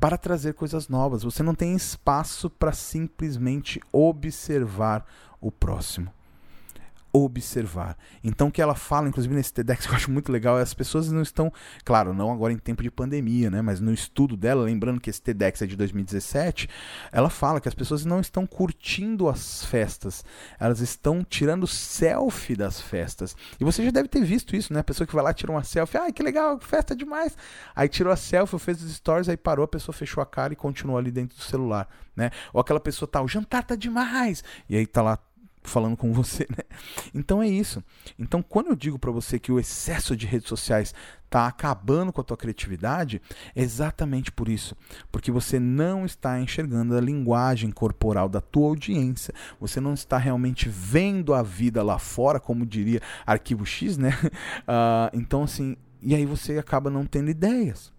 para 0.00 0.18
trazer 0.18 0.54
coisas 0.54 0.88
novas. 0.88 1.22
Você 1.22 1.42
não 1.42 1.54
tem 1.54 1.74
espaço 1.74 2.50
para 2.50 2.72
simplesmente 2.72 3.80
observar 3.92 5.06
o 5.40 5.50
próximo 5.52 6.12
observar. 7.12 7.96
Então 8.24 8.48
o 8.48 8.50
que 8.50 8.62
ela 8.62 8.74
fala, 8.74 9.08
inclusive 9.08 9.34
nesse 9.34 9.52
TEDx 9.52 9.86
que 9.86 9.92
eu 9.92 9.96
acho 9.96 10.10
muito 10.10 10.32
legal, 10.32 10.58
é 10.58 10.62
as 10.62 10.72
pessoas 10.72 11.12
não 11.12 11.22
estão, 11.22 11.52
claro, 11.84 12.14
não 12.14 12.32
agora 12.32 12.52
em 12.52 12.58
tempo 12.58 12.82
de 12.82 12.90
pandemia, 12.90 13.50
né, 13.50 13.60
mas 13.60 13.80
no 13.80 13.92
estudo 13.92 14.36
dela, 14.36 14.62
lembrando 14.62 15.00
que 15.00 15.10
esse 15.10 15.20
TEDx 15.20 15.62
é 15.62 15.66
de 15.66 15.76
2017, 15.76 16.68
ela 17.10 17.28
fala 17.28 17.60
que 17.60 17.68
as 17.68 17.74
pessoas 17.74 18.04
não 18.04 18.20
estão 18.20 18.46
curtindo 18.46 19.28
as 19.28 19.64
festas, 19.64 20.24
elas 20.58 20.80
estão 20.80 21.22
tirando 21.22 21.66
selfie 21.66 22.56
das 22.56 22.80
festas. 22.80 23.36
E 23.60 23.64
você 23.64 23.84
já 23.84 23.90
deve 23.90 24.08
ter 24.08 24.24
visto 24.24 24.56
isso, 24.56 24.72
né? 24.72 24.80
A 24.80 24.84
pessoa 24.84 25.06
que 25.06 25.14
vai 25.14 25.22
lá 25.22 25.34
tira 25.34 25.52
uma 25.52 25.64
selfie, 25.64 25.98
ai 25.98 26.12
que 26.12 26.22
legal, 26.22 26.58
festa 26.60 26.96
demais. 26.96 27.36
Aí 27.74 27.88
tirou 27.88 28.12
a 28.12 28.16
selfie, 28.16 28.58
fez 28.58 28.82
os 28.82 28.94
stories, 28.94 29.28
aí 29.28 29.36
parou, 29.36 29.64
a 29.64 29.68
pessoa 29.68 29.94
fechou 29.94 30.22
a 30.22 30.26
cara 30.26 30.52
e 30.52 30.56
continuou 30.56 30.96
ali 30.96 31.10
dentro 31.10 31.36
do 31.36 31.42
celular, 31.42 31.88
né? 32.16 32.30
Ou 32.52 32.60
aquela 32.60 32.80
pessoa 32.80 33.08
tá, 33.08 33.20
o 33.20 33.28
jantar 33.28 33.64
tá 33.64 33.76
demais. 33.76 34.42
E 34.68 34.76
aí 34.76 34.86
tá 34.86 35.02
lá 35.02 35.18
falando 35.62 35.96
com 35.96 36.12
você, 36.12 36.46
né? 36.50 36.64
Então 37.14 37.42
é 37.42 37.48
isso. 37.48 37.82
Então 38.18 38.42
quando 38.42 38.68
eu 38.68 38.76
digo 38.76 38.98
para 38.98 39.10
você 39.10 39.38
que 39.38 39.52
o 39.52 39.58
excesso 39.58 40.16
de 40.16 40.26
redes 40.26 40.48
sociais 40.48 40.94
está 41.24 41.46
acabando 41.46 42.12
com 42.12 42.20
a 42.20 42.24
tua 42.24 42.36
criatividade, 42.36 43.22
é 43.56 43.62
exatamente 43.62 44.30
por 44.30 44.48
isso, 44.48 44.76
porque 45.10 45.30
você 45.30 45.58
não 45.58 46.04
está 46.04 46.38
enxergando 46.38 46.94
a 46.94 47.00
linguagem 47.00 47.70
corporal 47.70 48.28
da 48.28 48.40
tua 48.40 48.68
audiência, 48.68 49.32
você 49.58 49.80
não 49.80 49.94
está 49.94 50.18
realmente 50.18 50.68
vendo 50.68 51.32
a 51.32 51.42
vida 51.42 51.82
lá 51.82 51.98
fora, 51.98 52.38
como 52.38 52.66
diria 52.66 53.00
Arquivo 53.24 53.64
X, 53.64 53.96
né? 53.96 54.10
Uh, 54.22 55.08
então 55.16 55.44
assim, 55.44 55.76
e 56.02 56.14
aí 56.14 56.26
você 56.26 56.58
acaba 56.58 56.90
não 56.90 57.06
tendo 57.06 57.30
ideias. 57.30 57.92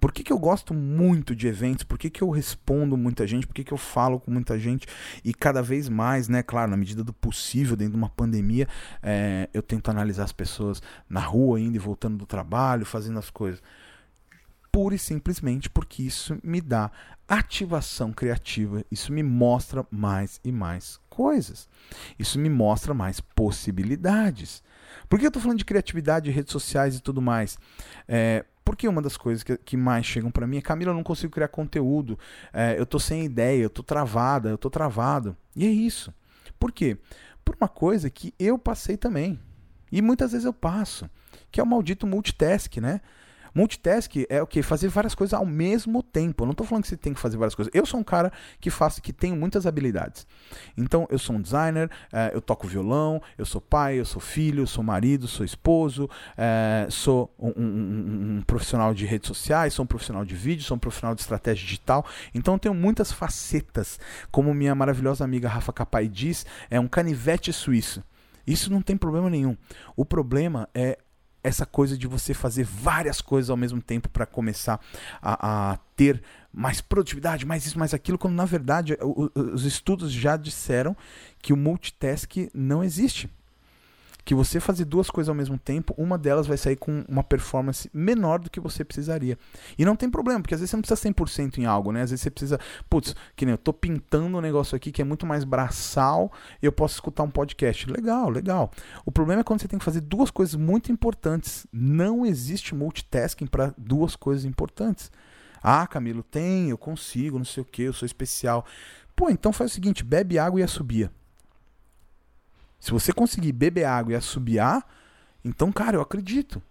Por 0.00 0.12
que, 0.12 0.22
que 0.22 0.32
eu 0.32 0.38
gosto 0.38 0.74
muito 0.74 1.34
de 1.34 1.48
eventos? 1.48 1.84
Por 1.84 1.98
que, 1.98 2.10
que 2.10 2.22
eu 2.22 2.30
respondo 2.30 2.96
muita 2.96 3.26
gente? 3.26 3.46
Por 3.46 3.54
que, 3.54 3.64
que 3.64 3.72
eu 3.72 3.78
falo 3.78 4.20
com 4.20 4.30
muita 4.30 4.58
gente? 4.58 4.86
E 5.24 5.32
cada 5.34 5.62
vez 5.62 5.88
mais, 5.88 6.28
né, 6.28 6.42
claro, 6.42 6.70
na 6.70 6.76
medida 6.76 7.02
do 7.02 7.12
possível, 7.12 7.76
dentro 7.76 7.92
de 7.92 7.98
uma 7.98 8.10
pandemia, 8.10 8.68
é, 9.02 9.48
eu 9.52 9.62
tento 9.62 9.90
analisar 9.90 10.24
as 10.24 10.32
pessoas 10.32 10.82
na 11.08 11.20
rua, 11.20 11.60
indo 11.60 11.76
e 11.76 11.78
voltando 11.78 12.16
do 12.16 12.26
trabalho, 12.26 12.84
fazendo 12.84 13.18
as 13.18 13.30
coisas. 13.30 13.62
pura 14.70 14.94
e 14.94 14.98
simplesmente 14.98 15.70
porque 15.70 16.02
isso 16.02 16.38
me 16.42 16.60
dá 16.60 16.90
ativação 17.26 18.12
criativa, 18.12 18.84
isso 18.90 19.12
me 19.12 19.22
mostra 19.22 19.86
mais 19.90 20.38
e 20.44 20.52
mais 20.52 21.00
coisas, 21.08 21.68
isso 22.18 22.38
me 22.38 22.50
mostra 22.50 22.92
mais 22.92 23.18
possibilidades. 23.18 24.62
Por 25.08 25.18
que 25.18 25.24
eu 25.24 25.28
estou 25.28 25.42
falando 25.42 25.58
de 25.58 25.64
criatividade, 25.64 26.30
redes 26.30 26.52
sociais 26.52 26.96
e 26.96 27.00
tudo 27.00 27.22
mais? 27.22 27.58
É, 28.06 28.44
porque 28.66 28.88
uma 28.88 29.00
das 29.00 29.16
coisas 29.16 29.44
que, 29.44 29.56
que 29.58 29.76
mais 29.76 30.04
chegam 30.04 30.28
para 30.28 30.44
mim 30.44 30.56
é 30.56 30.60
Camila, 30.60 30.90
eu 30.90 30.96
não 30.96 31.04
consigo 31.04 31.32
criar 31.32 31.46
conteúdo, 31.46 32.18
é, 32.52 32.76
eu 32.76 32.82
estou 32.82 32.98
sem 32.98 33.24
ideia, 33.24 33.62
eu 33.62 33.68
estou 33.68 33.84
travada, 33.84 34.48
eu 34.48 34.56
estou 34.56 34.68
travado. 34.68 35.36
E 35.54 35.64
é 35.64 35.70
isso. 35.70 36.12
Por 36.58 36.72
quê? 36.72 36.98
Por 37.44 37.54
uma 37.54 37.68
coisa 37.68 38.10
que 38.10 38.34
eu 38.40 38.58
passei 38.58 38.96
também. 38.96 39.38
E 39.92 40.02
muitas 40.02 40.32
vezes 40.32 40.44
eu 40.44 40.52
passo, 40.52 41.08
que 41.52 41.60
é 41.60 41.62
o 41.62 41.66
maldito 41.66 42.08
multitask, 42.08 42.78
né? 42.78 43.00
Multitask 43.56 44.14
é 44.28 44.42
o 44.42 44.46
que? 44.46 44.60
Fazer 44.60 44.88
várias 44.88 45.14
coisas 45.14 45.32
ao 45.32 45.46
mesmo 45.46 46.02
tempo. 46.02 46.42
Eu 46.42 46.46
não 46.46 46.52
estou 46.52 46.66
falando 46.66 46.82
que 46.82 46.90
você 46.90 46.96
tem 46.96 47.14
que 47.14 47.18
fazer 47.18 47.38
várias 47.38 47.54
coisas. 47.54 47.72
Eu 47.74 47.86
sou 47.86 47.98
um 47.98 48.04
cara 48.04 48.30
que 48.60 48.68
faço, 48.68 49.00
que 49.00 49.14
tenho 49.14 49.34
muitas 49.34 49.66
habilidades. 49.66 50.26
Então, 50.76 51.08
eu 51.10 51.18
sou 51.18 51.36
um 51.36 51.40
designer, 51.40 51.90
eh, 52.12 52.32
eu 52.34 52.42
toco 52.42 52.66
violão, 52.66 53.18
eu 53.38 53.46
sou 53.46 53.58
pai, 53.58 53.98
eu 53.98 54.04
sou 54.04 54.20
filho, 54.20 54.64
eu 54.64 54.66
sou 54.66 54.84
marido, 54.84 55.26
sou 55.26 55.42
esposo, 55.42 56.06
eh, 56.36 56.86
sou 56.90 57.34
um, 57.38 57.48
um, 57.56 58.36
um, 58.36 58.42
profissional 58.42 58.92
de 58.92 59.06
redes 59.06 59.26
sociais, 59.26 59.72
sou 59.72 59.84
um 59.84 59.86
profissional 59.86 60.22
de 60.22 60.34
vídeo, 60.34 60.62
sou 60.62 60.76
um 60.76 60.80
profissional 60.80 61.14
de 61.14 61.22
estratégia 61.22 61.64
digital. 61.64 62.04
Então, 62.34 62.56
eu 62.56 62.58
tenho 62.58 62.74
muitas 62.74 63.10
facetas. 63.10 63.98
Como 64.30 64.52
minha 64.52 64.74
maravilhosa 64.74 65.24
amiga 65.24 65.48
Rafa 65.48 65.72
Capai 65.72 66.08
diz, 66.08 66.44
é 66.68 66.78
um 66.78 66.86
canivete 66.86 67.54
suíço. 67.54 68.04
Isso 68.46 68.70
não 68.70 68.80
tem 68.80 68.96
problema 68.96 69.28
nenhum. 69.28 69.56
O 69.96 70.04
problema 70.04 70.68
é 70.74 70.98
essa 71.46 71.64
coisa 71.64 71.96
de 71.96 72.08
você 72.08 72.34
fazer 72.34 72.64
várias 72.64 73.20
coisas 73.20 73.50
ao 73.50 73.56
mesmo 73.56 73.80
tempo 73.80 74.08
para 74.08 74.26
começar 74.26 74.80
a, 75.22 75.72
a, 75.72 75.76
ter 75.94 76.20
mais 76.52 76.80
produtividade, 76.80 77.46
mais 77.46 77.64
isso, 77.64 77.78
mais 77.78 77.94
aquilo, 77.94 78.18
quando 78.18 78.34
na 78.34 78.44
verdade 78.44 78.98
os 79.34 79.64
estudos 79.64 80.10
já 80.10 80.36
disseram 80.36 80.96
que 81.40 81.52
o 81.52 81.56
multitask 81.56 82.48
não 82.52 82.82
existe 82.82 83.30
que 84.26 84.34
você 84.34 84.58
fazer 84.58 84.84
duas 84.84 85.08
coisas 85.08 85.28
ao 85.28 85.36
mesmo 85.36 85.56
tempo, 85.56 85.94
uma 85.96 86.18
delas 86.18 86.48
vai 86.48 86.56
sair 86.56 86.74
com 86.74 87.04
uma 87.08 87.22
performance 87.22 87.88
menor 87.94 88.40
do 88.40 88.50
que 88.50 88.58
você 88.58 88.84
precisaria. 88.84 89.38
E 89.78 89.84
não 89.84 89.94
tem 89.94 90.10
problema, 90.10 90.40
porque 90.40 90.52
às 90.52 90.58
vezes 90.60 90.70
você 90.70 90.76
não 90.76 90.82
precisa 90.82 91.08
100% 91.08 91.58
em 91.58 91.64
algo, 91.64 91.92
né? 91.92 92.02
Às 92.02 92.10
vezes 92.10 92.24
você 92.24 92.30
precisa, 92.30 92.58
putz, 92.90 93.14
que 93.36 93.46
nem 93.46 93.52
eu 93.52 93.58
tô 93.58 93.72
pintando 93.72 94.36
um 94.36 94.40
negócio 94.40 94.74
aqui 94.74 94.90
que 94.90 95.00
é 95.00 95.04
muito 95.04 95.24
mais 95.24 95.44
braçal, 95.44 96.32
eu 96.60 96.72
posso 96.72 96.94
escutar 96.94 97.22
um 97.22 97.30
podcast. 97.30 97.88
Legal, 97.88 98.28
legal. 98.28 98.72
O 99.04 99.12
problema 99.12 99.42
é 99.42 99.44
quando 99.44 99.60
você 99.60 99.68
tem 99.68 99.78
que 99.78 99.84
fazer 99.84 100.00
duas 100.00 100.28
coisas 100.28 100.56
muito 100.56 100.90
importantes. 100.90 101.64
Não 101.72 102.26
existe 102.26 102.74
multitasking 102.74 103.46
para 103.46 103.72
duas 103.78 104.16
coisas 104.16 104.44
importantes. 104.44 105.08
Ah, 105.62 105.86
Camilo, 105.86 106.24
tem, 106.24 106.70
eu 106.70 106.76
consigo, 106.76 107.38
não 107.38 107.44
sei 107.44 107.62
o 107.62 107.66
que, 107.66 107.82
eu 107.82 107.92
sou 107.92 108.04
especial. 108.04 108.66
Pô, 109.14 109.30
então 109.30 109.52
faz 109.52 109.70
o 109.70 109.74
seguinte, 109.74 110.02
bebe 110.02 110.36
água 110.36 110.58
e 110.58 110.64
assobia. 110.64 111.12
Se 112.78 112.90
você 112.90 113.12
conseguir 113.12 113.52
beber 113.52 113.84
água 113.84 114.12
e 114.12 114.16
assobiar, 114.16 114.86
então, 115.44 115.70
cara, 115.72 115.96
eu 115.96 116.00
acredito. 116.00 116.62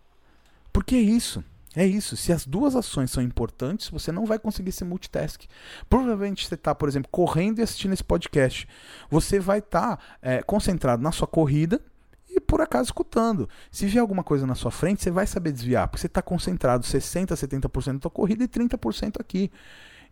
Porque 0.72 0.96
é 0.96 1.00
isso. 1.00 1.44
É 1.76 1.86
isso. 1.86 2.16
Se 2.16 2.32
as 2.32 2.46
duas 2.46 2.76
ações 2.76 3.12
são 3.12 3.22
importantes, 3.22 3.90
você 3.90 4.12
não 4.12 4.26
vai 4.26 4.40
conseguir 4.40 4.72
ser 4.72 4.86
multitask. 4.86 5.44
Provavelmente 5.90 6.48
você 6.48 6.56
está, 6.56 6.74
por 6.74 6.88
exemplo, 6.88 7.10
correndo 7.12 7.60
e 7.60 7.62
assistindo 7.62 7.94
esse 7.94 8.04
podcast. 8.04 8.68
Você 9.10 9.40
vai 9.40 9.60
estar 9.60 9.98
tá, 9.98 10.04
é, 10.22 10.42
concentrado 10.42 11.04
na 11.04 11.12
sua 11.12 11.28
corrida 11.28 11.82
e 12.30 12.40
por 12.40 12.62
acaso 12.62 12.88
escutando. 12.88 13.50
Se 13.72 13.86
vier 13.86 14.02
alguma 14.02 14.24
coisa 14.24 14.48
na 14.48 14.56
sua 14.56 14.72
frente, 14.72 15.04
você 15.04 15.12
vai 15.12 15.28
saber 15.28 15.52
desviar, 15.52 15.88
porque 15.88 16.02
você 16.02 16.08
está 16.08 16.22
concentrado 16.22 16.86
60%, 16.86 17.28
70% 17.34 17.94
da 17.94 18.02
sua 18.02 18.12
corrida 18.12 18.44
e 18.44 18.48
30% 18.48 19.20
aqui. 19.20 19.52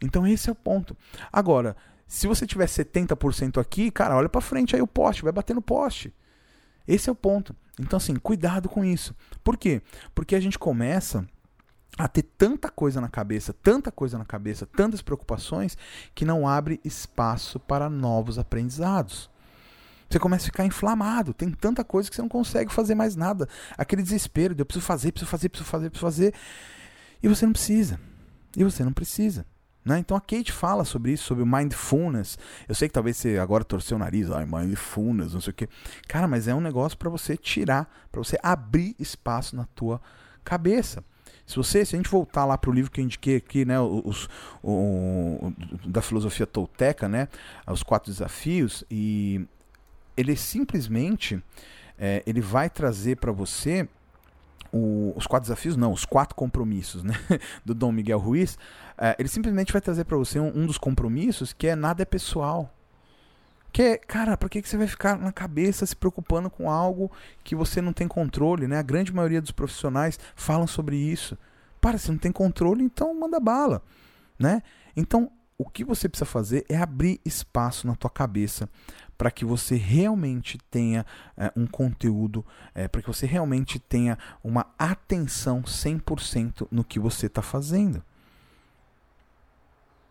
Então 0.01 0.27
esse 0.27 0.49
é 0.49 0.51
o 0.51 0.55
ponto. 0.55 0.97
Agora, 1.31 1.77
se 2.07 2.27
você 2.27 2.45
tiver 2.45 2.65
70% 2.65 3.59
aqui, 3.59 3.89
cara, 3.91 4.15
olha 4.15 4.29
para 4.29 4.41
frente 4.41 4.75
aí 4.75 4.81
o 4.81 4.87
poste, 4.87 5.23
vai 5.23 5.31
bater 5.31 5.53
no 5.53 5.61
poste. 5.61 6.13
Esse 6.87 7.09
é 7.09 7.11
o 7.11 7.15
ponto. 7.15 7.55
Então, 7.79 7.97
assim, 7.97 8.15
cuidado 8.15 8.69
com 8.69 8.83
isso. 8.83 9.15
Por 9.43 9.57
quê? 9.57 9.81
Porque 10.13 10.35
a 10.35 10.39
gente 10.39 10.59
começa 10.59 11.25
a 11.97 12.07
ter 12.07 12.23
tanta 12.23 12.69
coisa 12.69 12.99
na 12.99 13.07
cabeça, 13.07 13.53
tanta 13.53 13.91
coisa 13.91 14.17
na 14.17 14.25
cabeça, 14.25 14.65
tantas 14.65 15.01
preocupações, 15.01 15.77
que 16.13 16.25
não 16.25 16.47
abre 16.47 16.79
espaço 16.83 17.59
para 17.59 17.89
novos 17.89 18.37
aprendizados. 18.37 19.29
Você 20.09 20.19
começa 20.19 20.43
a 20.43 20.45
ficar 20.45 20.65
inflamado, 20.65 21.33
tem 21.33 21.49
tanta 21.49 21.83
coisa 21.83 22.09
que 22.09 22.15
você 22.15 22.21
não 22.21 22.29
consegue 22.29 22.71
fazer 22.71 22.93
mais 22.93 23.15
nada. 23.15 23.47
Aquele 23.77 24.03
desespero 24.03 24.53
de 24.53 24.61
eu 24.61 24.65
preciso 24.65 24.85
fazer, 24.85 25.11
preciso 25.11 25.31
fazer, 25.31 25.49
preciso 25.49 25.69
fazer, 25.69 25.89
preciso 25.89 26.05
fazer. 26.05 26.33
E 27.21 27.27
você 27.27 27.45
não 27.45 27.53
precisa. 27.53 27.99
E 28.55 28.63
você 28.63 28.83
não 28.83 28.93
precisa. 28.93 29.45
Né? 29.85 29.99
Então 29.99 30.15
a 30.15 30.21
Kate 30.21 30.51
fala 30.51 30.85
sobre 30.85 31.11
isso, 31.11 31.25
sobre 31.25 31.43
o 31.43 31.47
mindfulness. 31.47 32.37
Eu 32.67 32.75
sei 32.75 32.87
que 32.87 32.93
talvez 32.93 33.17
você 33.17 33.37
agora 33.37 33.63
torceu 33.63 33.97
o 33.97 33.99
nariz, 33.99 34.31
ai, 34.31 34.45
mindfulness, 34.45 35.33
não 35.33 35.41
sei 35.41 35.51
o 35.51 35.53
quê. 35.53 35.67
Cara, 36.07 36.27
mas 36.27 36.47
é 36.47 36.55
um 36.55 36.61
negócio 36.61 36.97
para 36.97 37.09
você 37.09 37.35
tirar, 37.35 37.91
para 38.11 38.23
você 38.23 38.37
abrir 38.41 38.95
espaço 38.97 39.55
na 39.55 39.65
tua 39.65 40.01
cabeça. 40.43 41.03
Se 41.45 41.57
você, 41.57 41.83
se 41.83 41.95
a 41.95 41.97
gente 41.97 42.09
voltar 42.09 42.45
lá 42.45 42.57
para 42.57 42.69
o 42.69 42.73
livro 42.73 42.89
que 42.89 43.01
eu 43.01 43.05
indiquei 43.05 43.35
aqui, 43.35 43.65
né, 43.65 43.79
os, 43.79 44.29
o, 44.63 45.51
da 45.85 46.01
filosofia 46.01 46.47
tolteca, 46.47 47.09
né, 47.09 47.27
os 47.67 47.83
quatro 47.83 48.09
desafios, 48.09 48.85
e 48.89 49.45
ele 50.15 50.37
simplesmente 50.37 51.43
é, 51.97 52.23
ele 52.25 52.39
vai 52.39 52.69
trazer 52.69 53.17
para 53.17 53.31
você 53.31 53.87
o, 54.73 55.13
os 55.15 55.27
quatro 55.27 55.47
desafios, 55.47 55.77
não, 55.77 55.91
os 55.91 56.03
quatro 56.03 56.35
compromissos, 56.35 57.03
né, 57.03 57.13
do 57.63 57.75
Dom 57.75 57.91
Miguel 57.91 58.17
Ruiz, 58.17 58.57
é, 58.97 59.15
ele 59.19 59.29
simplesmente 59.29 59.71
vai 59.71 59.81
trazer 59.81 60.03
para 60.03 60.17
você 60.17 60.39
um, 60.39 60.47
um, 60.47 60.65
dos 60.65 60.79
compromissos 60.79 61.53
que 61.53 61.67
é 61.67 61.75
nada 61.75 62.01
é 62.01 62.05
pessoal. 62.05 62.73
Que 63.71 63.81
é, 63.81 63.97
cara, 63.97 64.35
por 64.35 64.49
que, 64.49 64.61
que 64.61 64.69
você 64.69 64.77
vai 64.77 64.87
ficar 64.87 65.17
na 65.17 65.31
cabeça 65.31 65.85
se 65.85 65.95
preocupando 65.95 66.49
com 66.49 66.69
algo 66.69 67.11
que 67.43 67.55
você 67.55 67.81
não 67.81 67.93
tem 67.93 68.07
controle, 68.07 68.67
né? 68.67 68.77
A 68.77 68.83
grande 68.83 69.11
maioria 69.11 69.41
dos 69.41 69.51
profissionais 69.51 70.19
falam 70.35 70.67
sobre 70.67 70.95
isso. 70.95 71.37
Para, 71.81 71.97
se 71.97 72.11
não 72.11 72.17
tem 72.19 72.31
controle, 72.31 72.83
então 72.83 73.19
manda 73.19 73.39
bala, 73.39 73.81
né? 74.37 74.61
Então, 74.95 75.31
o 75.57 75.69
que 75.69 75.83
você 75.83 76.09
precisa 76.09 76.25
fazer 76.25 76.65
é 76.69 76.77
abrir 76.77 77.19
espaço 77.25 77.87
na 77.87 77.95
tua 77.95 78.09
cabeça 78.09 78.69
para 79.17 79.31
que 79.31 79.45
você 79.45 79.75
realmente 79.75 80.57
tenha 80.69 81.05
é, 81.37 81.51
um 81.55 81.67
conteúdo, 81.67 82.45
é, 82.73 82.87
para 82.87 83.01
que 83.01 83.07
você 83.07 83.25
realmente 83.25 83.79
tenha 83.79 84.17
uma 84.43 84.65
atenção 84.77 85.61
100% 85.61 86.67
no 86.71 86.83
que 86.83 86.99
você 86.99 87.27
está 87.27 87.41
fazendo. 87.41 88.03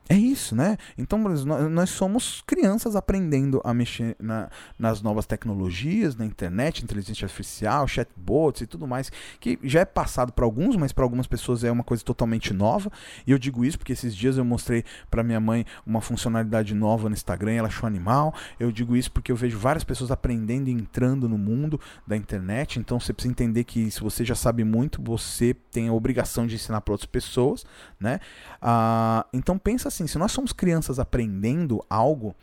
É 0.08 0.16
isso, 0.16 0.54
né? 0.54 0.76
Então 0.98 1.18
nós 1.18 1.90
somos 1.90 2.42
crianças 2.46 2.96
aprendendo 2.96 3.60
a 3.64 3.72
mexer 3.72 4.16
na, 4.20 4.50
nas 4.78 5.00
novas 5.00 5.26
tecnologias, 5.26 6.16
na 6.16 6.26
internet, 6.26 6.82
inteligência 6.82 7.24
artificial, 7.24 7.86
chatbots 7.86 8.62
e 8.62 8.66
tudo 8.66 8.86
mais, 8.86 9.10
que 9.40 9.58
já 9.62 9.80
é 9.80 9.84
passado 9.84 10.32
para 10.32 10.44
alguns, 10.44 10.76
mas 10.76 10.92
para 10.92 11.04
algumas 11.04 11.26
pessoas 11.26 11.62
é 11.62 11.70
uma 11.70 11.84
coisa 11.84 12.02
totalmente 12.02 12.52
nova. 12.52 12.90
E 13.26 13.30
eu 13.30 13.38
digo 13.38 13.64
isso 13.64 13.78
porque 13.78 13.92
esses 13.92 14.14
dias 14.14 14.36
eu 14.36 14.44
mostrei 14.44 14.84
para 15.10 15.22
minha 15.22 15.40
mãe 15.40 15.64
uma 15.86 16.00
funcionalidade 16.00 16.74
nova 16.74 17.08
no 17.08 17.14
Instagram, 17.14 17.52
ela 17.52 17.68
achou 17.68 17.86
animal. 17.86 18.34
Eu 18.58 18.72
digo 18.72 18.96
isso 18.96 19.10
porque 19.10 19.30
eu 19.30 19.36
vejo 19.36 19.56
várias 19.56 19.84
pessoas 19.84 20.10
aprendendo 20.10 20.68
e 20.68 20.72
entrando 20.72 21.28
no 21.28 21.38
mundo 21.38 21.80
da 22.06 22.16
internet. 22.16 22.78
Então 22.78 22.98
você 22.98 23.12
precisa 23.12 23.32
entender 23.32 23.64
que 23.64 23.90
se 23.90 24.00
você 24.00 24.24
já 24.24 24.34
sabe 24.34 24.64
muito, 24.64 25.00
você 25.00 25.54
tem 25.70 25.88
a 25.88 25.92
obrigação 25.92 26.46
de 26.46 26.56
ensinar 26.56 26.80
para 26.80 26.92
outras 26.92 27.08
pessoas, 27.08 27.64
né? 28.00 28.18
Ah, 28.60 29.24
então 29.32 29.56
pensa 29.56 29.91
assim, 29.92 30.06
se 30.06 30.18
nós 30.18 30.32
somos 30.32 30.52
crianças 30.52 30.98
aprendendo 30.98 31.84
algo, 31.88 32.34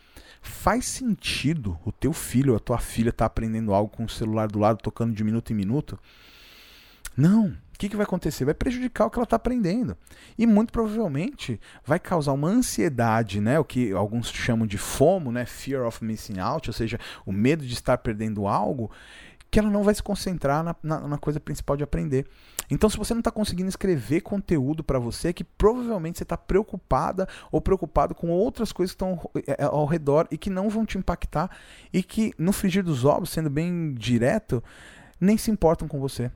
faz 0.41 0.85
sentido 0.85 1.77
o 1.85 1.91
teu 1.91 2.13
filho 2.13 2.51
ou 2.51 2.57
a 2.57 2.59
tua 2.59 2.77
filha 2.77 3.09
estar 3.09 3.23
tá 3.23 3.25
aprendendo 3.25 3.73
algo 3.73 3.91
com 3.91 4.05
o 4.05 4.09
celular 4.09 4.47
do 4.47 4.59
lado, 4.59 4.79
tocando 4.81 5.13
de 5.13 5.23
minuto 5.23 5.51
em 5.51 5.55
minuto? 5.55 5.99
Não. 7.15 7.47
O 7.47 7.79
que, 7.79 7.87
que 7.87 7.95
vai 7.95 8.03
acontecer? 8.03 8.43
Vai 8.43 8.53
prejudicar 8.53 9.05
o 9.05 9.09
que 9.09 9.17
ela 9.17 9.23
está 9.23 9.37
aprendendo. 9.37 9.95
E 10.37 10.45
muito 10.45 10.71
provavelmente 10.71 11.59
vai 11.85 11.97
causar 11.97 12.33
uma 12.33 12.49
ansiedade, 12.49 13.39
né? 13.39 13.57
o 13.57 13.63
que 13.63 13.93
alguns 13.93 14.29
chamam 14.29 14.67
de 14.67 14.77
FOMO, 14.77 15.31
né? 15.31 15.45
Fear 15.45 15.85
of 15.85 16.03
Missing 16.03 16.39
Out, 16.39 16.69
ou 16.69 16.73
seja, 16.73 16.99
o 17.25 17.31
medo 17.31 17.65
de 17.65 17.73
estar 17.73 17.97
perdendo 17.97 18.47
algo, 18.47 18.91
que 19.51 19.59
ela 19.59 19.69
não 19.69 19.83
vai 19.83 19.95
se 19.95 20.03
concentrar 20.03 20.63
na, 20.63 20.75
na, 20.81 21.07
na 21.07 21.17
coisa 21.17 21.39
principal 21.39 21.75
de 21.75 21.83
aprender. 21.83 22.27
Então, 22.69 22.89
se 22.89 22.97
você 22.97 23.13
não 23.13 23.19
está 23.19 23.31
conseguindo 23.31 23.67
escrever 23.67 24.21
conteúdo 24.21 24.83
para 24.83 24.99
você, 24.99 25.29
é 25.29 25.33
que 25.33 25.43
provavelmente 25.43 26.19
você 26.19 26.23
está 26.23 26.37
preocupada 26.37 27.27
ou 27.51 27.59
preocupado 27.59 28.13
com 28.13 28.29
outras 28.29 28.71
coisas 28.71 28.95
que 28.95 29.03
estão 29.03 29.19
é, 29.47 29.63
é, 29.63 29.65
ao 29.65 29.85
redor 29.85 30.27
e 30.29 30.37
que 30.37 30.49
não 30.49 30.69
vão 30.69 30.85
te 30.85 30.97
impactar 30.97 31.49
e 31.91 32.03
que, 32.03 32.31
no 32.37 32.53
frigir 32.53 32.83
dos 32.83 33.05
ovos, 33.05 33.31
sendo 33.31 33.49
bem 33.49 33.93
direto, 33.93 34.63
nem 35.19 35.37
se 35.37 35.49
importam 35.49 35.87
com 35.87 35.99
você. 35.99 36.31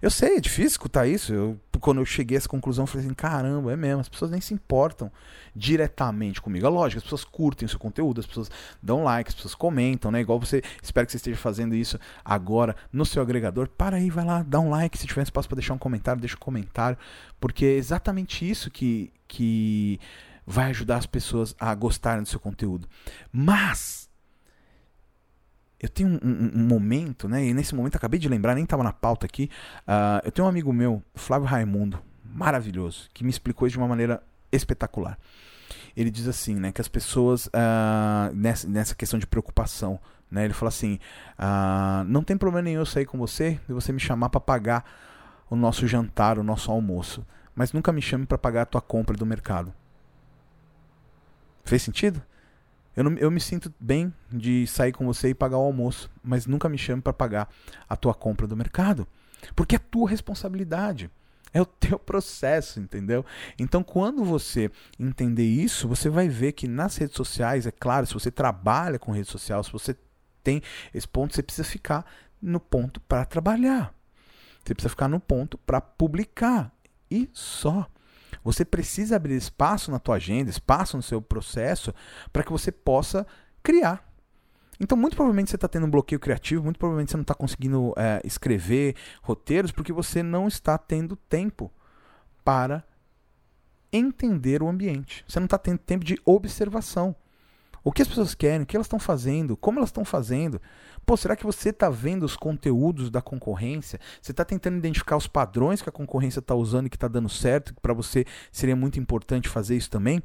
Eu 0.00 0.10
sei, 0.10 0.36
é 0.36 0.40
difícil 0.40 0.72
escutar 0.72 1.06
isso. 1.06 1.32
Eu, 1.32 1.60
quando 1.80 2.00
eu 2.00 2.04
cheguei 2.04 2.36
a 2.36 2.38
essa 2.38 2.48
conclusão, 2.48 2.84
eu 2.84 2.86
falei 2.86 3.06
assim: 3.06 3.14
caramba, 3.14 3.72
é 3.72 3.76
mesmo, 3.76 4.00
as 4.00 4.08
pessoas 4.08 4.30
nem 4.30 4.40
se 4.40 4.54
importam 4.54 5.10
diretamente 5.54 6.40
comigo. 6.40 6.66
É 6.66 6.68
lógico, 6.68 6.98
as 6.98 7.04
pessoas 7.04 7.24
curtem 7.24 7.66
o 7.66 7.68
seu 7.68 7.78
conteúdo, 7.78 8.20
as 8.20 8.26
pessoas 8.26 8.50
dão 8.82 9.04
like, 9.04 9.28
as 9.28 9.34
pessoas 9.34 9.54
comentam, 9.54 10.10
né? 10.10 10.20
Igual 10.20 10.38
você, 10.38 10.62
espero 10.82 11.06
que 11.06 11.12
você 11.12 11.16
esteja 11.18 11.36
fazendo 11.36 11.74
isso 11.74 11.98
agora 12.24 12.76
no 12.92 13.04
seu 13.04 13.22
agregador. 13.22 13.68
Para 13.68 13.96
aí, 13.96 14.10
vai 14.10 14.24
lá, 14.24 14.42
dá 14.42 14.60
um 14.60 14.70
like. 14.70 14.98
Se 14.98 15.06
tiver 15.06 15.22
espaço 15.22 15.48
para 15.48 15.56
deixar 15.56 15.74
um 15.74 15.78
comentário, 15.78 16.20
deixa 16.20 16.36
um 16.36 16.40
comentário. 16.40 16.98
Porque 17.40 17.64
é 17.64 17.74
exatamente 17.74 18.48
isso 18.48 18.70
que, 18.70 19.12
que 19.26 19.98
vai 20.46 20.70
ajudar 20.70 20.96
as 20.96 21.06
pessoas 21.06 21.54
a 21.58 21.74
gostarem 21.74 22.22
do 22.22 22.28
seu 22.28 22.40
conteúdo. 22.40 22.88
Mas 23.32 24.08
eu 25.82 25.88
tenho 25.88 26.10
um, 26.10 26.20
um, 26.22 26.62
um, 26.62 26.64
momento, 26.64 27.28
né? 27.28 27.44
E 27.44 27.52
nesse 27.52 27.74
momento 27.74 27.96
acabei 27.96 28.20
de 28.20 28.28
lembrar, 28.28 28.54
nem 28.54 28.62
estava 28.62 28.84
na 28.84 28.92
pauta 28.92 29.26
aqui. 29.26 29.50
Uh, 29.80 30.24
eu 30.24 30.30
tenho 30.30 30.46
um 30.46 30.48
amigo 30.48 30.72
meu, 30.72 31.02
Flávio 31.12 31.48
Raimundo, 31.48 31.98
maravilhoso, 32.24 33.10
que 33.12 33.24
me 33.24 33.30
explicou 33.30 33.66
isso 33.66 33.74
de 33.74 33.78
uma 33.78 33.88
maneira 33.88 34.22
espetacular. 34.52 35.18
Ele 35.96 36.10
diz 36.10 36.28
assim, 36.28 36.54
né, 36.54 36.70
que 36.70 36.80
as 36.80 36.86
pessoas 36.86 37.46
uh, 37.46 38.32
nessa, 38.32 38.68
nessa 38.68 38.94
questão 38.94 39.18
de 39.18 39.26
preocupação, 39.26 39.98
né? 40.30 40.44
Ele 40.44 40.54
fala 40.54 40.68
assim, 40.68 41.00
uh, 41.36 42.04
não 42.06 42.22
tem 42.22 42.36
problema 42.36 42.62
nenhum 42.62 42.80
eu 42.80 42.86
sair 42.86 43.04
com 43.04 43.18
você 43.18 43.60
e 43.68 43.72
você 43.72 43.92
me 43.92 44.00
chamar 44.00 44.30
para 44.30 44.40
pagar 44.40 44.84
o 45.50 45.56
nosso 45.56 45.86
jantar, 45.88 46.38
o 46.38 46.44
nosso 46.44 46.70
almoço, 46.70 47.26
mas 47.56 47.72
nunca 47.72 47.92
me 47.92 48.00
chame 48.00 48.24
para 48.24 48.38
pagar 48.38 48.62
a 48.62 48.66
tua 48.66 48.80
compra 48.80 49.16
do 49.16 49.26
mercado. 49.26 49.74
Fez 51.64 51.82
sentido? 51.82 52.22
Eu, 52.96 53.04
não, 53.04 53.12
eu 53.16 53.30
me 53.30 53.40
sinto 53.40 53.72
bem 53.80 54.12
de 54.30 54.66
sair 54.66 54.92
com 54.92 55.06
você 55.06 55.30
e 55.30 55.34
pagar 55.34 55.58
o 55.58 55.62
almoço, 55.62 56.10
mas 56.22 56.46
nunca 56.46 56.68
me 56.68 56.76
chame 56.76 57.00
para 57.00 57.12
pagar 57.12 57.48
a 57.88 57.96
tua 57.96 58.14
compra 58.14 58.46
do 58.46 58.56
mercado. 58.56 59.06
Porque 59.56 59.76
é 59.76 59.78
tua 59.78 60.08
responsabilidade. 60.08 61.10
É 61.54 61.60
o 61.60 61.66
teu 61.66 61.98
processo, 61.98 62.80
entendeu? 62.80 63.24
Então, 63.58 63.82
quando 63.82 64.24
você 64.24 64.70
entender 64.98 65.46
isso, 65.46 65.88
você 65.88 66.08
vai 66.08 66.28
ver 66.28 66.52
que 66.52 66.68
nas 66.68 66.96
redes 66.96 67.16
sociais, 67.16 67.66
é 67.66 67.70
claro, 67.70 68.06
se 68.06 68.14
você 68.14 68.30
trabalha 68.30 68.98
com 68.98 69.12
rede 69.12 69.28
social, 69.28 69.62
se 69.62 69.72
você 69.72 69.96
tem 70.42 70.62
esse 70.92 71.08
ponto, 71.08 71.34
você 71.34 71.42
precisa 71.42 71.66
ficar 71.66 72.04
no 72.40 72.58
ponto 72.58 73.00
para 73.00 73.24
trabalhar. 73.24 73.94
Você 74.64 74.74
precisa 74.74 74.90
ficar 74.90 75.08
no 75.08 75.20
ponto 75.20 75.58
para 75.58 75.80
publicar. 75.80 76.72
E 77.10 77.28
só. 77.32 77.88
Você 78.42 78.64
precisa 78.64 79.16
abrir 79.16 79.34
espaço 79.34 79.90
na 79.90 79.98
tua 79.98 80.16
agenda, 80.16 80.50
espaço 80.50 80.96
no 80.96 81.02
seu 81.02 81.20
processo, 81.22 81.94
para 82.32 82.42
que 82.42 82.52
você 82.52 82.72
possa 82.72 83.26
criar. 83.62 84.04
Então, 84.80 84.98
muito 84.98 85.14
provavelmente 85.14 85.50
você 85.50 85.56
está 85.56 85.68
tendo 85.68 85.86
um 85.86 85.90
bloqueio 85.90 86.18
criativo, 86.18 86.64
muito 86.64 86.78
provavelmente 86.78 87.12
você 87.12 87.16
não 87.16 87.22
está 87.22 87.34
conseguindo 87.34 87.94
é, 87.96 88.20
escrever 88.24 88.96
roteiros, 89.22 89.70
porque 89.70 89.92
você 89.92 90.22
não 90.22 90.48
está 90.48 90.76
tendo 90.76 91.14
tempo 91.14 91.70
para 92.44 92.84
entender 93.92 94.62
o 94.62 94.68
ambiente. 94.68 95.24
Você 95.28 95.38
não 95.38 95.44
está 95.44 95.58
tendo 95.58 95.78
tempo 95.78 96.04
de 96.04 96.20
observação. 96.24 97.14
O 97.84 97.90
que 97.90 98.02
as 98.02 98.08
pessoas 98.08 98.34
querem, 98.34 98.62
o 98.62 98.66
que 98.66 98.76
elas 98.76 98.86
estão 98.86 98.98
fazendo, 98.98 99.56
como 99.56 99.78
elas 99.78 99.88
estão 99.88 100.04
fazendo. 100.04 100.60
Pô, 101.04 101.16
será 101.16 101.34
que 101.34 101.44
você 101.44 101.70
está 101.70 101.90
vendo 101.90 102.22
os 102.22 102.36
conteúdos 102.36 103.10
da 103.10 103.20
concorrência? 103.20 103.98
Você 104.20 104.30
está 104.30 104.44
tentando 104.44 104.76
identificar 104.76 105.16
os 105.16 105.26
padrões 105.26 105.82
que 105.82 105.88
a 105.88 105.92
concorrência 105.92 106.38
está 106.38 106.54
usando 106.54 106.86
e 106.86 106.90
que 106.90 106.96
está 106.96 107.08
dando 107.08 107.28
certo, 107.28 107.74
para 107.82 107.92
você 107.92 108.24
seria 108.52 108.76
muito 108.76 109.00
importante 109.00 109.48
fazer 109.48 109.76
isso 109.76 109.90
também? 109.90 110.22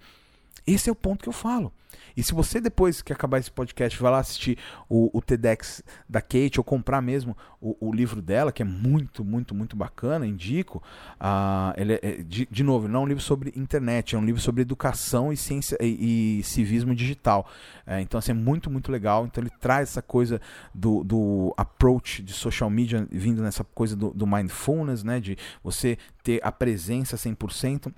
Esse 0.66 0.90
é 0.90 0.92
o 0.92 0.96
ponto 0.96 1.24
que 1.24 1.30
eu 1.30 1.34
falo. 1.34 1.72
E 2.18 2.24
se 2.24 2.34
você, 2.34 2.60
depois 2.60 3.00
que 3.04 3.14
acabar 3.14 3.38
esse 3.38 3.52
podcast, 3.52 4.02
vai 4.02 4.12
lá 4.12 4.18
assistir 4.18 4.58
o, 4.90 5.16
o 5.16 5.22
TEDx 5.22 5.84
da 6.10 6.20
Kate 6.20 6.60
ou 6.60 6.64
comprar 6.64 7.00
mesmo 7.00 7.38
o, 7.62 7.78
o, 7.80 7.94
livro 7.94 8.24
dela, 8.24 8.52
que 8.52 8.64
é 8.64 8.66
muito, 8.66 9.24
muito, 9.24 9.54
muito 9.54 9.76
bacana, 9.76 10.26
indico. 10.26 10.82
Uh, 11.22 11.80
ele 11.80 11.94
é, 11.94 12.00
é, 12.02 12.12
de, 12.24 12.48
de 12.50 12.64
novo, 12.64 12.88
não 12.88 13.02
é 13.02 13.04
um 13.04 13.08
livro 13.08 13.22
sobre 13.22 13.54
internet, 13.56 14.16
é 14.16 14.18
um 14.18 14.26
livro 14.26 14.42
sobre 14.42 14.64
educação 14.64 15.32
e 15.32 15.38
ciência 15.38 15.78
e, 15.80 16.40
e 16.40 16.44
civismo 16.44 16.96
digital. 16.96 17.48
É, 17.86 18.02
então, 18.02 18.18
assim, 18.18 18.32
é 18.32 18.36
muito, 18.36 18.68
muito 18.68 18.92
legal. 18.92 19.28
Então, 19.28 19.44
ele 19.44 19.52
traz 19.62 19.90
essa 19.90 20.02
coisa 20.02 20.42
do, 20.74 21.04
do 21.04 21.54
approach 21.56 22.24
de 22.24 22.34
social 22.34 22.70
media, 22.70 23.08
vindo 23.12 23.44
nessa 23.44 23.64
coisa 23.64 23.96
do, 23.96 24.10
do 24.10 24.26
mindfulness, 24.26 25.04
né? 25.04 25.20
De 25.20 25.38
você 25.64 26.00
ter 26.24 26.40
a 26.44 26.52
presença 26.52 27.16
100%. 27.16 27.94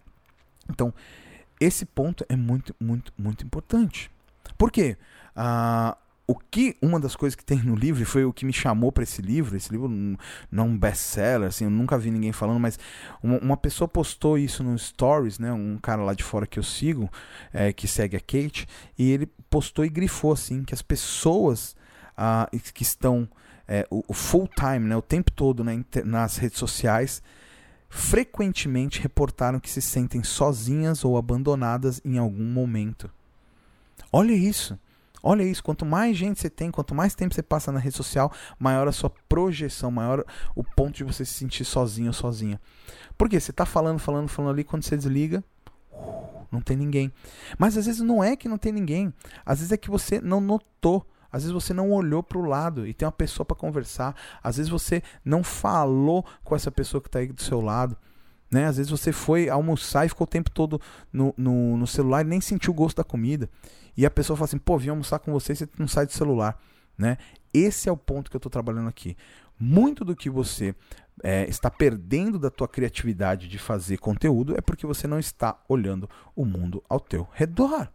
Então, 0.69 0.93
esse 1.59 1.85
ponto 1.85 2.25
é 2.29 2.35
muito, 2.35 2.75
muito, 2.79 3.13
muito 3.17 3.45
importante. 3.45 4.09
Por 4.57 4.71
quê? 4.71 4.97
Ah, 5.35 5.97
o 6.29 6.35
que 6.35 6.77
uma 6.79 6.99
das 6.99 7.15
coisas 7.15 7.35
que 7.35 7.43
tem 7.43 7.57
no 7.57 7.75
livro 7.75 8.05
foi 8.05 8.23
o 8.23 8.31
que 8.31 8.45
me 8.45 8.53
chamou 8.53 8.91
para 8.91 9.01
esse 9.01 9.19
livro. 9.19 9.57
Esse 9.57 9.71
livro 9.71 9.89
não 9.89 10.63
é 10.63 10.67
um 10.67 10.77
best-seller, 10.77 11.47
assim, 11.47 11.63
eu 11.63 11.71
nunca 11.71 11.97
vi 11.97 12.11
ninguém 12.11 12.31
falando, 12.31 12.59
mas 12.59 12.77
uma, 13.23 13.39
uma, 13.39 13.57
pessoa 13.57 13.87
postou 13.87 14.37
isso 14.37 14.63
no 14.63 14.77
Stories, 14.77 15.39
né? 15.39 15.51
Um 15.51 15.79
cara 15.81 16.03
lá 16.03 16.13
de 16.13 16.23
fora 16.23 16.45
que 16.45 16.59
eu 16.59 16.63
sigo, 16.63 17.09
é, 17.51 17.73
que 17.73 17.87
segue 17.87 18.15
a 18.15 18.19
Kate, 18.19 18.67
e 18.95 19.11
ele 19.11 19.25
postou 19.49 19.83
e 19.83 19.89
grifou 19.89 20.31
assim 20.31 20.63
que 20.63 20.73
as 20.73 20.83
pessoas 20.83 21.75
ah, 22.15 22.47
que 22.75 22.83
estão 22.83 23.27
é, 23.67 23.87
o, 23.89 24.03
o 24.07 24.13
full 24.13 24.47
time, 24.55 24.87
né? 24.87 24.95
O 24.95 25.01
tempo 25.01 25.31
todo 25.31 25.63
né, 25.63 25.83
nas 26.05 26.37
redes 26.37 26.59
sociais 26.59 27.23
frequentemente 27.89 29.01
reportaram 29.01 29.59
que 29.59 29.69
se 29.69 29.81
sentem 29.81 30.23
sozinhas 30.23 31.03
ou 31.03 31.17
abandonadas 31.17 31.99
em 32.05 32.17
algum 32.17 32.45
momento. 32.45 33.09
Olha 34.11 34.33
isso. 34.33 34.77
Olha 35.21 35.43
isso, 35.43 35.61
quanto 35.61 35.85
mais 35.85 36.15
gente 36.15 36.39
você 36.39 36.49
tem, 36.49 36.71
quanto 36.71 36.95
mais 36.95 37.13
tempo 37.13 37.35
você 37.35 37.43
passa 37.43 37.73
na 37.73 37.79
rede 37.79 37.95
social, 37.95 38.31
maior 38.57 38.87
a 38.87 38.91
sua 38.93 39.09
projeção, 39.09 39.91
maior 39.91 40.23
o 40.55 40.63
ponto 40.63 40.95
de 40.95 41.03
você 41.03 41.25
se 41.25 41.33
sentir 41.33 41.65
sozinho 41.65 42.07
ou 42.07 42.13
sozinha. 42.13 42.59
Porque 43.17 43.37
você 43.37 43.51
está 43.51 43.65
falando, 43.65 43.99
falando, 43.99 44.29
falando 44.29 44.53
ali, 44.53 44.63
quando 44.63 44.83
você 44.83 44.95
desliga, 44.95 45.43
não 46.49 46.61
tem 46.61 46.77
ninguém. 46.77 47.11
Mas 47.57 47.77
às 47.77 47.85
vezes 47.85 47.99
não 48.01 48.23
é 48.23 48.37
que 48.37 48.47
não 48.47 48.57
tem 48.57 48.71
ninguém, 48.71 49.13
às 49.45 49.59
vezes 49.59 49.73
é 49.73 49.77
que 49.77 49.89
você 49.89 50.21
não 50.21 50.39
notou 50.39 51.05
às 51.31 51.43
vezes 51.43 51.53
você 51.53 51.73
não 51.73 51.91
olhou 51.91 52.23
para 52.23 52.37
o 52.37 52.45
lado 52.45 52.87
e 52.87 52.93
tem 52.93 53.05
uma 53.05 53.11
pessoa 53.11 53.45
para 53.45 53.55
conversar. 53.55 54.15
Às 54.43 54.57
vezes 54.57 54.69
você 54.69 55.03
não 55.23 55.43
falou 55.43 56.25
com 56.43 56.55
essa 56.55 56.71
pessoa 56.71 57.01
que 57.01 57.07
está 57.07 57.19
aí 57.19 57.27
do 57.27 57.41
seu 57.41 57.61
lado. 57.61 57.95
Né? 58.51 58.65
Às 58.65 58.77
vezes 58.77 58.89
você 58.89 59.11
foi 59.11 59.47
almoçar 59.47 60.05
e 60.05 60.09
ficou 60.09 60.25
o 60.25 60.29
tempo 60.29 60.49
todo 60.49 60.81
no, 61.13 61.33
no, 61.37 61.77
no, 61.77 61.85
celular 61.87 62.25
e 62.25 62.27
nem 62.29 62.41
sentiu 62.41 62.71
o 62.71 62.75
gosto 62.75 62.97
da 62.97 63.03
comida. 63.03 63.49
E 63.95 64.05
a 64.05 64.09
pessoa 64.09 64.35
fala 64.35 64.45
assim: 64.45 64.57
pô, 64.57 64.77
vim 64.77 64.89
almoçar 64.89 65.19
com 65.19 65.31
você 65.31 65.53
e 65.53 65.55
você 65.55 65.69
não 65.77 65.87
sai 65.87 66.05
do 66.05 66.13
celular. 66.13 66.59
Né? 66.97 67.17
Esse 67.53 67.87
é 67.87 67.91
o 67.91 67.97
ponto 67.97 68.29
que 68.29 68.35
eu 68.35 68.39
estou 68.39 68.49
trabalhando 68.49 68.89
aqui. 68.89 69.15
Muito 69.59 70.03
do 70.03 70.15
que 70.15 70.29
você 70.29 70.73
é, 71.21 71.47
está 71.47 71.69
perdendo 71.69 72.39
da 72.39 72.49
tua 72.49 72.67
criatividade 72.67 73.47
de 73.47 73.59
fazer 73.59 73.97
conteúdo 73.97 74.57
é 74.57 74.61
porque 74.61 74.87
você 74.87 75.05
não 75.05 75.19
está 75.19 75.61
olhando 75.67 76.09
o 76.35 76.45
mundo 76.45 76.83
ao 76.89 76.99
teu 76.99 77.27
redor. 77.33 77.89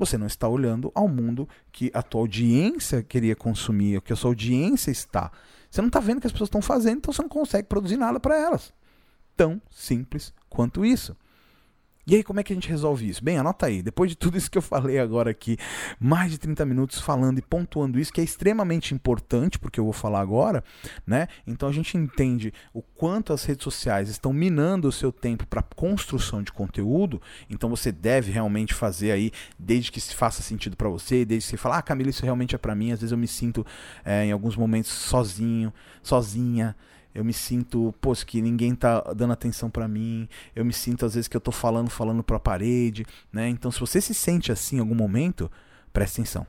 Você 0.00 0.16
não 0.16 0.26
está 0.26 0.48
olhando 0.48 0.90
ao 0.94 1.06
mundo 1.06 1.46
que 1.70 1.90
a 1.92 2.02
tua 2.02 2.22
audiência 2.22 3.02
queria 3.02 3.36
consumir, 3.36 3.98
o 3.98 4.00
que 4.00 4.14
a 4.14 4.16
sua 4.16 4.30
audiência 4.30 4.90
está. 4.90 5.30
Você 5.70 5.82
não 5.82 5.88
está 5.88 6.00
vendo 6.00 6.16
o 6.16 6.20
que 6.22 6.26
as 6.26 6.32
pessoas 6.32 6.48
estão 6.48 6.62
fazendo, 6.62 6.96
então 6.96 7.12
você 7.12 7.20
não 7.20 7.28
consegue 7.28 7.68
produzir 7.68 7.98
nada 7.98 8.18
para 8.18 8.34
elas. 8.34 8.72
Tão 9.36 9.60
simples 9.70 10.32
quanto 10.48 10.86
isso. 10.86 11.14
E 12.10 12.16
aí, 12.16 12.24
como 12.24 12.40
é 12.40 12.42
que 12.42 12.52
a 12.52 12.56
gente 12.56 12.68
resolve 12.68 13.08
isso? 13.08 13.22
Bem, 13.22 13.38
anota 13.38 13.66
aí. 13.66 13.82
Depois 13.82 14.10
de 14.10 14.16
tudo 14.16 14.36
isso 14.36 14.50
que 14.50 14.58
eu 14.58 14.62
falei 14.62 14.98
agora 14.98 15.30
aqui, 15.30 15.56
mais 16.00 16.32
de 16.32 16.38
30 16.38 16.66
minutos 16.66 16.98
falando 16.98 17.38
e 17.38 17.42
pontuando 17.42 18.00
isso, 18.00 18.12
que 18.12 18.20
é 18.20 18.24
extremamente 18.24 18.92
importante, 18.92 19.60
porque 19.60 19.78
eu 19.78 19.84
vou 19.84 19.92
falar 19.92 20.18
agora, 20.18 20.64
né? 21.06 21.28
Então 21.46 21.68
a 21.68 21.72
gente 21.72 21.96
entende 21.96 22.52
o 22.74 22.82
quanto 22.82 23.32
as 23.32 23.44
redes 23.44 23.62
sociais 23.62 24.08
estão 24.08 24.32
minando 24.32 24.88
o 24.88 24.92
seu 24.92 25.12
tempo 25.12 25.46
para 25.46 25.62
construção 25.62 26.42
de 26.42 26.50
conteúdo. 26.50 27.22
Então 27.48 27.70
você 27.70 27.92
deve 27.92 28.32
realmente 28.32 28.74
fazer 28.74 29.12
aí, 29.12 29.30
desde 29.56 29.92
que 29.92 30.00
se 30.00 30.12
faça 30.12 30.42
sentido 30.42 30.76
para 30.76 30.88
você, 30.88 31.24
desde 31.24 31.46
que 31.46 31.50
você 31.52 31.56
fala, 31.56 31.78
ah, 31.78 31.82
Camila, 31.82 32.10
isso 32.10 32.24
realmente 32.24 32.56
é 32.56 32.58
para 32.58 32.74
mim. 32.74 32.90
Às 32.90 33.02
vezes 33.02 33.12
eu 33.12 33.18
me 33.18 33.28
sinto 33.28 33.64
é, 34.04 34.24
em 34.24 34.32
alguns 34.32 34.56
momentos 34.56 34.90
sozinho, 34.90 35.72
sozinha 36.02 36.74
eu 37.14 37.24
me 37.24 37.32
sinto, 37.32 37.94
pô, 38.00 38.12
que 38.26 38.40
ninguém 38.40 38.74
tá 38.74 39.00
dando 39.14 39.32
atenção 39.32 39.70
para 39.70 39.88
mim. 39.88 40.28
Eu 40.54 40.64
me 40.64 40.72
sinto 40.72 41.04
às 41.04 41.14
vezes 41.14 41.28
que 41.28 41.36
eu 41.36 41.40
tô 41.40 41.50
falando, 41.50 41.90
falando 41.90 42.22
para 42.22 42.36
a 42.36 42.40
parede, 42.40 43.04
né? 43.32 43.48
Então, 43.48 43.70
se 43.70 43.80
você 43.80 44.00
se 44.00 44.14
sente 44.14 44.52
assim 44.52 44.76
em 44.76 44.80
algum 44.80 44.94
momento, 44.94 45.50
preste 45.92 46.14
atenção 46.20 46.46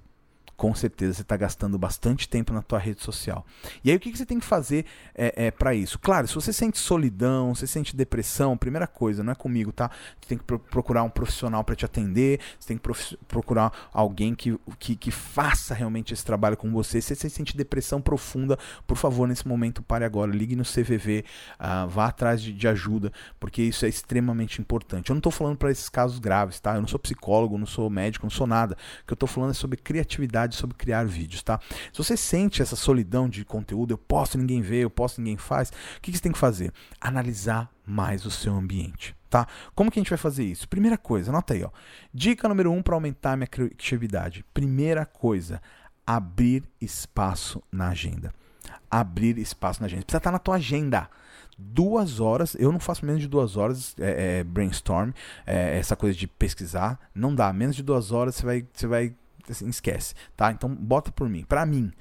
com 0.61 0.75
certeza 0.75 1.15
você 1.15 1.21
está 1.23 1.35
gastando 1.35 1.75
bastante 1.75 2.29
tempo 2.29 2.53
na 2.53 2.61
tua 2.61 2.77
rede 2.77 3.01
social. 3.01 3.43
E 3.83 3.89
aí 3.89 3.97
o 3.97 3.99
que, 3.99 4.11
que 4.11 4.17
você 4.19 4.27
tem 4.27 4.39
que 4.39 4.45
fazer 4.45 4.85
é, 5.15 5.47
é 5.47 5.49
para 5.49 5.73
isso? 5.73 5.97
Claro, 5.97 6.27
se 6.27 6.35
você 6.35 6.53
sente 6.53 6.77
solidão, 6.77 7.55
você 7.55 7.65
sente 7.65 7.95
depressão, 7.95 8.55
primeira 8.55 8.85
coisa, 8.85 9.23
não 9.23 9.31
é 9.31 9.35
comigo, 9.35 9.71
tá? 9.71 9.89
Você 10.19 10.29
tem 10.29 10.37
que 10.37 10.43
pro 10.43 10.59
procurar 10.59 11.01
um 11.01 11.09
profissional 11.09 11.63
para 11.63 11.75
te 11.75 11.83
atender, 11.83 12.39
você 12.59 12.67
tem 12.67 12.77
que 12.77 13.17
procurar 13.27 13.89
alguém 13.91 14.35
que, 14.35 14.55
que, 14.77 14.95
que, 14.95 15.09
faça 15.09 15.73
realmente 15.73 16.13
esse 16.13 16.23
trabalho 16.23 16.55
com 16.55 16.71
você. 16.71 17.01
Se 17.01 17.15
você 17.15 17.27
sente 17.27 17.57
depressão 17.57 17.99
profunda, 17.99 18.55
por 18.85 18.97
favor, 18.97 19.27
nesse 19.27 19.47
momento 19.47 19.81
pare 19.81 20.05
agora, 20.05 20.31
ligue 20.31 20.55
no 20.55 20.63
CVV, 20.63 21.25
uh, 21.25 21.57
ah, 21.57 21.85
vá 21.87 22.05
atrás 22.05 22.39
de, 22.39 22.53
de, 22.53 22.67
ajuda, 22.67 23.11
porque 23.39 23.63
isso 23.63 23.83
é 23.83 23.89
extremamente 23.89 24.61
importante. 24.61 25.09
Eu 25.09 25.15
não 25.15 25.19
estou 25.19 25.31
falando 25.31 25.57
para 25.57 25.71
esses 25.71 25.89
casos 25.89 26.19
graves, 26.19 26.59
tá? 26.59 26.75
Eu 26.75 26.81
não 26.81 26.87
sou 26.87 26.99
psicólogo, 26.99 27.57
não 27.57 27.65
sou 27.65 27.89
médico, 27.89 28.27
não 28.27 28.31
sou 28.31 28.45
nada. 28.45 28.77
O 29.01 29.07
que 29.07 29.13
eu 29.13 29.15
estou 29.15 29.27
falando 29.27 29.49
é 29.49 29.55
sobre 29.55 29.77
criatividade 29.77 30.50
criatividade 30.51 30.55
sobre 30.55 30.77
criar 30.77 31.05
vídeos, 31.05 31.41
tá? 31.41 31.59
Se 31.91 31.97
você 31.97 32.17
sente 32.17 32.61
essa 32.61 32.75
solidão 32.75 33.29
de 33.29 33.45
conteúdo, 33.45 33.91
eu 33.91 33.97
posto, 33.97 34.37
ninguém 34.37 34.61
vê, 34.61 34.83
eu 34.83 34.89
posto, 34.89 35.19
ninguém 35.19 35.37
faz, 35.37 35.69
o 35.69 36.01
que, 36.01 36.11
que 36.11 36.17
você 36.17 36.23
tem 36.23 36.31
que 36.31 36.37
fazer? 36.37 36.71
Analisar 36.99 37.71
mais 37.85 38.25
o 38.25 38.31
seu 38.31 38.53
ambiente, 38.53 39.15
tá? 39.29 39.47
Como 39.73 39.89
que 39.89 39.99
a 39.99 40.01
gente 40.01 40.09
vai 40.09 40.17
fazer 40.17 40.43
isso? 40.43 40.67
Primeira 40.67 40.97
coisa, 40.97 41.31
anota 41.31 41.53
aí, 41.53 41.63
ó. 41.63 41.69
Dica 42.13 42.47
número 42.47 42.71
um 42.71 42.81
para 42.81 42.95
aumentar 42.95 43.33
a 43.33 43.37
minha 43.37 43.47
criatividade. 43.47 44.45
Primeira 44.53 45.05
coisa, 45.05 45.61
abrir 46.05 46.63
espaço 46.79 47.61
na 47.71 47.89
agenda. 47.89 48.33
Abrir 48.89 49.37
espaço 49.37 49.79
na 49.79 49.85
agenda. 49.85 50.03
Precisa 50.03 50.17
estar 50.17 50.31
na 50.31 50.39
tua 50.39 50.55
agenda 50.55 51.09
duas 51.57 52.19
horas. 52.19 52.55
Eu 52.55 52.71
não 52.71 52.79
faço 52.79 53.05
menos 53.05 53.21
de 53.21 53.27
duas 53.27 53.55
horas 53.55 53.95
é, 53.99 54.39
é, 54.39 54.43
brainstorm, 54.43 55.11
é, 55.45 55.77
essa 55.77 55.95
coisa 55.95 56.17
de 56.17 56.27
pesquisar. 56.27 56.99
Não 57.13 57.33
dá. 57.33 57.53
Menos 57.53 57.75
de 57.75 57.83
duas 57.83 58.11
horas 58.11 58.35
você 58.35 58.45
vai. 58.45 58.65
Você 58.73 58.87
vai 58.87 59.13
assim, 59.49 59.67
esquece. 59.67 60.13
Tá? 60.35 60.51
Então 60.51 60.73
bota 60.73 61.11
por 61.11 61.29
mim. 61.29 61.43
Para 61.43 61.65
mim. 61.65 61.91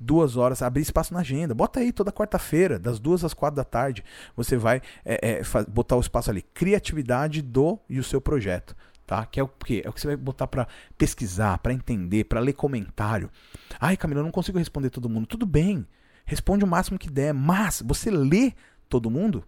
Duas 0.00 0.36
horas, 0.36 0.62
abrir 0.62 0.82
espaço 0.82 1.14
na 1.14 1.20
agenda. 1.20 1.54
Bota 1.54 1.78
aí 1.78 1.92
toda 1.92 2.10
quarta-feira, 2.10 2.76
das 2.76 2.98
duas 2.98 3.22
às 3.24 3.32
quatro 3.32 3.56
da 3.56 3.62
tarde. 3.62 4.04
Você 4.34 4.56
vai 4.56 4.82
é, 5.04 5.38
é, 5.38 5.42
botar 5.68 5.96
o 5.96 6.00
espaço 6.00 6.28
ali. 6.28 6.42
Criatividade 6.42 7.40
do 7.40 7.78
e 7.88 8.00
o 8.00 8.04
seu 8.04 8.20
projeto. 8.20 8.74
Tá? 9.06 9.24
Que 9.26 9.38
é 9.38 9.42
o 9.42 9.48
que 9.48 9.80
É 9.84 9.88
o 9.88 9.92
que 9.92 10.00
você 10.00 10.08
vai 10.08 10.16
botar 10.16 10.48
para 10.48 10.66
pesquisar, 10.98 11.58
para 11.58 11.72
entender, 11.72 12.24
para 12.24 12.40
ler 12.40 12.54
comentário. 12.54 13.30
Ai, 13.78 13.96
Camila, 13.96 14.20
eu 14.20 14.24
não 14.24 14.32
consigo 14.32 14.58
responder 14.58 14.90
todo 14.90 15.08
mundo. 15.08 15.26
Tudo 15.26 15.46
bem. 15.46 15.86
Responde 16.24 16.64
o 16.64 16.68
máximo 16.68 16.98
que 16.98 17.10
der, 17.10 17.32
mas 17.32 17.80
você 17.84 18.10
lê 18.10 18.52
todo 18.88 19.10
mundo 19.10 19.44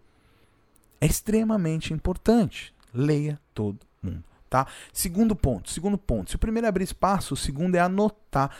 é 1.05 1.07
extremamente 1.07 1.93
importante. 1.93 2.75
Leia 2.93 3.39
todo 3.53 3.81
mundo, 4.03 4.25
tá? 4.49 4.67
Segundo 4.93 5.35
ponto, 5.35 5.71
segundo 5.71 5.99
ponto. 5.99 6.31
Se 6.31 6.37
o 6.37 6.39
primeiro 6.39 6.67
é 6.67 6.69
abrir 6.69 6.85
espaço, 6.85 7.35
o 7.35 7.37
segundo 7.37 7.75
é 7.75 7.81
anotar 7.81 8.51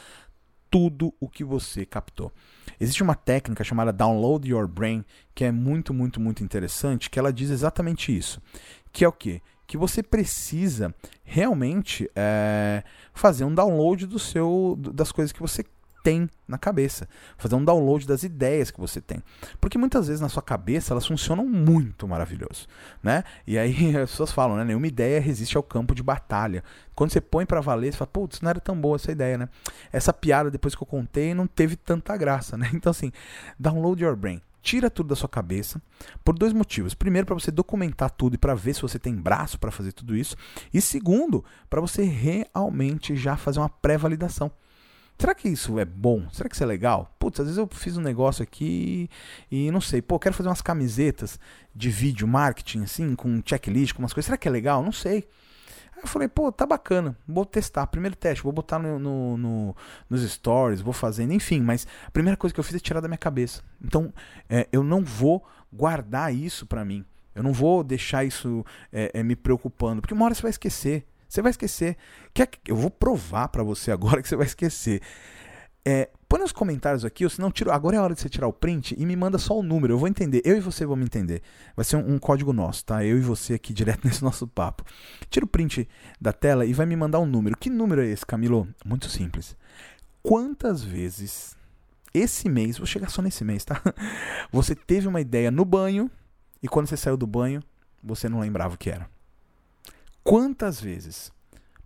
tudo 0.69 1.13
o 1.19 1.29
que 1.29 1.43
você 1.43 1.85
captou. 1.85 2.33
Existe 2.79 3.01
uma 3.01 3.15
técnica 3.15 3.63
chamada 3.63 3.93
Download 3.93 4.49
Your 4.49 4.67
Brain 4.67 5.05
que 5.33 5.45
é 5.45 5.51
muito, 5.51 5.93
muito, 5.93 6.19
muito 6.19 6.43
interessante, 6.43 7.09
que 7.09 7.17
ela 7.17 7.31
diz 7.31 7.49
exatamente 7.49 8.15
isso. 8.15 8.41
Que 8.91 9.05
é 9.05 9.07
o 9.07 9.11
quê? 9.11 9.41
Que 9.65 9.77
você 9.77 10.03
precisa 10.03 10.93
realmente 11.23 12.09
é, 12.15 12.83
fazer 13.13 13.45
um 13.45 13.55
download 13.55 14.05
do 14.05 14.19
seu, 14.19 14.77
das 14.77 15.11
coisas 15.11 15.31
que 15.31 15.39
você 15.39 15.63
tem 16.05 16.29
na 16.47 16.59
cabeça, 16.59 17.09
fazer 17.35 17.55
um 17.55 17.65
download 17.65 18.05
das 18.05 18.21
ideias 18.21 18.69
que 18.69 18.79
você 18.79 19.01
tem. 19.01 19.23
Porque 19.59 19.75
muitas 19.75 20.05
vezes 20.05 20.21
na 20.21 20.29
sua 20.29 20.43
cabeça 20.43 20.93
elas 20.93 21.07
funcionam 21.07 21.43
muito 21.47 22.07
maravilhoso, 22.07 22.67
né? 23.01 23.23
E 23.47 23.57
aí 23.57 23.73
as 23.97 24.11
pessoas 24.11 24.31
falam, 24.31 24.55
né, 24.55 24.63
nenhuma 24.63 24.85
ideia 24.85 25.19
resiste 25.19 25.57
ao 25.57 25.63
campo 25.63 25.95
de 25.95 26.03
batalha. 26.03 26.63
Quando 26.93 27.09
você 27.09 27.19
põe 27.19 27.43
para 27.43 27.59
valer, 27.59 27.91
você 27.91 27.97
fala, 27.97 28.11
putz, 28.11 28.39
não 28.39 28.51
era 28.51 28.59
tão 28.59 28.79
boa 28.79 28.97
essa 28.97 29.11
ideia, 29.11 29.35
né? 29.35 29.49
Essa 29.91 30.13
piada 30.13 30.51
depois 30.51 30.75
que 30.75 30.83
eu 30.83 30.85
contei 30.85 31.33
não 31.33 31.47
teve 31.47 31.75
tanta 31.75 32.15
graça, 32.15 32.55
né? 32.55 32.69
Então 32.75 32.91
assim, 32.91 33.11
download 33.57 34.03
your 34.03 34.15
brain. 34.15 34.39
Tira 34.61 34.91
tudo 34.91 35.09
da 35.09 35.15
sua 35.15 35.29
cabeça 35.29 35.81
por 36.23 36.37
dois 36.37 36.53
motivos. 36.53 36.93
Primeiro, 36.93 37.25
para 37.25 37.33
você 37.33 37.49
documentar 37.49 38.11
tudo 38.11 38.35
e 38.35 38.37
para 38.37 38.53
ver 38.53 38.75
se 38.75 38.81
você 38.81 38.99
tem 38.99 39.15
braço 39.15 39.59
para 39.59 39.71
fazer 39.71 39.91
tudo 39.91 40.15
isso. 40.15 40.35
E 40.71 40.79
segundo, 40.81 41.43
para 41.67 41.81
você 41.81 42.03
realmente 42.03 43.15
já 43.15 43.35
fazer 43.35 43.59
uma 43.59 43.69
pré-validação. 43.69 44.51
Será 45.17 45.33
que 45.33 45.47
isso 45.47 45.79
é 45.79 45.85
bom? 45.85 46.29
Será 46.31 46.49
que 46.49 46.55
isso 46.55 46.63
é 46.63 46.67
legal? 46.67 47.15
Putz, 47.17 47.39
às 47.39 47.45
vezes 47.45 47.57
eu 47.57 47.67
fiz 47.67 47.95
um 47.95 48.01
negócio 48.01 48.43
aqui 48.43 49.09
e 49.49 49.71
não 49.71 49.79
sei, 49.79 50.01
pô, 50.01 50.19
quero 50.19 50.35
fazer 50.35 50.49
umas 50.49 50.61
camisetas 50.61 51.39
de 51.73 51.89
vídeo 51.89 52.27
marketing, 52.27 52.83
assim, 52.83 53.15
com 53.15 53.41
checklist, 53.45 53.93
com 53.93 54.01
umas 54.01 54.13
coisas. 54.13 54.25
Será 54.25 54.37
que 54.37 54.47
é 54.47 54.51
legal? 54.51 54.83
Não 54.83 54.91
sei. 54.91 55.27
Aí 55.95 56.01
eu 56.03 56.07
falei, 56.07 56.27
pô, 56.27 56.51
tá 56.51 56.65
bacana, 56.65 57.17
vou 57.25 57.45
testar. 57.45 57.87
Primeiro 57.87 58.15
teste, 58.15 58.43
vou 58.43 58.51
botar 58.51 58.77
no, 58.77 58.99
no, 58.99 59.37
no, 59.37 59.75
nos 60.09 60.29
stories, 60.29 60.81
vou 60.81 60.91
fazendo, 60.91 61.31
enfim. 61.31 61.61
Mas 61.61 61.87
a 62.05 62.11
primeira 62.11 62.35
coisa 62.35 62.53
que 62.53 62.59
eu 62.59 62.63
fiz 62.63 62.75
é 62.75 62.79
tirar 62.79 62.99
da 62.99 63.07
minha 63.07 63.17
cabeça. 63.17 63.63
Então, 63.81 64.13
é, 64.49 64.67
eu 64.73 64.83
não 64.83 65.03
vou 65.03 65.45
guardar 65.71 66.33
isso 66.33 66.65
pra 66.65 66.83
mim. 66.83 67.05
Eu 67.33 67.43
não 67.43 67.53
vou 67.53 67.83
deixar 67.83 68.25
isso 68.25 68.65
é, 68.91 69.11
é, 69.13 69.23
me 69.23 69.35
preocupando, 69.35 70.01
porque 70.01 70.13
uma 70.13 70.25
hora 70.25 70.33
você 70.33 70.41
vai 70.41 70.51
esquecer. 70.51 71.05
Você 71.27 71.41
vai 71.41 71.51
esquecer. 71.51 71.97
Quer 72.33 72.47
que 72.47 72.71
eu 72.71 72.75
vou 72.75 72.89
provar 72.89 73.47
para 73.49 73.63
você 73.63 73.91
agora 73.91 74.21
que 74.23 74.27
você 74.27 74.35
vai 74.35 74.45
esquecer. 74.45 75.01
É, 75.87 76.09
põe 76.27 76.39
nos 76.39 76.51
comentários 76.51 77.05
aqui, 77.05 77.23
ou 77.23 77.29
se 77.29 77.39
não, 77.39 77.51
tira, 77.51 77.71
agora 77.71 77.95
é 77.95 77.99
a 77.99 78.03
hora 78.03 78.15
de 78.15 78.21
você 78.21 78.27
tirar 78.27 78.47
o 78.47 78.53
print 78.53 78.95
e 78.97 79.05
me 79.05 79.15
manda 79.15 79.37
só 79.37 79.57
o 79.57 79.61
número. 79.61 79.93
Eu 79.93 79.99
vou 79.99 80.07
entender. 80.07 80.41
Eu 80.43 80.57
e 80.57 80.59
você 80.59 80.85
vamos 80.85 81.05
entender. 81.05 81.41
Vai 81.75 81.85
ser 81.85 81.97
um, 81.97 82.15
um, 82.15 82.19
código 82.19 82.51
nosso, 82.51 82.83
tá? 82.85 83.05
Eu 83.05 83.17
e 83.17 83.21
você 83.21 83.53
aqui 83.53 83.71
direto 83.73 84.05
nesse 84.05 84.23
nosso 84.23 84.47
papo. 84.47 84.83
Tira 85.29 85.45
o 85.45 85.47
print 85.47 85.87
da 86.19 86.33
tela 86.33 86.65
e 86.65 86.73
vai 86.73 86.85
me 86.85 86.95
mandar 86.95 87.19
um 87.19 87.25
número. 87.25 87.55
Que 87.57 87.69
número 87.69 88.01
é 88.01 88.07
esse, 88.07 88.25
Camilo? 88.25 88.67
Muito 88.83 89.09
simples. 89.09 89.55
Quantas 90.23 90.83
vezes 90.83 91.55
esse 92.15 92.49
mês, 92.49 92.77
vou 92.77 92.87
chegar 92.87 93.09
só 93.09 93.21
nesse 93.21 93.43
mês, 93.43 93.63
tá? 93.65 93.81
Você 94.51 94.73
teve 94.73 95.07
uma 95.07 95.21
ideia 95.21 95.51
no 95.51 95.65
banho 95.65 96.09
e 96.63 96.67
quando 96.67 96.87
você 96.87 96.97
saiu 96.97 97.17
do 97.17 97.27
banho, 97.27 97.61
você 98.01 98.27
não 98.27 98.39
lembrava 98.39 98.73
o 98.73 98.77
que 98.77 98.89
era. 98.89 99.07
Quantas 100.25 100.81
vezes? 100.81 101.31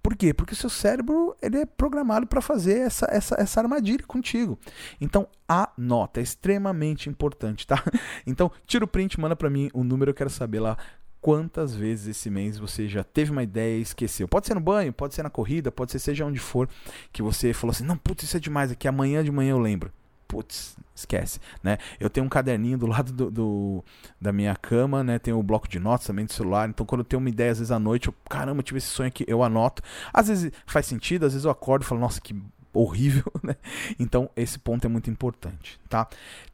Por 0.02 0.16
quê? 0.16 0.34
Porque 0.34 0.54
o 0.54 0.56
seu 0.56 0.70
cérebro 0.70 1.36
ele 1.42 1.58
é 1.58 1.66
programado 1.66 2.26
para 2.26 2.40
fazer 2.40 2.80
essa, 2.80 3.06
essa, 3.12 3.36
essa 3.38 3.60
armadilha 3.60 4.06
contigo. 4.08 4.58
Então, 5.02 5.28
anota, 5.46 6.22
é 6.22 6.24
extremamente 6.24 7.10
importante, 7.10 7.68
tá? 7.68 7.84
Então, 8.26 8.50
tira 8.66 8.86
o 8.86 8.88
print, 8.88 9.20
manda 9.20 9.36
para 9.36 9.50
mim 9.50 9.70
o 9.74 9.84
número, 9.84 10.12
eu 10.12 10.16
quero 10.16 10.30
saber 10.30 10.62
lá 10.62 10.78
quantas 11.20 11.76
vezes 11.76 12.08
esse 12.08 12.30
mês 12.30 12.58
você 12.58 12.88
já 12.88 13.04
teve 13.04 13.30
uma 13.30 13.44
ideia 13.44 13.78
e 13.78 13.82
esqueceu. 13.82 14.26
Pode 14.26 14.48
ser 14.48 14.54
no 14.54 14.62
banho, 14.62 14.94
pode 14.94 15.16
ser 15.16 15.24
na 15.24 15.30
corrida, 15.30 15.70
pode 15.70 15.92
ser 15.92 16.00
seja 16.00 16.26
onde 16.26 16.40
for, 16.40 16.70
que 17.12 17.22
você 17.22 17.52
falou 17.52 17.72
assim: 17.72 17.84
não, 17.84 17.98
putz, 17.98 18.24
isso 18.24 18.38
é 18.38 18.40
demais 18.40 18.72
aqui, 18.72 18.88
amanhã 18.88 19.22
de 19.22 19.32
manhã 19.34 19.52
eu 19.52 19.60
lembro 19.60 19.92
putz, 20.30 20.78
esquece, 20.96 21.40
né? 21.64 21.80
Eu 22.00 22.08
tenho 22.08 22.26
um 22.26 22.30
caderninho 22.30 22.78
do 22.78 22.86
lado 22.86 23.12
do, 23.12 23.32
do, 23.32 23.84
da 24.22 24.32
minha 24.32 24.56
cama, 24.56 25.04
né? 25.04 25.18
Tem 25.18 25.34
o 25.34 25.42
bloco 25.42 25.68
de 25.68 25.80
notas 25.80 26.06
também 26.06 26.24
do 26.24 26.32
celular. 26.32 26.70
Então, 26.70 26.86
quando 26.86 27.02
eu 27.02 27.06
tenho 27.06 27.20
uma 27.20 27.30
ideia, 27.30 27.52
às 27.52 27.58
vezes 27.58 27.72
à 27.72 27.80
noite, 27.80 28.08
eu, 28.08 28.16
caramba, 28.30 28.60
eu 28.60 28.64
tive 28.64 28.78
esse 28.78 28.88
sonho 28.88 29.08
aqui, 29.08 29.26
eu 29.28 29.44
anoto. 29.44 29.82
Às 30.14 30.28
vezes 30.28 30.52
faz 30.68 30.86
sentido, 30.86 31.26
às 31.26 31.34
vezes 31.34 31.46
eu 31.46 31.52
acordo 31.52 31.82
e 31.82 31.86
falo, 31.86 32.00
nossa, 32.00 32.22
que 32.22 32.40
horrível, 32.72 33.26
né? 33.42 33.56
Então, 34.00 34.30
esse 34.36 34.60
ponto 34.60 34.86
é 34.86 34.88
muito 34.88 35.10
importante, 35.10 35.80
tá? 35.90 36.08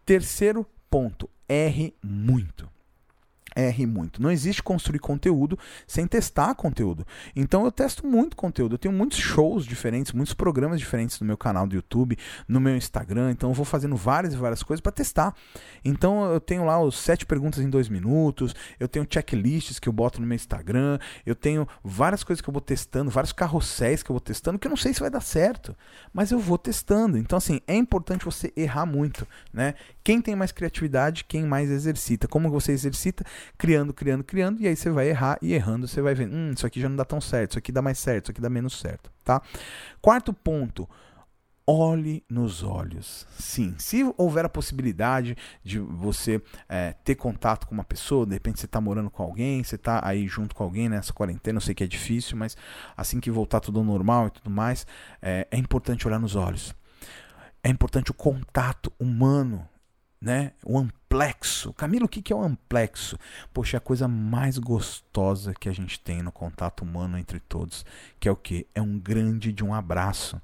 Terceiro 0.06 0.66
ponto, 0.90 1.30
erre 1.50 1.94
muito 2.02 2.75
erre 3.56 3.86
muito. 3.86 4.22
Não 4.22 4.30
existe 4.30 4.62
construir 4.62 5.00
conteúdo 5.00 5.58
sem 5.88 6.06
testar 6.06 6.54
conteúdo. 6.56 7.06
Então 7.36 7.64
eu 7.66 7.72
testo 7.72 8.06
muito 8.06 8.36
conteúdo. 8.36 8.76
Eu 8.76 8.78
tenho 8.78 8.94
muitos 8.94 9.18
shows 9.18 9.66
diferentes, 9.66 10.12
muitos 10.12 10.34
programas 10.34 10.80
diferentes 10.80 11.20
no 11.20 11.26
meu 11.26 11.38
canal 11.38 11.66
do 11.66 11.76
YouTube, 11.76 12.18
no 12.48 12.60
meu 12.60 12.76
Instagram. 12.76 13.32
Então 13.32 13.50
eu 13.50 13.54
vou 13.54 13.66
fazendo 13.66 13.96
várias 13.96 14.34
e 14.34 14.38
várias 14.38 14.62
coisas 14.62 14.82
para 14.82 14.92
testar. 14.92 15.34
Então 15.84 16.32
eu 16.32 16.40
tenho 16.40 16.66
lá 16.66 16.80
os 16.82 16.98
sete 16.98 17.26
perguntas 17.26 17.64
em 17.64 17.70
dois 17.70 17.88
minutos. 17.88 18.54
Eu 18.80 18.88
tenho 18.88 19.08
checklists 19.10 19.80
que 19.80 19.88
eu 19.88 19.94
boto 19.94 20.20
no 20.20 20.28
meu 20.28 20.36
Instagram. 20.36 21.00
Eu 21.26 21.36
tenho 21.36 21.68
várias 21.84 22.24
coisas 22.24 22.42
que 22.42 22.50
eu 22.50 22.54
vou 22.54 22.62
testando, 22.62 23.10
vários 23.10 23.32
carrosséis 23.32 24.04
que 24.04 24.12
eu 24.12 24.14
vou 24.14 24.22
testando, 24.22 24.60
que 24.60 24.68
eu 24.68 24.70
não 24.70 24.78
sei 24.78 24.94
se 24.94 25.00
vai 25.00 25.10
dar 25.10 25.22
certo, 25.22 25.76
mas 26.14 26.32
eu 26.32 26.40
vou 26.40 26.58
testando. 26.58 27.18
Então 27.18 27.38
assim 27.38 27.62
é 27.68 27.76
importante 27.76 28.26
você 28.26 28.52
errar 28.56 28.86
muito, 28.86 29.28
né? 29.54 29.76
Quem 30.06 30.22
tem 30.22 30.36
mais 30.36 30.52
criatividade, 30.52 31.24
quem 31.24 31.48
mais 31.48 31.72
exercita. 31.72 32.28
Como 32.28 32.48
você 32.48 32.72
exercita? 32.72 33.26
Criando, 33.58 33.92
criando, 33.92 34.24
criando, 34.24 34.62
e 34.62 34.68
aí 34.68 34.76
você 34.76 34.92
vai 34.92 35.10
errar 35.10 35.40
e 35.42 35.52
errando 35.52 35.88
você 35.88 36.00
vai 36.00 36.14
vendo, 36.14 36.36
hum, 36.36 36.52
isso 36.56 36.64
aqui 36.64 36.80
já 36.80 36.88
não 36.88 36.96
dá 36.96 37.04
tão 37.04 37.20
certo, 37.20 37.52
isso 37.52 37.58
aqui 37.58 37.72
dá 37.72 37.82
mais 37.82 37.98
certo, 37.98 38.26
isso 38.26 38.32
aqui 38.32 38.40
dá 38.40 38.48
menos 38.48 38.80
certo, 38.80 39.12
tá? 39.24 39.42
Quarto 40.00 40.32
ponto, 40.32 40.88
olhe 41.66 42.24
nos 42.30 42.62
olhos. 42.62 43.26
Sim, 43.40 43.74
se 43.80 44.04
houver 44.16 44.46
a 44.46 44.50
possibilidade 44.50 45.36
de 45.64 45.80
você 45.80 46.40
é, 46.70 46.94
ter 47.04 47.16
contato 47.16 47.66
com 47.66 47.74
uma 47.74 47.84
pessoa, 47.84 48.28
de 48.28 48.34
repente 48.34 48.60
você 48.60 48.68
está 48.68 48.80
morando 48.80 49.10
com 49.10 49.24
alguém, 49.24 49.64
você 49.64 49.74
está 49.74 50.08
aí 50.08 50.28
junto 50.28 50.54
com 50.54 50.64
alguém 50.64 50.88
nessa 50.88 51.14
quarentena, 51.14 51.58
eu 51.58 51.62
sei 51.62 51.74
que 51.74 51.84
é 51.84 51.88
difícil, 51.88 52.38
mas 52.38 52.56
assim 52.96 53.20
que 53.20 53.32
voltar 53.32 53.60
tudo 53.60 53.84
normal 53.84 54.28
e 54.28 54.30
tudo 54.30 54.52
mais, 54.52 54.86
é, 55.20 55.48
é 55.50 55.58
importante 55.58 56.08
olhar 56.08 56.20
nos 56.20 56.36
olhos. 56.36 56.76
É 57.64 57.70
importante 57.70 58.12
o 58.12 58.14
contato 58.14 58.94
humano 59.00 59.68
né? 60.22 60.54
O 60.64 60.78
amplexo. 60.78 61.74
Camilo, 61.74 62.06
o 62.06 62.10
que 62.10 62.32
é 62.32 62.36
o 62.36 62.44
amplexo? 62.44 63.18
Poxa, 63.54 63.78
é 63.78 63.80
a 63.80 63.82
coisa 63.82 64.08
mais 64.08 64.58
gostosa 64.58 65.54
que 65.54 65.70
a 65.70 65.74
gente 65.74 66.00
tem 66.00 66.22
no 66.22 66.32
contato 66.32 66.82
humano 66.82 67.18
entre 67.18 67.40
todos, 67.40 67.86
que 68.20 68.28
é 68.28 68.32
o 68.32 68.36
que? 68.36 68.68
É 68.74 68.82
um 68.82 68.98
grande 68.98 69.52
de 69.52 69.64
um 69.64 69.74
abraço. 69.74 70.42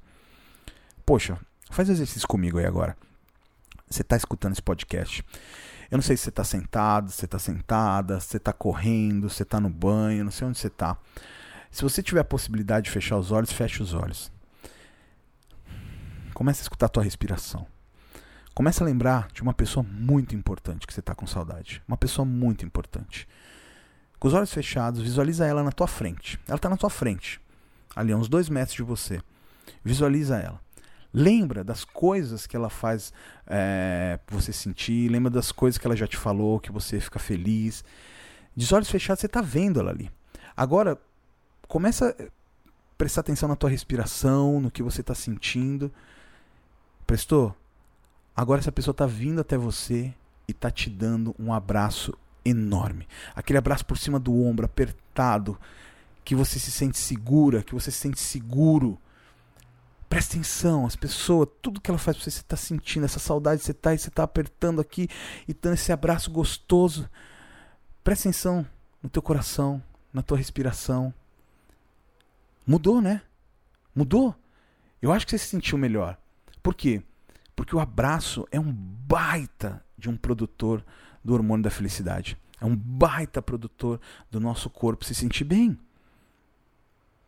Poxa, 1.05 1.38
faz 1.69 1.89
exercício 1.89 2.28
comigo 2.28 2.57
aí 2.57 2.65
agora. 2.65 2.95
Você 3.89 4.01
está 4.01 4.15
escutando 4.15 4.53
esse 4.53 4.61
podcast. 4.61 5.26
Eu 5.89 5.97
não 5.97 6.01
sei 6.01 6.15
se 6.15 6.24
você 6.24 6.30
está 6.30 6.43
sentado, 6.45 7.11
se 7.11 7.17
você 7.17 7.26
está 7.26 7.38
sentada, 7.38 8.19
se 8.19 8.28
você 8.28 8.38
está 8.38 8.53
correndo, 8.53 9.30
se 9.30 9.36
você 9.36 9.43
está 9.43 9.59
no 9.59 9.69
banho, 9.69 10.24
não 10.24 10.32
sei 10.32 10.47
onde 10.47 10.57
você 10.57 10.67
está. 10.67 10.97
Se 11.69 11.82
você 11.82 12.01
tiver 12.01 12.22
a 12.22 12.26
possibilidade 12.26 12.86
de 12.86 12.91
fechar 12.91 13.17
os 13.17 13.32
olhos, 13.32 13.51
feche 13.51 13.84
os 13.84 13.93
olhos. 13.93 14.32
Comece 16.34 16.61
a 16.61 16.63
escutar 16.63 16.86
a 16.86 16.89
tua 16.89 17.03
respiração. 17.03 17.67
Começa 18.54 18.84
a 18.84 18.86
lembrar 18.86 19.30
de 19.32 19.41
uma 19.41 19.54
pessoa 19.54 19.84
muito 19.84 20.36
importante 20.36 20.86
que 20.86 20.93
você 20.93 20.99
está 20.99 21.16
com 21.16 21.26
saudade. 21.26 21.82
Uma 21.88 21.97
pessoa 21.97 22.26
muito 22.26 22.66
importante. 22.66 23.28
Com 24.20 24.28
os 24.28 24.34
olhos 24.34 24.54
fechados, 24.54 25.02
visualiza 25.02 25.45
ela 25.45 25.64
na 25.64 25.72
tua 25.72 25.88
frente. 25.88 26.39
Ela 26.47 26.58
está 26.58 26.70
na 26.70 26.78
tua 26.78 26.89
frente. 26.89 27.39
Ali 27.95 28.12
a 28.12 28.18
uns 28.18 28.28
dois 28.28 28.49
metros 28.49 28.76
de 28.76 28.84
você. 28.84 29.22
Visualiza 29.84 30.38
ela. 30.38 30.60
Lembra 31.14 31.64
das 31.64 31.84
coisas 31.84 32.45
que 32.45 32.56
ela 32.56 32.70
faz 32.70 33.14
é, 33.47 34.20
você 34.28 34.54
sentir, 34.54 35.10
lembra 35.10 35.30
das 35.30 35.52
coisas 35.52 35.78
que 35.78 35.88
ela 35.88 35.95
já 35.95 36.08
te 36.08 36.18
falou, 36.18 36.60
que 36.60 36.72
você 36.72 36.99
fica 36.99 37.20
feliz. 37.20 37.84
De 38.56 38.74
olhos 38.74 38.89
fechados, 38.89 39.22
você 39.22 39.28
está 39.28 39.41
vendo 39.41 39.80
ela 39.80 39.91
ali. 39.91 40.12
Agora, 40.56 40.97
começa 41.68 42.10
a 42.10 42.24
prestar 42.97 43.22
atenção 43.22 43.47
na 43.47 43.56
tua 43.56 43.70
respiração, 43.70 44.60
no 44.60 44.70
que 44.70 44.84
você 44.84 45.02
está 45.02 45.16
sentindo. 45.16 45.91
Prestou? 47.08 47.56
Agora 48.36 48.59
essa 48.59 48.71
pessoa 48.71 48.93
está 48.93 49.05
vindo 49.05 49.41
até 49.41 49.57
você 49.57 50.13
e 50.47 50.51
está 50.51 50.71
te 50.71 50.89
dando 50.89 51.36
um 51.38 51.53
abraço 51.53 52.13
enorme. 52.43 53.07
Aquele 53.36 53.59
abraço 53.59 53.86
por 53.86 53.97
cima 53.97 54.19
do 54.19 54.43
ombro, 54.43 54.65
apertado, 54.65 55.59
que 56.23 56.36
você 56.36 56.59
se 56.59 56.71
sente 56.71 56.97
segura, 56.97 57.63
que 57.63 57.73
você 57.73 57.91
se 57.91 57.97
sente 57.99 58.19
seguro 58.19 58.99
Presta 60.11 60.34
atenção, 60.34 60.86
as 60.86 60.93
pessoas, 60.93 61.47
tudo 61.61 61.79
que 61.79 61.89
ela 61.89 61.97
faz 61.97 62.17
pra 62.17 62.25
você, 62.25 62.32
você 62.32 62.43
tá 62.43 62.57
sentindo, 62.57 63.05
essa 63.05 63.17
saudade 63.17 63.63
você 63.63 63.73
tá 63.73 63.93
e 63.93 63.97
você 63.97 64.11
tá 64.11 64.23
apertando 64.23 64.82
aqui 64.82 65.07
e 65.47 65.53
dando 65.53 65.75
esse 65.75 65.89
abraço 65.89 66.29
gostoso. 66.29 67.09
Presta 68.03 68.27
atenção 68.27 68.67
no 69.01 69.09
teu 69.09 69.21
coração, 69.21 69.82
na 70.11 70.21
tua 70.21 70.38
respiração. 70.38 71.13
Mudou, 72.67 72.99
né? 72.99 73.21
Mudou. 73.95 74.36
Eu 75.01 75.13
acho 75.13 75.25
que 75.25 75.32
você 75.32 75.38
se 75.38 75.47
sentiu 75.47 75.77
melhor. 75.77 76.17
Por 76.61 76.75
quê? 76.75 77.01
Porque 77.56 77.76
o 77.76 77.80
abraço 77.80 78.47
é 78.52 78.60
um 78.60 78.72
baita 78.72 79.84
de 79.97 80.10
um 80.10 80.18
produtor 80.18 80.84
do 81.24 81.34
hormônio 81.34 81.64
da 81.64 81.70
felicidade. 81.70 82.38
É 82.60 82.66
um 82.66 82.76
baita 82.76 83.41
produtor 83.41 83.99
do 84.30 84.39
nosso 84.39 84.70
corpo 84.70 85.06
se 85.06 85.16
sentir 85.16 85.43
bem. 85.43 85.78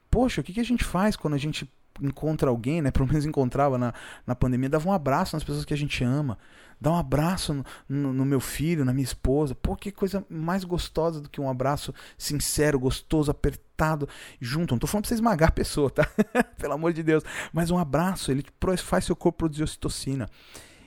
Poxa, 0.10 0.42
o 0.42 0.44
que, 0.44 0.54
que 0.54 0.60
a 0.60 0.66
gente 0.66 0.84
faz 0.84 1.16
quando 1.16 1.34
a 1.34 1.40
gente 1.40 1.68
encontra 2.02 2.50
alguém, 2.50 2.82
né? 2.82 2.90
Pelo 2.92 3.08
menos 3.08 3.26
encontrava 3.26 3.78
na, 3.78 3.94
na 4.26 4.36
pandemia, 4.36 4.70
dava 4.70 4.88
um 4.88 4.94
abraço 4.94 5.36
nas 5.36 5.44
pessoas 5.44 5.66
que 5.66 5.74
a 5.74 5.78
gente 5.78 6.04
ama. 6.04 6.38
Dá 6.84 6.92
um 6.92 6.98
abraço 6.98 7.54
no, 7.54 7.64
no, 7.88 8.14
no, 8.14 8.26
meu 8.26 8.42
filho, 8.42 8.84
na 8.84 8.92
minha 8.92 9.06
esposa. 9.06 9.56
Pô, 9.56 9.74
que 9.74 9.90
coisa 9.90 10.26
mais 10.30 10.66
gostosa 10.66 11.22
do 11.22 11.30
que 11.30 11.40
um 11.40 11.50
abraço 11.50 11.94
sincero, 12.18 12.78
gostoso, 12.78 13.32
apertado, 13.32 14.06
junto. 14.42 14.74
Não 14.74 14.80
tô 14.80 14.86
falando 14.86 15.04
pra 15.04 15.08
você 15.08 15.14
esmagar 15.14 15.48
a 15.48 15.54
pessoa, 15.54 15.90
tá? 15.90 16.06
Pelo 16.60 16.74
amor 16.74 16.92
de 16.92 17.02
Deus. 17.02 17.24
Mas 17.54 17.72
um 17.72 17.78
abraço, 17.78 18.32
ele 18.32 18.46
faz 18.80 19.06
seu 19.06 19.16
corpo 19.16 19.38
produzir 19.38 19.64
ocitocina. 19.64 20.30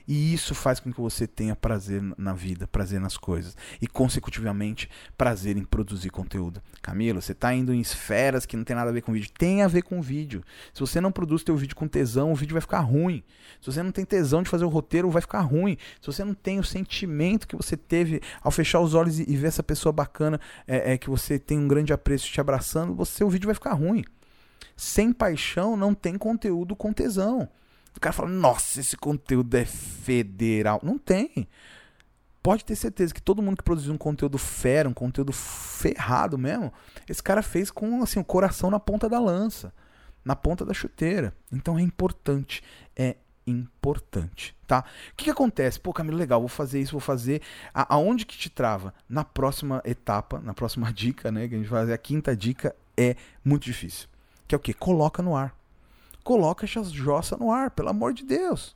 E 0.07 0.33
isso 0.33 0.55
faz 0.55 0.79
com 0.79 0.91
que 0.91 1.01
você 1.01 1.27
tenha 1.27 1.55
prazer 1.55 2.01
na 2.17 2.33
vida, 2.33 2.65
prazer 2.65 2.99
nas 2.99 3.17
coisas. 3.17 3.57
E, 3.81 3.87
consecutivamente, 3.87 4.89
prazer 5.17 5.57
em 5.57 5.65
produzir 5.65 6.09
conteúdo. 6.09 6.61
Camilo, 6.81 7.21
você 7.21 7.33
está 7.33 7.53
indo 7.53 7.73
em 7.73 7.81
esferas 7.81 8.45
que 8.45 8.55
não 8.55 8.63
tem 8.63 8.75
nada 8.75 8.89
a 8.89 8.93
ver 8.93 9.01
com 9.01 9.11
vídeo. 9.11 9.29
Tem 9.37 9.63
a 9.63 9.67
ver 9.67 9.81
com 9.81 10.01
vídeo. 10.01 10.43
Se 10.73 10.79
você 10.79 11.01
não 11.01 11.11
produz 11.11 11.43
teu 11.43 11.57
vídeo 11.57 11.75
com 11.75 11.87
tesão, 11.87 12.31
o 12.31 12.35
vídeo 12.35 12.53
vai 12.53 12.61
ficar 12.61 12.79
ruim. 12.79 13.21
Se 13.59 13.69
você 13.69 13.83
não 13.83 13.91
tem 13.91 14.05
tesão 14.05 14.41
de 14.41 14.49
fazer 14.49 14.63
o 14.63 14.69
roteiro, 14.69 15.11
vai 15.11 15.21
ficar 15.21 15.41
ruim. 15.41 15.77
Se 15.99 16.07
você 16.07 16.23
não 16.23 16.33
tem 16.33 16.57
o 16.57 16.63
sentimento 16.63 17.47
que 17.47 17.55
você 17.55 17.75
teve 17.75 18.21
ao 18.41 18.51
fechar 18.51 18.79
os 18.79 18.93
olhos 18.93 19.19
e, 19.19 19.35
ver 19.35 19.47
essa 19.47 19.63
pessoa 19.63 19.91
bacana, 19.91 20.39
é, 20.65 20.93
é 20.93 20.97
que 20.97 21.09
você 21.09 21.37
tem 21.37 21.59
um 21.59 21.67
grande 21.67 21.91
apreço 21.91 22.31
te 22.31 22.39
abraçando, 22.39 22.95
você 22.95 23.23
o 23.23 23.29
vídeo 23.29 23.47
vai 23.47 23.55
ficar 23.55 23.73
ruim. 23.73 24.05
Sem 24.75 25.11
paixão 25.11 25.75
não 25.75 25.93
tem 25.93 26.17
conteúdo 26.17 26.75
com 26.75 26.93
tesão. 26.93 27.49
O 27.97 28.01
cara 28.01 28.13
fala, 28.13 28.29
nossa, 28.29 28.79
esse 28.79 28.95
conteúdo 28.95 29.55
é 29.55 29.65
federal. 29.65 30.79
Não 30.83 30.97
tem. 30.97 31.47
Pode 32.43 32.63
ter 32.63 32.75
certeza 32.75 33.13
que 33.13 33.21
todo 33.21 33.41
mundo 33.41 33.57
que 33.57 33.63
produziu 33.63 33.93
um 33.93 33.97
conteúdo 33.97 34.37
fera, 34.37 34.87
um 34.87 34.93
conteúdo 34.93 35.33
ferrado 35.33 36.37
mesmo, 36.37 36.71
esse 37.09 37.21
cara 37.21 37.41
fez 37.41 37.69
com 37.69 38.01
assim, 38.01 38.19
o 38.19 38.23
coração 38.23 38.69
na 38.69 38.79
ponta 38.79 39.09
da 39.09 39.19
lança, 39.19 39.73
na 40.23 40.35
ponta 40.35 40.63
da 40.63 40.73
chuteira. 40.73 41.33
Então 41.51 41.77
é 41.77 41.81
importante, 41.81 42.63
é 42.95 43.17
importante, 43.45 44.55
tá? 44.65 44.85
O 45.11 45.15
que, 45.15 45.25
que 45.25 45.31
acontece? 45.31 45.79
Pô, 45.79 45.91
Camilo, 45.91 46.17
legal, 46.17 46.39
vou 46.39 46.47
fazer 46.47 46.79
isso, 46.79 46.93
vou 46.93 47.01
fazer. 47.01 47.41
A, 47.73 47.95
aonde 47.95 48.25
que 48.25 48.37
te 48.37 48.49
trava? 48.49 48.93
Na 49.09 49.25
próxima 49.25 49.81
etapa, 49.83 50.39
na 50.39 50.53
próxima 50.53 50.91
dica, 50.93 51.31
né? 51.31 51.47
Que 51.47 51.55
a 51.55 51.57
gente 51.57 51.69
vai 51.69 51.81
fazer, 51.81 51.93
a 51.93 51.97
quinta 51.97 52.35
dica 52.35 52.73
é 52.95 53.15
muito 53.43 53.63
difícil. 53.63 54.07
Que 54.47 54.55
é 54.55 54.57
o 54.57 54.61
quê? 54.61 54.73
Coloca 54.73 55.21
no 55.21 55.35
ar 55.35 55.53
coloca 56.27 56.65
essas 56.65 56.91
jossa 56.91 57.37
no 57.37 57.53
ar, 57.53 57.71
pelo 57.71 57.87
amor 57.87 58.13
de 58.13 58.25
Deus. 58.25 58.75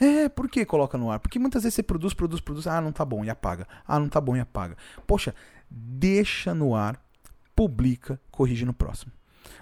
É, 0.00 0.28
por 0.28 0.48
que 0.48 0.64
coloca 0.64 0.98
no 0.98 1.08
ar? 1.08 1.20
Porque 1.20 1.38
muitas 1.38 1.62
vezes 1.62 1.76
você 1.76 1.82
produz, 1.82 2.12
produz, 2.12 2.40
produz, 2.40 2.66
ah, 2.66 2.80
não 2.80 2.90
tá 2.90 3.04
bom 3.04 3.24
e 3.24 3.30
apaga. 3.30 3.68
Ah, 3.86 4.00
não 4.00 4.08
tá 4.08 4.20
bom 4.20 4.36
e 4.36 4.40
apaga. 4.40 4.76
Poxa, 5.06 5.32
deixa 5.70 6.52
no 6.52 6.74
ar, 6.74 7.00
publica, 7.54 8.20
corrige 8.32 8.64
no 8.64 8.74
próximo. 8.74 9.12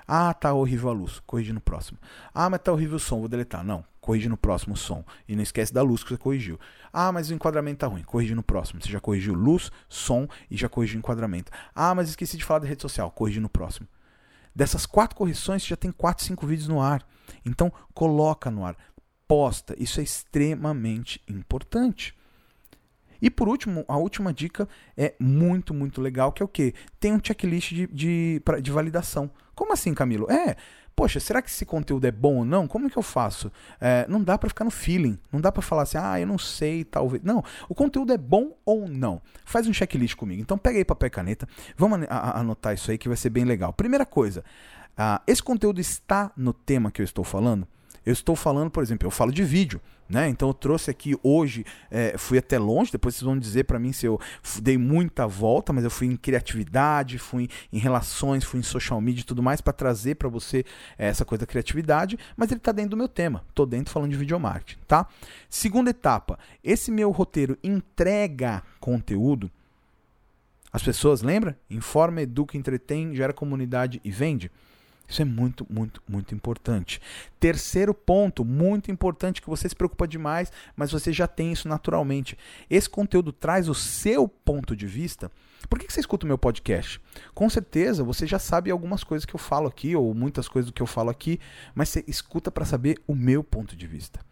Ah, 0.07 0.33
tá 0.33 0.55
horrível 0.55 0.89
a 0.89 0.93
luz, 0.95 1.21
corrige 1.27 1.53
no 1.53 1.61
próximo. 1.61 1.99
Ah, 2.33 2.49
mas 2.49 2.63
tá 2.63 2.73
horrível 2.73 2.97
o 2.97 3.01
som, 3.01 3.19
vou 3.19 3.29
deletar. 3.29 3.63
Não, 3.63 3.85
corrige 4.01 4.31
no 4.31 4.39
próximo 4.39 4.75
som. 4.75 5.05
E 5.29 5.37
não 5.37 5.43
esquece 5.43 5.75
da 5.75 5.83
luz 5.83 6.03
que 6.03 6.09
você 6.09 6.17
corrigiu. 6.17 6.59
Ah, 6.91 7.13
mas 7.13 7.29
o 7.29 7.35
enquadramento 7.35 7.81
tá 7.81 7.87
ruim, 7.87 8.03
corrige 8.03 8.35
no 8.35 8.43
próximo. 8.43 8.81
Você 8.81 8.89
já 8.89 8.99
corrigiu 8.99 9.35
luz, 9.35 9.71
som 9.91 10.27
e 10.51 10.57
já 10.57 10.71
corrigiu 10.71 10.97
o 10.97 11.01
enquadramento. 11.01 11.53
Ah, 11.75 11.95
mas 11.95 12.09
esqueci 12.09 12.39
de 12.39 12.47
falar 12.47 12.61
da 12.61 12.67
rede 12.67 12.81
social, 12.81 13.11
corrige 13.11 13.41
no 13.41 13.49
próximo. 13.51 13.87
Dessas 14.59 14.85
quatro 14.87 15.17
correções, 15.17 15.63
você 15.63 15.69
já 15.69 15.77
tem 15.77 15.93
quatro, 15.93 16.25
cinco 16.25 16.45
vídeos 16.45 16.67
no 16.67 16.81
ar. 16.81 17.07
Então, 17.47 17.73
coloca 17.95 18.51
no 18.51 18.67
ar. 18.67 18.77
Posta. 19.29 19.73
Isso 19.79 20.01
é 20.01 20.03
extremamente 20.03 21.23
importante. 21.29 22.13
E 23.23 23.31
por 23.31 23.47
último, 23.47 23.85
a 23.87 23.97
última 23.97 24.33
dica 24.33 24.69
é 24.97 25.15
muito, 25.21 25.73
muito 25.73 26.01
legal, 26.01 26.33
que 26.33 26.43
é 26.43 26.45
o 26.45 26.49
quê? 26.49 26.75
Tem 26.99 27.13
um 27.13 27.21
checklist 27.23 27.73
de, 27.73 27.87
de, 27.87 28.43
de 28.61 28.71
validação. 28.73 29.31
Como 29.55 29.73
assim, 29.73 29.95
Camilo? 29.95 30.29
É, 30.29 30.57
poxa, 30.99 31.21
será 31.21 31.41
que 31.41 31.49
esse 31.49 31.65
conteúdo 31.65 32.05
é 32.07 32.11
bom 32.11 32.39
ou 32.39 32.45
não? 32.45 32.67
Como 32.67 32.91
que 32.91 32.99
eu 32.99 33.03
faço? 33.05 33.53
É, 33.81 34.05
não 34.09 34.21
dá 34.21 34.37
para 34.37 34.49
ficar 34.49 34.65
no 34.65 34.71
feeling, 34.73 35.17
não 35.31 35.41
dá 35.41 35.53
para 35.53 35.63
falar 35.63 35.83
assim, 35.83 35.97
ah, 35.97 36.19
eu 36.19 36.27
não 36.27 36.37
sei, 36.37 36.83
talvez. 36.83 37.23
Não, 37.23 37.41
o 37.69 37.75
conteúdo 37.75 38.13
é 38.13 38.19
bom 38.19 38.59
ou 38.65 38.89
não? 38.89 39.23
Faz 39.45 39.69
um 39.69 39.73
checklist 39.73 40.17
comigo. 40.17 40.43
Então 40.43 40.59
pega 40.59 40.77
aí 40.77 40.85
papel 40.85 41.07
e 41.07 41.11
caneta, 41.11 41.49
vamos 41.77 42.01
anotar 42.11 42.75
isso 42.75 42.91
aí 42.91 42.99
que 42.99 43.07
vai 43.07 43.17
ser 43.17 43.31
bem 43.31 43.45
legal. 43.45 43.73
Primeira 43.73 44.05
coisa, 44.05 44.41
uh, 44.99 45.23
esse 45.25 45.41
conteúdo 45.41 45.81
está 45.81 46.33
no 46.37 46.53
tema 46.53 46.91
que 46.91 47.01
eu 47.01 47.05
estou 47.05 47.23
falando? 47.23 47.69
Eu 48.05 48.13
estou 48.13 48.35
falando, 48.37 48.71
por 48.71 48.83
exemplo, 48.83 49.07
eu 49.07 49.11
falo 49.11 49.33
de 49.33 49.45
vídeo, 49.45 49.81
né? 50.09 50.29
Então 50.29 50.49
eu 50.49 50.55
trouxe 50.55 50.91
aqui 50.91 51.15
hoje, 51.23 51.65
é, 51.91 52.17
fui 52.17 52.39
até 52.39 52.59
longe, 52.59 52.91
depois 52.91 53.15
vocês 53.15 53.25
vão 53.25 53.39
dizer 53.39 53.65
para 53.65 53.79
mim 53.79 53.93
se 53.93 54.07
eu 54.07 54.19
dei 54.63 54.79
muita 54.79 55.27
volta, 55.27 55.73
mas 55.73 55.85
eu 55.85 55.91
fui 55.91 56.07
em 56.07 56.17
criatividade, 56.17 57.19
fui 57.19 57.49
em 57.73 57.79
relações, 57.79 58.45
fui 58.45 58.61
em 58.61 58.63
social 58.63 59.01
media 59.01 59.21
e 59.21 59.25
tudo 59.25 59.43
mais 59.43 59.61
para 59.61 59.73
trazer 59.73 60.15
para 60.15 60.29
você 60.29 60.65
é, 60.97 61.09
essa 61.09 61.25
coisa 61.25 61.41
da 61.41 61.47
criatividade, 61.47 62.19
mas 62.37 62.51
ele 62.51 62.59
está 62.59 62.73
dentro 62.73 62.91
do 62.91 62.97
meu 62.97 63.09
tema. 63.09 63.45
Tô 63.55 63.67
dentro 63.67 63.93
falando 63.93 64.11
de 64.11 64.17
videomarketing, 64.17 64.81
tá? 64.87 65.07
Segunda 65.51 65.91
etapa, 65.91 66.39
esse 66.65 66.91
meu 66.91 67.11
roteiro 67.11 67.59
entrega 67.63 68.63
conteúdo. 68.81 69.51
As 70.73 70.83
pessoas, 70.83 71.23
lembra? 71.23 71.59
Informa, 71.71 72.23
educa, 72.23 72.57
entretém, 72.57 73.15
gera 73.15 73.33
comunidade 73.33 74.01
e 74.05 74.11
vende. 74.11 74.51
Isso 75.09 75.23
é 75.23 75.25
muito, 75.25 75.67
muito, 75.71 76.03
muito 76.07 76.35
importante. 76.35 77.01
Terceiro 77.41 77.95
ponto, 77.95 78.45
muito 78.45 78.91
importante, 78.91 79.41
que 79.41 79.49
você 79.49 79.67
se 79.69 79.75
preocupa 79.75 80.07
demais, 80.07 80.53
mas 80.77 80.93
você 80.93 81.13
já 81.13 81.27
tem 81.27 81.51
isso 81.51 81.67
naturalmente. 81.67 82.37
Esse 82.69 82.91
conteúdo 82.91 83.33
traz 83.33 83.69
o 83.69 83.75
seu 83.75 84.29
ponto 84.29 84.77
de 84.77 84.87
vista. 84.87 85.33
Por 85.69 85.79
que 85.79 85.91
você 85.91 86.01
escuta 86.01 86.27
o 86.27 86.29
meu 86.29 86.37
podcast? 86.37 87.01
Com 87.35 87.49
certeza 87.49 88.05
você 88.05 88.27
já 88.27 88.39
sabe 88.39 88.71
algumas 88.71 89.03
coisas 89.03 89.25
que 89.25 89.35
eu 89.35 89.41
falo 89.41 89.67
aqui, 89.67 89.97
ou 89.97 90.13
muitas 90.15 90.47
coisas 90.47 90.71
do 90.71 90.75
que 90.75 90.83
eu 90.83 90.87
falo 90.87 91.09
aqui, 91.09 91.41
mas 91.75 91.89
você 91.89 92.05
escuta 92.07 92.51
para 92.51 92.67
saber 92.67 93.01
o 93.07 93.15
meu 93.15 93.43
ponto 93.43 93.75
de 93.75 93.87
vista. 93.87 94.28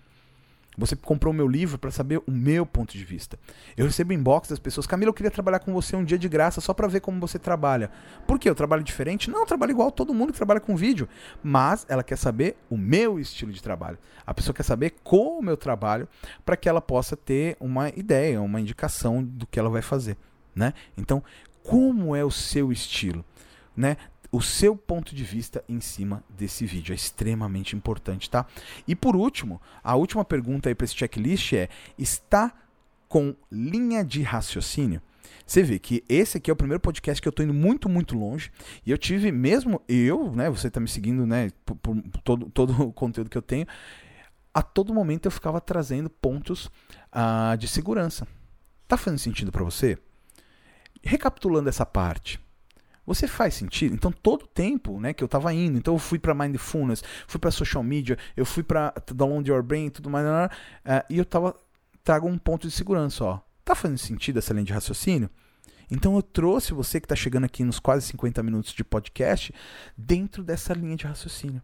Você 0.79 0.95
comprou 0.95 1.33
meu 1.33 1.49
livro 1.49 1.79
para 1.79 1.91
saber 1.91 2.19
o 2.27 2.31
meu 2.31 2.67
ponto 2.67 2.93
de 2.93 3.05
vista. 3.05 3.39
Eu 3.77 3.87
recebo 3.87 4.13
inbox 4.13 4.49
das 4.49 4.59
pessoas, 4.59 4.87
Camila, 4.87 5.09
eu 5.09 5.15
queria 5.15 5.31
trabalhar 5.31 5.59
com 5.61 5.73
você 5.73 5.97
um 5.97 6.05
dia 6.05 6.19
de 6.19 6.29
graça 6.29 6.61
só 6.61 6.75
para 6.75 6.87
ver 6.87 7.01
como 7.01 7.19
você 7.19 7.39
trabalha. 7.39 7.91
Por 8.27 8.39
quê? 8.39 8.51
Eu 8.51 8.55
trabalho 8.55 8.83
diferente? 8.83 9.31
Não, 9.31 9.41
eu 9.41 9.47
trabalho 9.47 9.71
igual 9.71 9.91
todo 9.91 10.13
mundo 10.13 10.33
que 10.33 10.39
trabalha 10.39 10.61
com 10.61 10.77
vídeo. 10.77 11.09
Mas 11.43 11.87
ela 11.89 12.03
quer 12.03 12.17
saber 12.17 12.57
o 12.69 12.77
meu 12.77 13.19
estilo 13.19 13.53
de 13.53 13.63
trabalho. 13.63 13.99
A 14.27 14.35
pessoa 14.35 14.55
quer 14.55 14.65
saber 14.65 14.97
como 15.03 15.49
eu 15.49 15.57
trabalho 15.57 16.07
para 16.45 16.57
que 16.57 16.69
ela 16.69 16.81
possa 16.81 17.17
ter 17.17 17.57
uma 17.59 17.89
ideia, 17.91 18.41
uma 18.43 18.61
indicação 18.61 19.23
do 19.23 19.47
que 19.47 19.59
ela 19.59 19.71
vai 19.71 19.83
fazer. 19.83 20.17
Né? 20.55 20.75
Então, 20.97 21.23
como 21.63 22.15
é 22.15 22.25
o 22.25 22.31
seu 22.31 22.71
estilo? 22.71 23.25
Né? 23.77 23.97
O 24.31 24.41
seu 24.41 24.77
ponto 24.77 25.15
de 25.15 25.25
vista 25.25 25.65
em 25.69 25.81
cima 25.81 26.23
desse 26.29 26.67
vídeo. 26.67 26.93
É 26.93 26.97
extremamente 26.97 27.77
importante, 27.77 28.29
tá? 28.31 28.47
E 28.87 28.95
por 28.95 29.17
último, 29.17 29.61
a 29.83 29.95
última 29.95 30.25
pergunta 30.25 30.69
aí 30.69 30.75
para 30.75 30.85
esse 30.85 30.97
checklist 30.97 31.53
é: 31.53 31.69
está 31.99 32.53
com 33.09 33.35
linha 33.51 34.05
de 34.05 34.23
raciocínio? 34.23 35.01
Você 35.47 35.63
vê 35.63 35.79
que 35.79 36.03
esse 36.09 36.39
aqui 36.39 36.51
é 36.51 36.53
o 36.53 36.57
primeiro 36.57 36.81
podcast 36.81 37.23
que 37.23 37.29
eu 37.29 37.33
tô 37.33 37.43
indo 37.43 37.55
muito, 37.55 37.89
muito 37.89 38.19
longe. 38.19 38.51
E 38.85 38.91
eu 38.91 38.99
tive 38.99 39.31
mesmo, 39.31 39.81
eu, 39.89 40.33
né? 40.33 40.51
Você 40.51 40.69
tá 40.69 40.81
me 40.81 40.89
seguindo, 40.89 41.25
né? 41.25 41.51
Por, 41.65 41.77
por 41.77 42.21
todo, 42.25 42.51
todo 42.51 42.83
o 42.83 42.93
conteúdo 42.93 43.31
que 43.31 43.39
eu 43.39 43.43
tenho. 43.43 43.67
A 44.53 44.63
todo 44.63 44.93
momento 44.93 45.27
eu 45.27 45.31
ficava 45.31 45.61
trazendo 45.61 46.11
pontos 46.11 46.67
uh, 46.67 47.57
de 47.59 47.69
segurança. 47.69 48.27
Tá 48.89 48.97
fazendo 48.97 49.19
sentido 49.19 49.53
para 49.53 49.63
você? 49.63 49.99
Recapitulando 51.03 51.69
essa 51.69 51.87
parte, 51.87 52.41
Você 53.07 53.29
faz 53.29 53.55
sentido? 53.55 53.95
Então, 53.95 54.11
todo 54.11 54.47
tempo 54.47 54.99
né, 55.01 55.15
que 55.15 55.23
eu 55.23 55.27
estava 55.27 55.55
indo, 55.55 55.79
então 55.79 55.95
eu 55.95 55.99
fui 55.99 56.19
para 56.19 56.35
Mindfulness, 56.35 57.05
fui 57.27 57.39
para 57.39 57.51
social 57.51 57.83
media, 57.83 58.19
eu 58.37 58.45
fui 58.45 58.63
para 58.63 58.93
Download 59.15 59.49
Your 59.49 59.63
Brain 59.63 59.87
e 59.87 59.91
tudo 59.91 60.11
mais, 60.11 60.27
uh, 60.27 60.51
e 61.09 61.19
eu 61.19 61.25
tava, 61.25 61.55
trago 62.03 62.27
um 62.27 62.37
ponto 62.37 62.67
de 62.67 62.75
segurança, 62.75 63.25
ó. 63.25 63.41
Tá 63.65 63.75
fazendo 63.75 63.99
sentido 63.99 64.39
essa 64.39 64.53
linha 64.53 64.65
de 64.65 64.73
raciocínio? 64.73 65.31
Então 65.91 66.17
eu 66.17 66.23
trouxe 66.23 66.73
você 66.73 67.01
que 67.01 67.05
está 67.05 67.15
chegando 67.15 67.45
aqui 67.45 67.65
nos 67.65 67.79
quase 67.79 68.07
50 68.07 68.43
minutos 68.43 68.73
de 68.73 68.83
podcast 68.83 69.53
dentro 69.97 70.43
dessa 70.43 70.75
linha 70.75 70.97
de 70.97 71.07
raciocínio. 71.07 71.63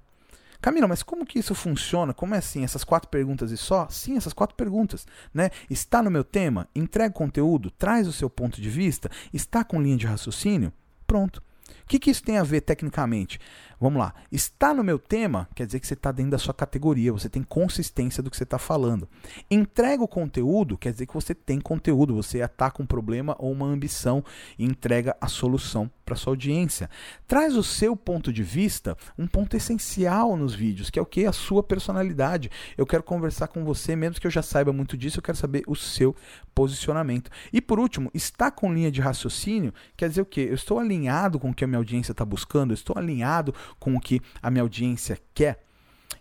Camila, 0.61 0.87
mas 0.87 1.03
como 1.03 1.27
que 1.27 1.41
isso 1.41 1.57
funciona? 1.57 2.15
Como 2.15 2.37
é 2.37 2.39
assim? 2.39 2.63
Essas 2.63 2.85
quatro 2.85 3.09
perguntas 3.09 3.51
e 3.51 3.57
só? 3.57 3.89
Sim, 3.91 4.17
essas 4.17 4.33
quatro 4.33 4.55
perguntas. 4.55 5.07
Né? 5.35 5.51
Está 5.69 6.01
no 6.01 6.11
meu 6.11 6.23
tema? 6.23 6.69
Entrega 6.73 7.13
conteúdo? 7.13 7.69
Traz 7.69 8.07
o 8.07 8.13
seu 8.13 8.31
ponto 8.31 8.61
de 8.61 8.71
vista? 8.71 9.11
Está 9.33 9.65
com 9.65 9.83
linha 9.83 9.97
de 9.97 10.07
raciocínio? 10.07 10.73
Pronto. 11.13 11.43
O 11.85 11.89
que, 11.89 11.99
que 11.99 12.11
isso 12.11 12.23
tem 12.23 12.39
a 12.39 12.43
ver 12.43 12.63
tecnicamente? 12.63 13.39
Vamos 13.83 13.99
lá. 13.99 14.15
Está 14.31 14.73
no 14.73 14.85
meu 14.85 14.97
tema, 14.97 15.49
quer 15.57 15.67
dizer 15.67 15.81
que 15.81 15.89
você 15.89 15.95
está 15.95 16.13
dentro 16.13 16.31
da 16.31 16.39
sua 16.39 16.55
categoria, 16.55 17.13
você 17.13 17.29
tem 17.29 17.43
consistência 17.43 18.23
do 18.23 18.31
que 18.31 18.37
você 18.37 18.45
está 18.45 18.57
falando. 18.57 19.09
Entrega 19.51 20.05
o 20.05 20.07
conteúdo, 20.07 20.79
quer 20.79 20.93
dizer 20.93 21.05
que 21.05 21.13
você 21.13 21.35
tem 21.35 21.61
conteúdo, 21.61 22.15
você 22.15 22.41
ataca 22.41 22.81
um 22.81 22.87
problema 22.87 23.35
ou 23.41 23.51
uma 23.51 23.67
ambição 23.67 24.25
e 24.57 24.65
entrega 24.65 25.17
a 25.21 25.27
solução 25.27 25.91
para 26.05 26.15
sua 26.15 26.33
audiência. 26.33 26.89
Traz 27.27 27.57
o 27.57 27.63
seu 27.63 27.97
ponto 27.97 28.33
de 28.33 28.43
vista, 28.43 28.97
um 29.19 29.27
ponto 29.27 29.57
essencial 29.57 30.37
nos 30.37 30.55
vídeos, 30.55 30.89
que 30.89 30.99
é 30.99 31.03
o 31.03 31.07
que? 31.07 31.27
A 31.27 31.33
sua 31.33 31.63
personalidade. 31.63 32.51
Eu 32.77 32.87
quero 32.87 33.03
conversar 33.03 33.49
com 33.49 33.65
você, 33.65 33.97
mesmo 33.97 34.21
que 34.21 34.27
eu 34.27 34.31
já 34.31 34.43
saiba 34.43 34.73
muito 34.73 34.97
disso, 34.97 35.19
eu 35.19 35.23
quero 35.23 35.39
saber 35.39 35.65
o 35.67 35.75
seu 35.75 36.15
posicionamento. 36.55 37.31
E 37.53 37.61
por 37.61 37.81
último, 37.81 38.11
está 38.15 38.51
com 38.51 38.73
linha 38.73 38.93
de 38.93 39.01
raciocínio, 39.01 39.73
quer 39.97 40.09
dizer 40.09 40.23
o 40.23 40.27
que? 40.27 40.41
Eu 40.41 40.55
estou 40.55 40.79
alinhado 40.79 41.41
com 41.41 41.51
o 41.51 41.55
que 41.55 41.65
a 41.65 41.67
minha 41.67 41.79
audiência 41.79 42.13
está 42.13 42.25
buscando, 42.25 42.73
eu 42.73 42.75
estou 42.75 42.97
alinhado 42.97 43.55
com 43.79 43.97
o 43.97 44.01
que 44.01 44.21
a 44.41 44.51
minha 44.51 44.63
audiência 44.63 45.19
quer. 45.35 45.65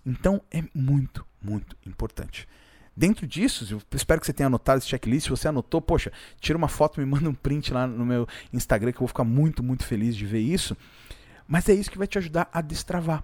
Então 0.05 0.41
é 0.51 0.63
muito, 0.73 1.25
muito 1.41 1.75
importante. 1.85 2.47
Dentro 2.95 3.25
disso, 3.25 3.65
eu 3.71 3.81
espero 3.95 4.19
que 4.19 4.27
você 4.27 4.33
tenha 4.33 4.47
anotado 4.47 4.79
esse 4.79 4.87
checklist. 4.87 5.23
Se 5.25 5.29
você 5.29 5.47
anotou, 5.47 5.81
poxa, 5.81 6.11
tira 6.39 6.57
uma 6.57 6.67
foto, 6.67 6.99
me 6.99 7.05
manda 7.07 7.29
um 7.29 7.33
print 7.33 7.73
lá 7.73 7.87
no 7.87 8.05
meu 8.05 8.27
Instagram, 8.51 8.91
que 8.91 8.97
eu 8.97 9.01
vou 9.01 9.07
ficar 9.07 9.23
muito, 9.23 9.63
muito 9.63 9.85
feliz 9.85 10.15
de 10.15 10.25
ver 10.25 10.41
isso. 10.41 10.75
Mas 11.47 11.67
é 11.69 11.73
isso 11.73 11.89
que 11.89 11.97
vai 11.97 12.07
te 12.07 12.17
ajudar 12.17 12.49
a 12.51 12.61
destravar. 12.61 13.23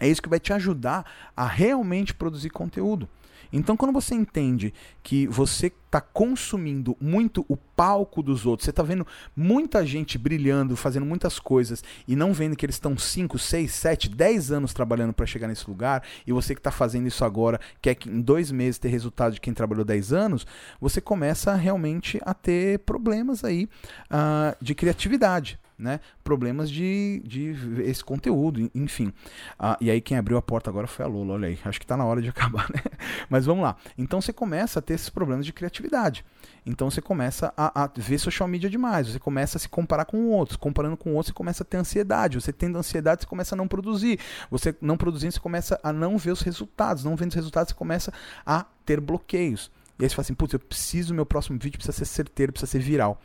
É 0.00 0.08
isso 0.08 0.20
que 0.20 0.28
vai 0.28 0.40
te 0.40 0.52
ajudar 0.52 1.04
a 1.36 1.46
realmente 1.46 2.14
produzir 2.14 2.50
conteúdo. 2.50 3.08
Então, 3.56 3.76
quando 3.76 3.92
você 3.92 4.16
entende 4.16 4.74
que 5.00 5.28
você 5.28 5.68
está 5.68 6.00
consumindo 6.00 6.96
muito 7.00 7.46
o 7.48 7.56
palco 7.56 8.20
dos 8.20 8.44
outros, 8.44 8.64
você 8.64 8.70
está 8.70 8.82
vendo 8.82 9.06
muita 9.36 9.86
gente 9.86 10.18
brilhando, 10.18 10.76
fazendo 10.76 11.06
muitas 11.06 11.38
coisas 11.38 11.84
e 12.08 12.16
não 12.16 12.32
vendo 12.32 12.56
que 12.56 12.66
eles 12.66 12.74
estão 12.74 12.98
5, 12.98 13.38
6, 13.38 13.72
7, 13.72 14.08
10 14.08 14.50
anos 14.50 14.74
trabalhando 14.74 15.12
para 15.12 15.24
chegar 15.24 15.46
nesse 15.46 15.68
lugar, 15.68 16.02
e 16.26 16.32
você 16.32 16.52
que 16.52 16.58
está 16.58 16.72
fazendo 16.72 17.06
isso 17.06 17.24
agora 17.24 17.60
quer 17.80 17.94
que 17.94 18.10
em 18.10 18.20
dois 18.20 18.50
meses 18.50 18.76
ter 18.76 18.88
resultado 18.88 19.34
de 19.34 19.40
quem 19.40 19.54
trabalhou 19.54 19.84
10 19.84 20.12
anos, 20.12 20.44
você 20.80 21.00
começa 21.00 21.54
realmente 21.54 22.20
a 22.24 22.34
ter 22.34 22.80
problemas 22.80 23.44
aí 23.44 23.68
uh, 24.10 24.56
de 24.60 24.74
criatividade 24.74 25.60
né, 25.78 26.00
problemas 26.22 26.70
de, 26.70 27.20
de 27.24 27.54
esse 27.82 28.04
conteúdo, 28.04 28.70
enfim. 28.74 29.12
Ah, 29.58 29.76
e 29.80 29.90
aí 29.90 30.00
quem 30.00 30.16
abriu 30.16 30.36
a 30.36 30.42
porta 30.42 30.70
agora 30.70 30.86
foi 30.86 31.04
a 31.04 31.08
Lola, 31.08 31.34
olha 31.34 31.48
aí, 31.48 31.58
acho 31.64 31.78
que 31.78 31.84
está 31.84 31.96
na 31.96 32.04
hora 32.04 32.22
de 32.22 32.28
acabar, 32.30 32.68
né? 32.70 32.80
Mas 33.28 33.44
vamos 33.44 33.64
lá. 33.64 33.76
Então 33.98 34.20
você 34.20 34.32
começa 34.32 34.78
a 34.78 34.82
ter 34.82 34.94
esses 34.94 35.10
problemas 35.10 35.44
de 35.44 35.52
criatividade. 35.52 36.24
Então 36.64 36.90
você 36.90 37.02
começa 37.02 37.52
a, 37.56 37.84
a 37.84 37.90
ver 37.94 38.18
social 38.18 38.48
media 38.48 38.70
demais, 38.70 39.08
você 39.08 39.18
começa 39.18 39.58
a 39.58 39.60
se 39.60 39.68
comparar 39.68 40.04
com 40.04 40.28
outros, 40.28 40.56
comparando 40.56 40.96
com 40.96 41.10
outros 41.14 41.28
você 41.28 41.34
começa 41.34 41.62
a 41.62 41.66
ter 41.66 41.76
ansiedade, 41.76 42.40
você 42.40 42.52
tendo 42.52 42.78
ansiedade 42.78 43.22
você 43.22 43.26
começa 43.26 43.54
a 43.54 43.58
não 43.58 43.68
produzir, 43.68 44.18
você 44.50 44.74
não 44.80 44.96
produzindo 44.96 45.32
você 45.32 45.40
começa 45.40 45.78
a 45.82 45.92
não 45.92 46.16
ver 46.16 46.30
os 46.30 46.40
resultados, 46.40 47.04
não 47.04 47.16
vendo 47.16 47.30
os 47.30 47.34
resultados 47.34 47.72
você 47.72 47.76
começa 47.76 48.12
a 48.46 48.64
ter 48.84 49.00
bloqueios. 49.00 49.70
E 49.98 50.04
aí 50.04 50.08
você 50.08 50.14
fala 50.14 50.24
assim, 50.24 50.34
putz, 50.34 50.52
eu 50.52 50.58
preciso, 50.58 51.14
meu 51.14 51.26
próximo 51.26 51.58
vídeo 51.58 51.78
precisa 51.78 51.96
ser 51.96 52.04
certeiro, 52.04 52.52
precisa 52.52 52.70
ser 52.70 52.80
viral. 52.80 53.20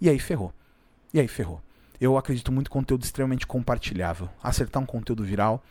E 0.00 0.08
aí 0.08 0.18
ferrou. 0.18 0.52
E 1.14 1.20
aí 1.20 1.28
ferrou. 1.28 1.62
Eu 2.02 2.18
acredito 2.18 2.50
muito 2.50 2.66
em 2.66 2.72
conteúdo 2.72 3.04
extremamente 3.04 3.46
compartilhável. 3.46 4.28
Acertar 4.42 4.82
um 4.82 4.86
conteúdo 4.86 5.22
viral 5.22 5.62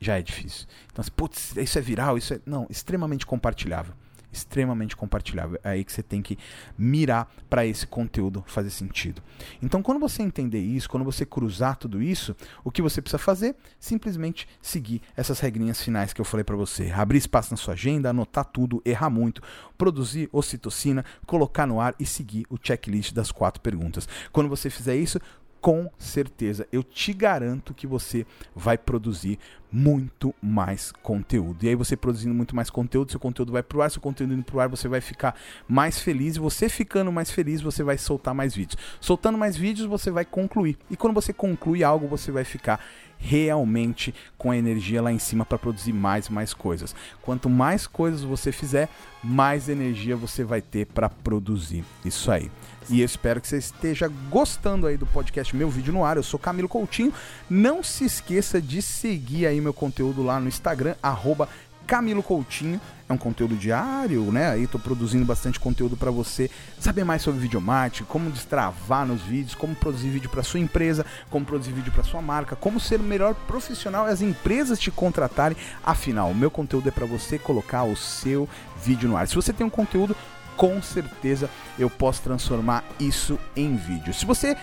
já 0.00 0.16
é 0.16 0.22
difícil. 0.22 0.68
Então, 0.92 1.04
putz, 1.16 1.56
isso 1.56 1.80
é 1.80 1.82
viral, 1.82 2.16
isso 2.16 2.32
é. 2.32 2.40
Não, 2.46 2.64
extremamente 2.70 3.26
compartilhável. 3.26 3.92
Extremamente 4.32 4.94
compartilhável. 4.94 5.58
É 5.64 5.70
aí 5.70 5.84
que 5.84 5.92
você 5.92 6.00
tem 6.00 6.22
que 6.22 6.38
mirar 6.78 7.28
para 7.48 7.66
esse 7.66 7.88
conteúdo 7.88 8.44
fazer 8.46 8.70
sentido. 8.70 9.20
Então, 9.60 9.82
quando 9.82 9.98
você 9.98 10.22
entender 10.22 10.60
isso, 10.60 10.88
quando 10.88 11.02
você 11.02 11.26
cruzar 11.26 11.76
tudo 11.76 12.00
isso, 12.00 12.36
o 12.62 12.70
que 12.70 12.80
você 12.80 13.02
precisa 13.02 13.18
fazer? 13.18 13.56
Simplesmente 13.80 14.46
seguir 14.62 15.02
essas 15.16 15.40
regrinhas 15.40 15.82
finais 15.82 16.12
que 16.12 16.20
eu 16.20 16.24
falei 16.24 16.44
para 16.44 16.54
você. 16.54 16.92
Abrir 16.92 17.18
espaço 17.18 17.50
na 17.50 17.56
sua 17.56 17.74
agenda, 17.74 18.10
anotar 18.10 18.44
tudo, 18.44 18.80
errar 18.84 19.10
muito, 19.10 19.42
produzir 19.76 20.28
ocitocina, 20.32 21.04
colocar 21.26 21.66
no 21.66 21.80
ar 21.80 21.96
e 21.98 22.06
seguir 22.06 22.46
o 22.48 22.56
checklist 22.62 23.12
das 23.12 23.32
quatro 23.32 23.60
perguntas. 23.60 24.08
Quando 24.30 24.48
você 24.48 24.70
fizer 24.70 24.94
isso, 24.94 25.18
com 25.60 25.90
certeza, 25.98 26.66
eu 26.72 26.82
te 26.82 27.12
garanto 27.12 27.74
que 27.74 27.86
você 27.86 28.26
vai 28.54 28.78
produzir 28.78 29.38
muito 29.70 30.34
mais 30.42 30.90
conteúdo. 30.90 31.64
E 31.64 31.68
aí 31.68 31.74
você 31.74 31.96
produzindo 31.96 32.34
muito 32.34 32.56
mais 32.56 32.70
conteúdo, 32.70 33.10
seu 33.10 33.20
conteúdo 33.20 33.52
vai 33.52 33.62
pro 33.62 33.82
ar, 33.82 33.90
seu 33.90 34.00
conteúdo 34.00 34.34
indo 34.34 34.42
pro 34.42 34.58
ar, 34.58 34.68
você 34.68 34.88
vai 34.88 35.00
ficar 35.00 35.36
mais 35.68 36.00
feliz, 36.00 36.36
e 36.36 36.40
você 36.40 36.68
ficando 36.68 37.12
mais 37.12 37.30
feliz, 37.30 37.60
você 37.60 37.82
vai 37.82 37.98
soltar 37.98 38.34
mais 38.34 38.54
vídeos. 38.54 38.80
Soltando 39.00 39.38
mais 39.38 39.56
vídeos, 39.56 39.86
você 39.86 40.10
vai 40.10 40.24
concluir. 40.24 40.76
E 40.90 40.96
quando 40.96 41.14
você 41.14 41.32
conclui 41.32 41.84
algo, 41.84 42.08
você 42.08 42.32
vai 42.32 42.44
ficar 42.44 42.84
realmente 43.20 44.14
com 44.38 44.50
a 44.50 44.56
energia 44.56 45.02
lá 45.02 45.12
em 45.12 45.18
cima 45.18 45.44
para 45.44 45.58
produzir 45.58 45.92
mais 45.92 46.26
e 46.26 46.32
mais 46.32 46.54
coisas. 46.54 46.94
Quanto 47.20 47.50
mais 47.50 47.86
coisas 47.86 48.22
você 48.22 48.50
fizer, 48.50 48.88
mais 49.22 49.68
energia 49.68 50.16
você 50.16 50.42
vai 50.42 50.62
ter 50.62 50.86
para 50.86 51.08
produzir. 51.08 51.84
Isso 52.04 52.32
aí. 52.32 52.50
E 52.88 53.00
eu 53.00 53.06
espero 53.06 53.40
que 53.40 53.46
você 53.46 53.58
esteja 53.58 54.10
gostando 54.30 54.86
aí 54.86 54.96
do 54.96 55.06
podcast 55.06 55.54
Meu 55.54 55.70
Vídeo 55.70 55.92
no 55.92 56.04
Ar. 56.04 56.16
Eu 56.16 56.22
sou 56.22 56.40
Camilo 56.40 56.68
Coutinho. 56.68 57.12
Não 57.48 57.82
se 57.82 58.04
esqueça 58.04 58.60
de 58.60 58.80
seguir 58.80 59.46
aí 59.46 59.60
meu 59.60 59.74
conteúdo 59.74 60.22
lá 60.22 60.40
no 60.40 60.48
Instagram, 60.48 60.96
arroba 61.02 61.48
Camilo 61.90 62.22
Coutinho. 62.22 62.80
É 63.08 63.12
um 63.12 63.18
conteúdo 63.18 63.56
diário, 63.56 64.30
né? 64.30 64.50
Aí 64.50 64.68
tô 64.68 64.78
produzindo 64.78 65.24
bastante 65.24 65.58
conteúdo 65.58 65.96
para 65.96 66.12
você 66.12 66.48
saber 66.78 67.02
mais 67.02 67.20
sobre 67.20 67.40
videomarketing, 67.40 68.04
como 68.04 68.30
destravar 68.30 69.04
nos 69.04 69.22
vídeos, 69.22 69.56
como 69.56 69.74
produzir 69.74 70.08
vídeo 70.10 70.30
para 70.30 70.44
sua 70.44 70.60
empresa, 70.60 71.04
como 71.28 71.44
produzir 71.44 71.72
vídeo 71.72 71.90
para 71.90 72.04
sua 72.04 72.22
marca, 72.22 72.54
como 72.54 72.78
ser 72.78 73.00
o 73.00 73.02
melhor 73.02 73.34
profissional 73.34 74.06
e 74.06 74.12
as 74.12 74.22
empresas 74.22 74.78
te 74.78 74.92
contratarem. 74.92 75.58
Afinal, 75.82 76.30
o 76.30 76.34
meu 76.34 76.52
conteúdo 76.52 76.88
é 76.88 76.92
para 76.92 77.04
você 77.04 77.36
colocar 77.36 77.82
o 77.82 77.96
seu 77.96 78.48
vídeo 78.80 79.08
no 79.08 79.16
ar. 79.16 79.26
Se 79.26 79.34
você 79.34 79.52
tem 79.52 79.66
um 79.66 79.70
conteúdo 79.70 80.14
com 80.56 80.80
certeza 80.80 81.50
eu 81.78 81.90
posso 81.90 82.22
transformar 82.22 82.84
isso 83.00 83.36
em 83.56 83.74
vídeo. 83.74 84.14
Se 84.14 84.26
você 84.26 84.56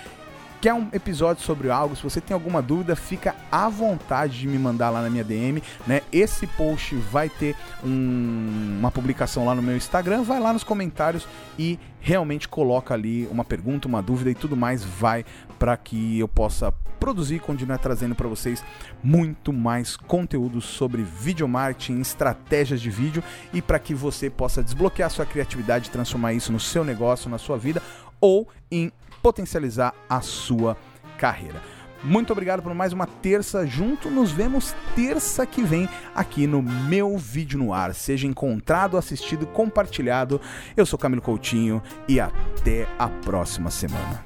quer 0.61 0.73
um 0.73 0.87
episódio 0.91 1.43
sobre 1.43 1.69
algo, 1.69 1.95
se 1.95 2.03
você 2.03 2.19
tem 2.19 2.33
alguma 2.33 2.61
dúvida, 2.61 2.95
fica 2.95 3.35
à 3.51 3.69
vontade 3.69 4.39
de 4.39 4.47
me 4.47 4.57
mandar 4.57 4.89
lá 4.89 5.01
na 5.01 5.09
minha 5.09 5.23
DM, 5.23 5.61
né? 5.85 6.01
Esse 6.11 6.47
post 6.47 6.95
vai 6.95 7.29
ter 7.29 7.55
um, 7.83 8.77
uma 8.79 8.91
publicação 8.91 9.45
lá 9.45 9.53
no 9.53 9.61
meu 9.61 9.75
Instagram, 9.75 10.23
vai 10.23 10.39
lá 10.39 10.51
nos 10.53 10.63
comentários 10.63 11.27
e 11.57 11.79
realmente 11.99 12.47
coloca 12.47 12.93
ali 12.93 13.27
uma 13.27 13.45
pergunta, 13.45 13.87
uma 13.87 14.01
dúvida 14.01 14.31
e 14.31 14.35
tudo 14.35 14.55
mais. 14.55 14.83
Vai 14.83 15.25
para 15.59 15.75
que 15.77 16.19
eu 16.19 16.27
possa 16.27 16.71
produzir 16.99 17.35
e 17.35 17.39
continuar 17.39 17.77
trazendo 17.77 18.15
para 18.15 18.27
vocês 18.27 18.63
muito 19.03 19.53
mais 19.53 19.95
conteúdo 19.95 20.61
sobre 20.61 21.03
videomarketing, 21.03 21.99
estratégias 21.99 22.81
de 22.81 22.89
vídeo 22.89 23.23
e 23.53 23.61
para 23.61 23.79
que 23.79 23.93
você 23.93 24.29
possa 24.29 24.63
desbloquear 24.63 25.09
sua 25.09 25.25
criatividade, 25.25 25.91
transformar 25.91 26.33
isso 26.33 26.51
no 26.51 26.59
seu 26.59 26.83
negócio, 26.83 27.29
na 27.29 27.37
sua 27.37 27.57
vida 27.57 27.81
ou 28.19 28.47
em 28.71 28.91
potencializar 29.21 29.93
a 30.09 30.21
sua 30.21 30.77
carreira. 31.17 31.61
Muito 32.03 32.31
obrigado 32.31 32.61
por 32.61 32.73
mais 32.73 32.93
uma 32.93 33.07
terça 33.07 33.65
junto. 33.65 34.09
Nos 34.09 34.31
vemos 34.31 34.75
terça 34.95 35.45
que 35.45 35.63
vem 35.63 35.89
aqui 36.13 36.45
no 36.45 36.61
meu 36.61 37.17
vídeo 37.17 37.57
no 37.57 37.73
ar. 37.73 37.93
Seja 37.93 38.27
encontrado, 38.27 38.97
assistido, 38.97 39.47
compartilhado. 39.47 40.39
Eu 40.75 40.85
sou 40.85 40.99
Camilo 40.99 41.21
Coutinho 41.21 41.81
e 42.07 42.19
até 42.19 42.87
a 42.99 43.07
próxima 43.07 43.71
semana. 43.71 44.23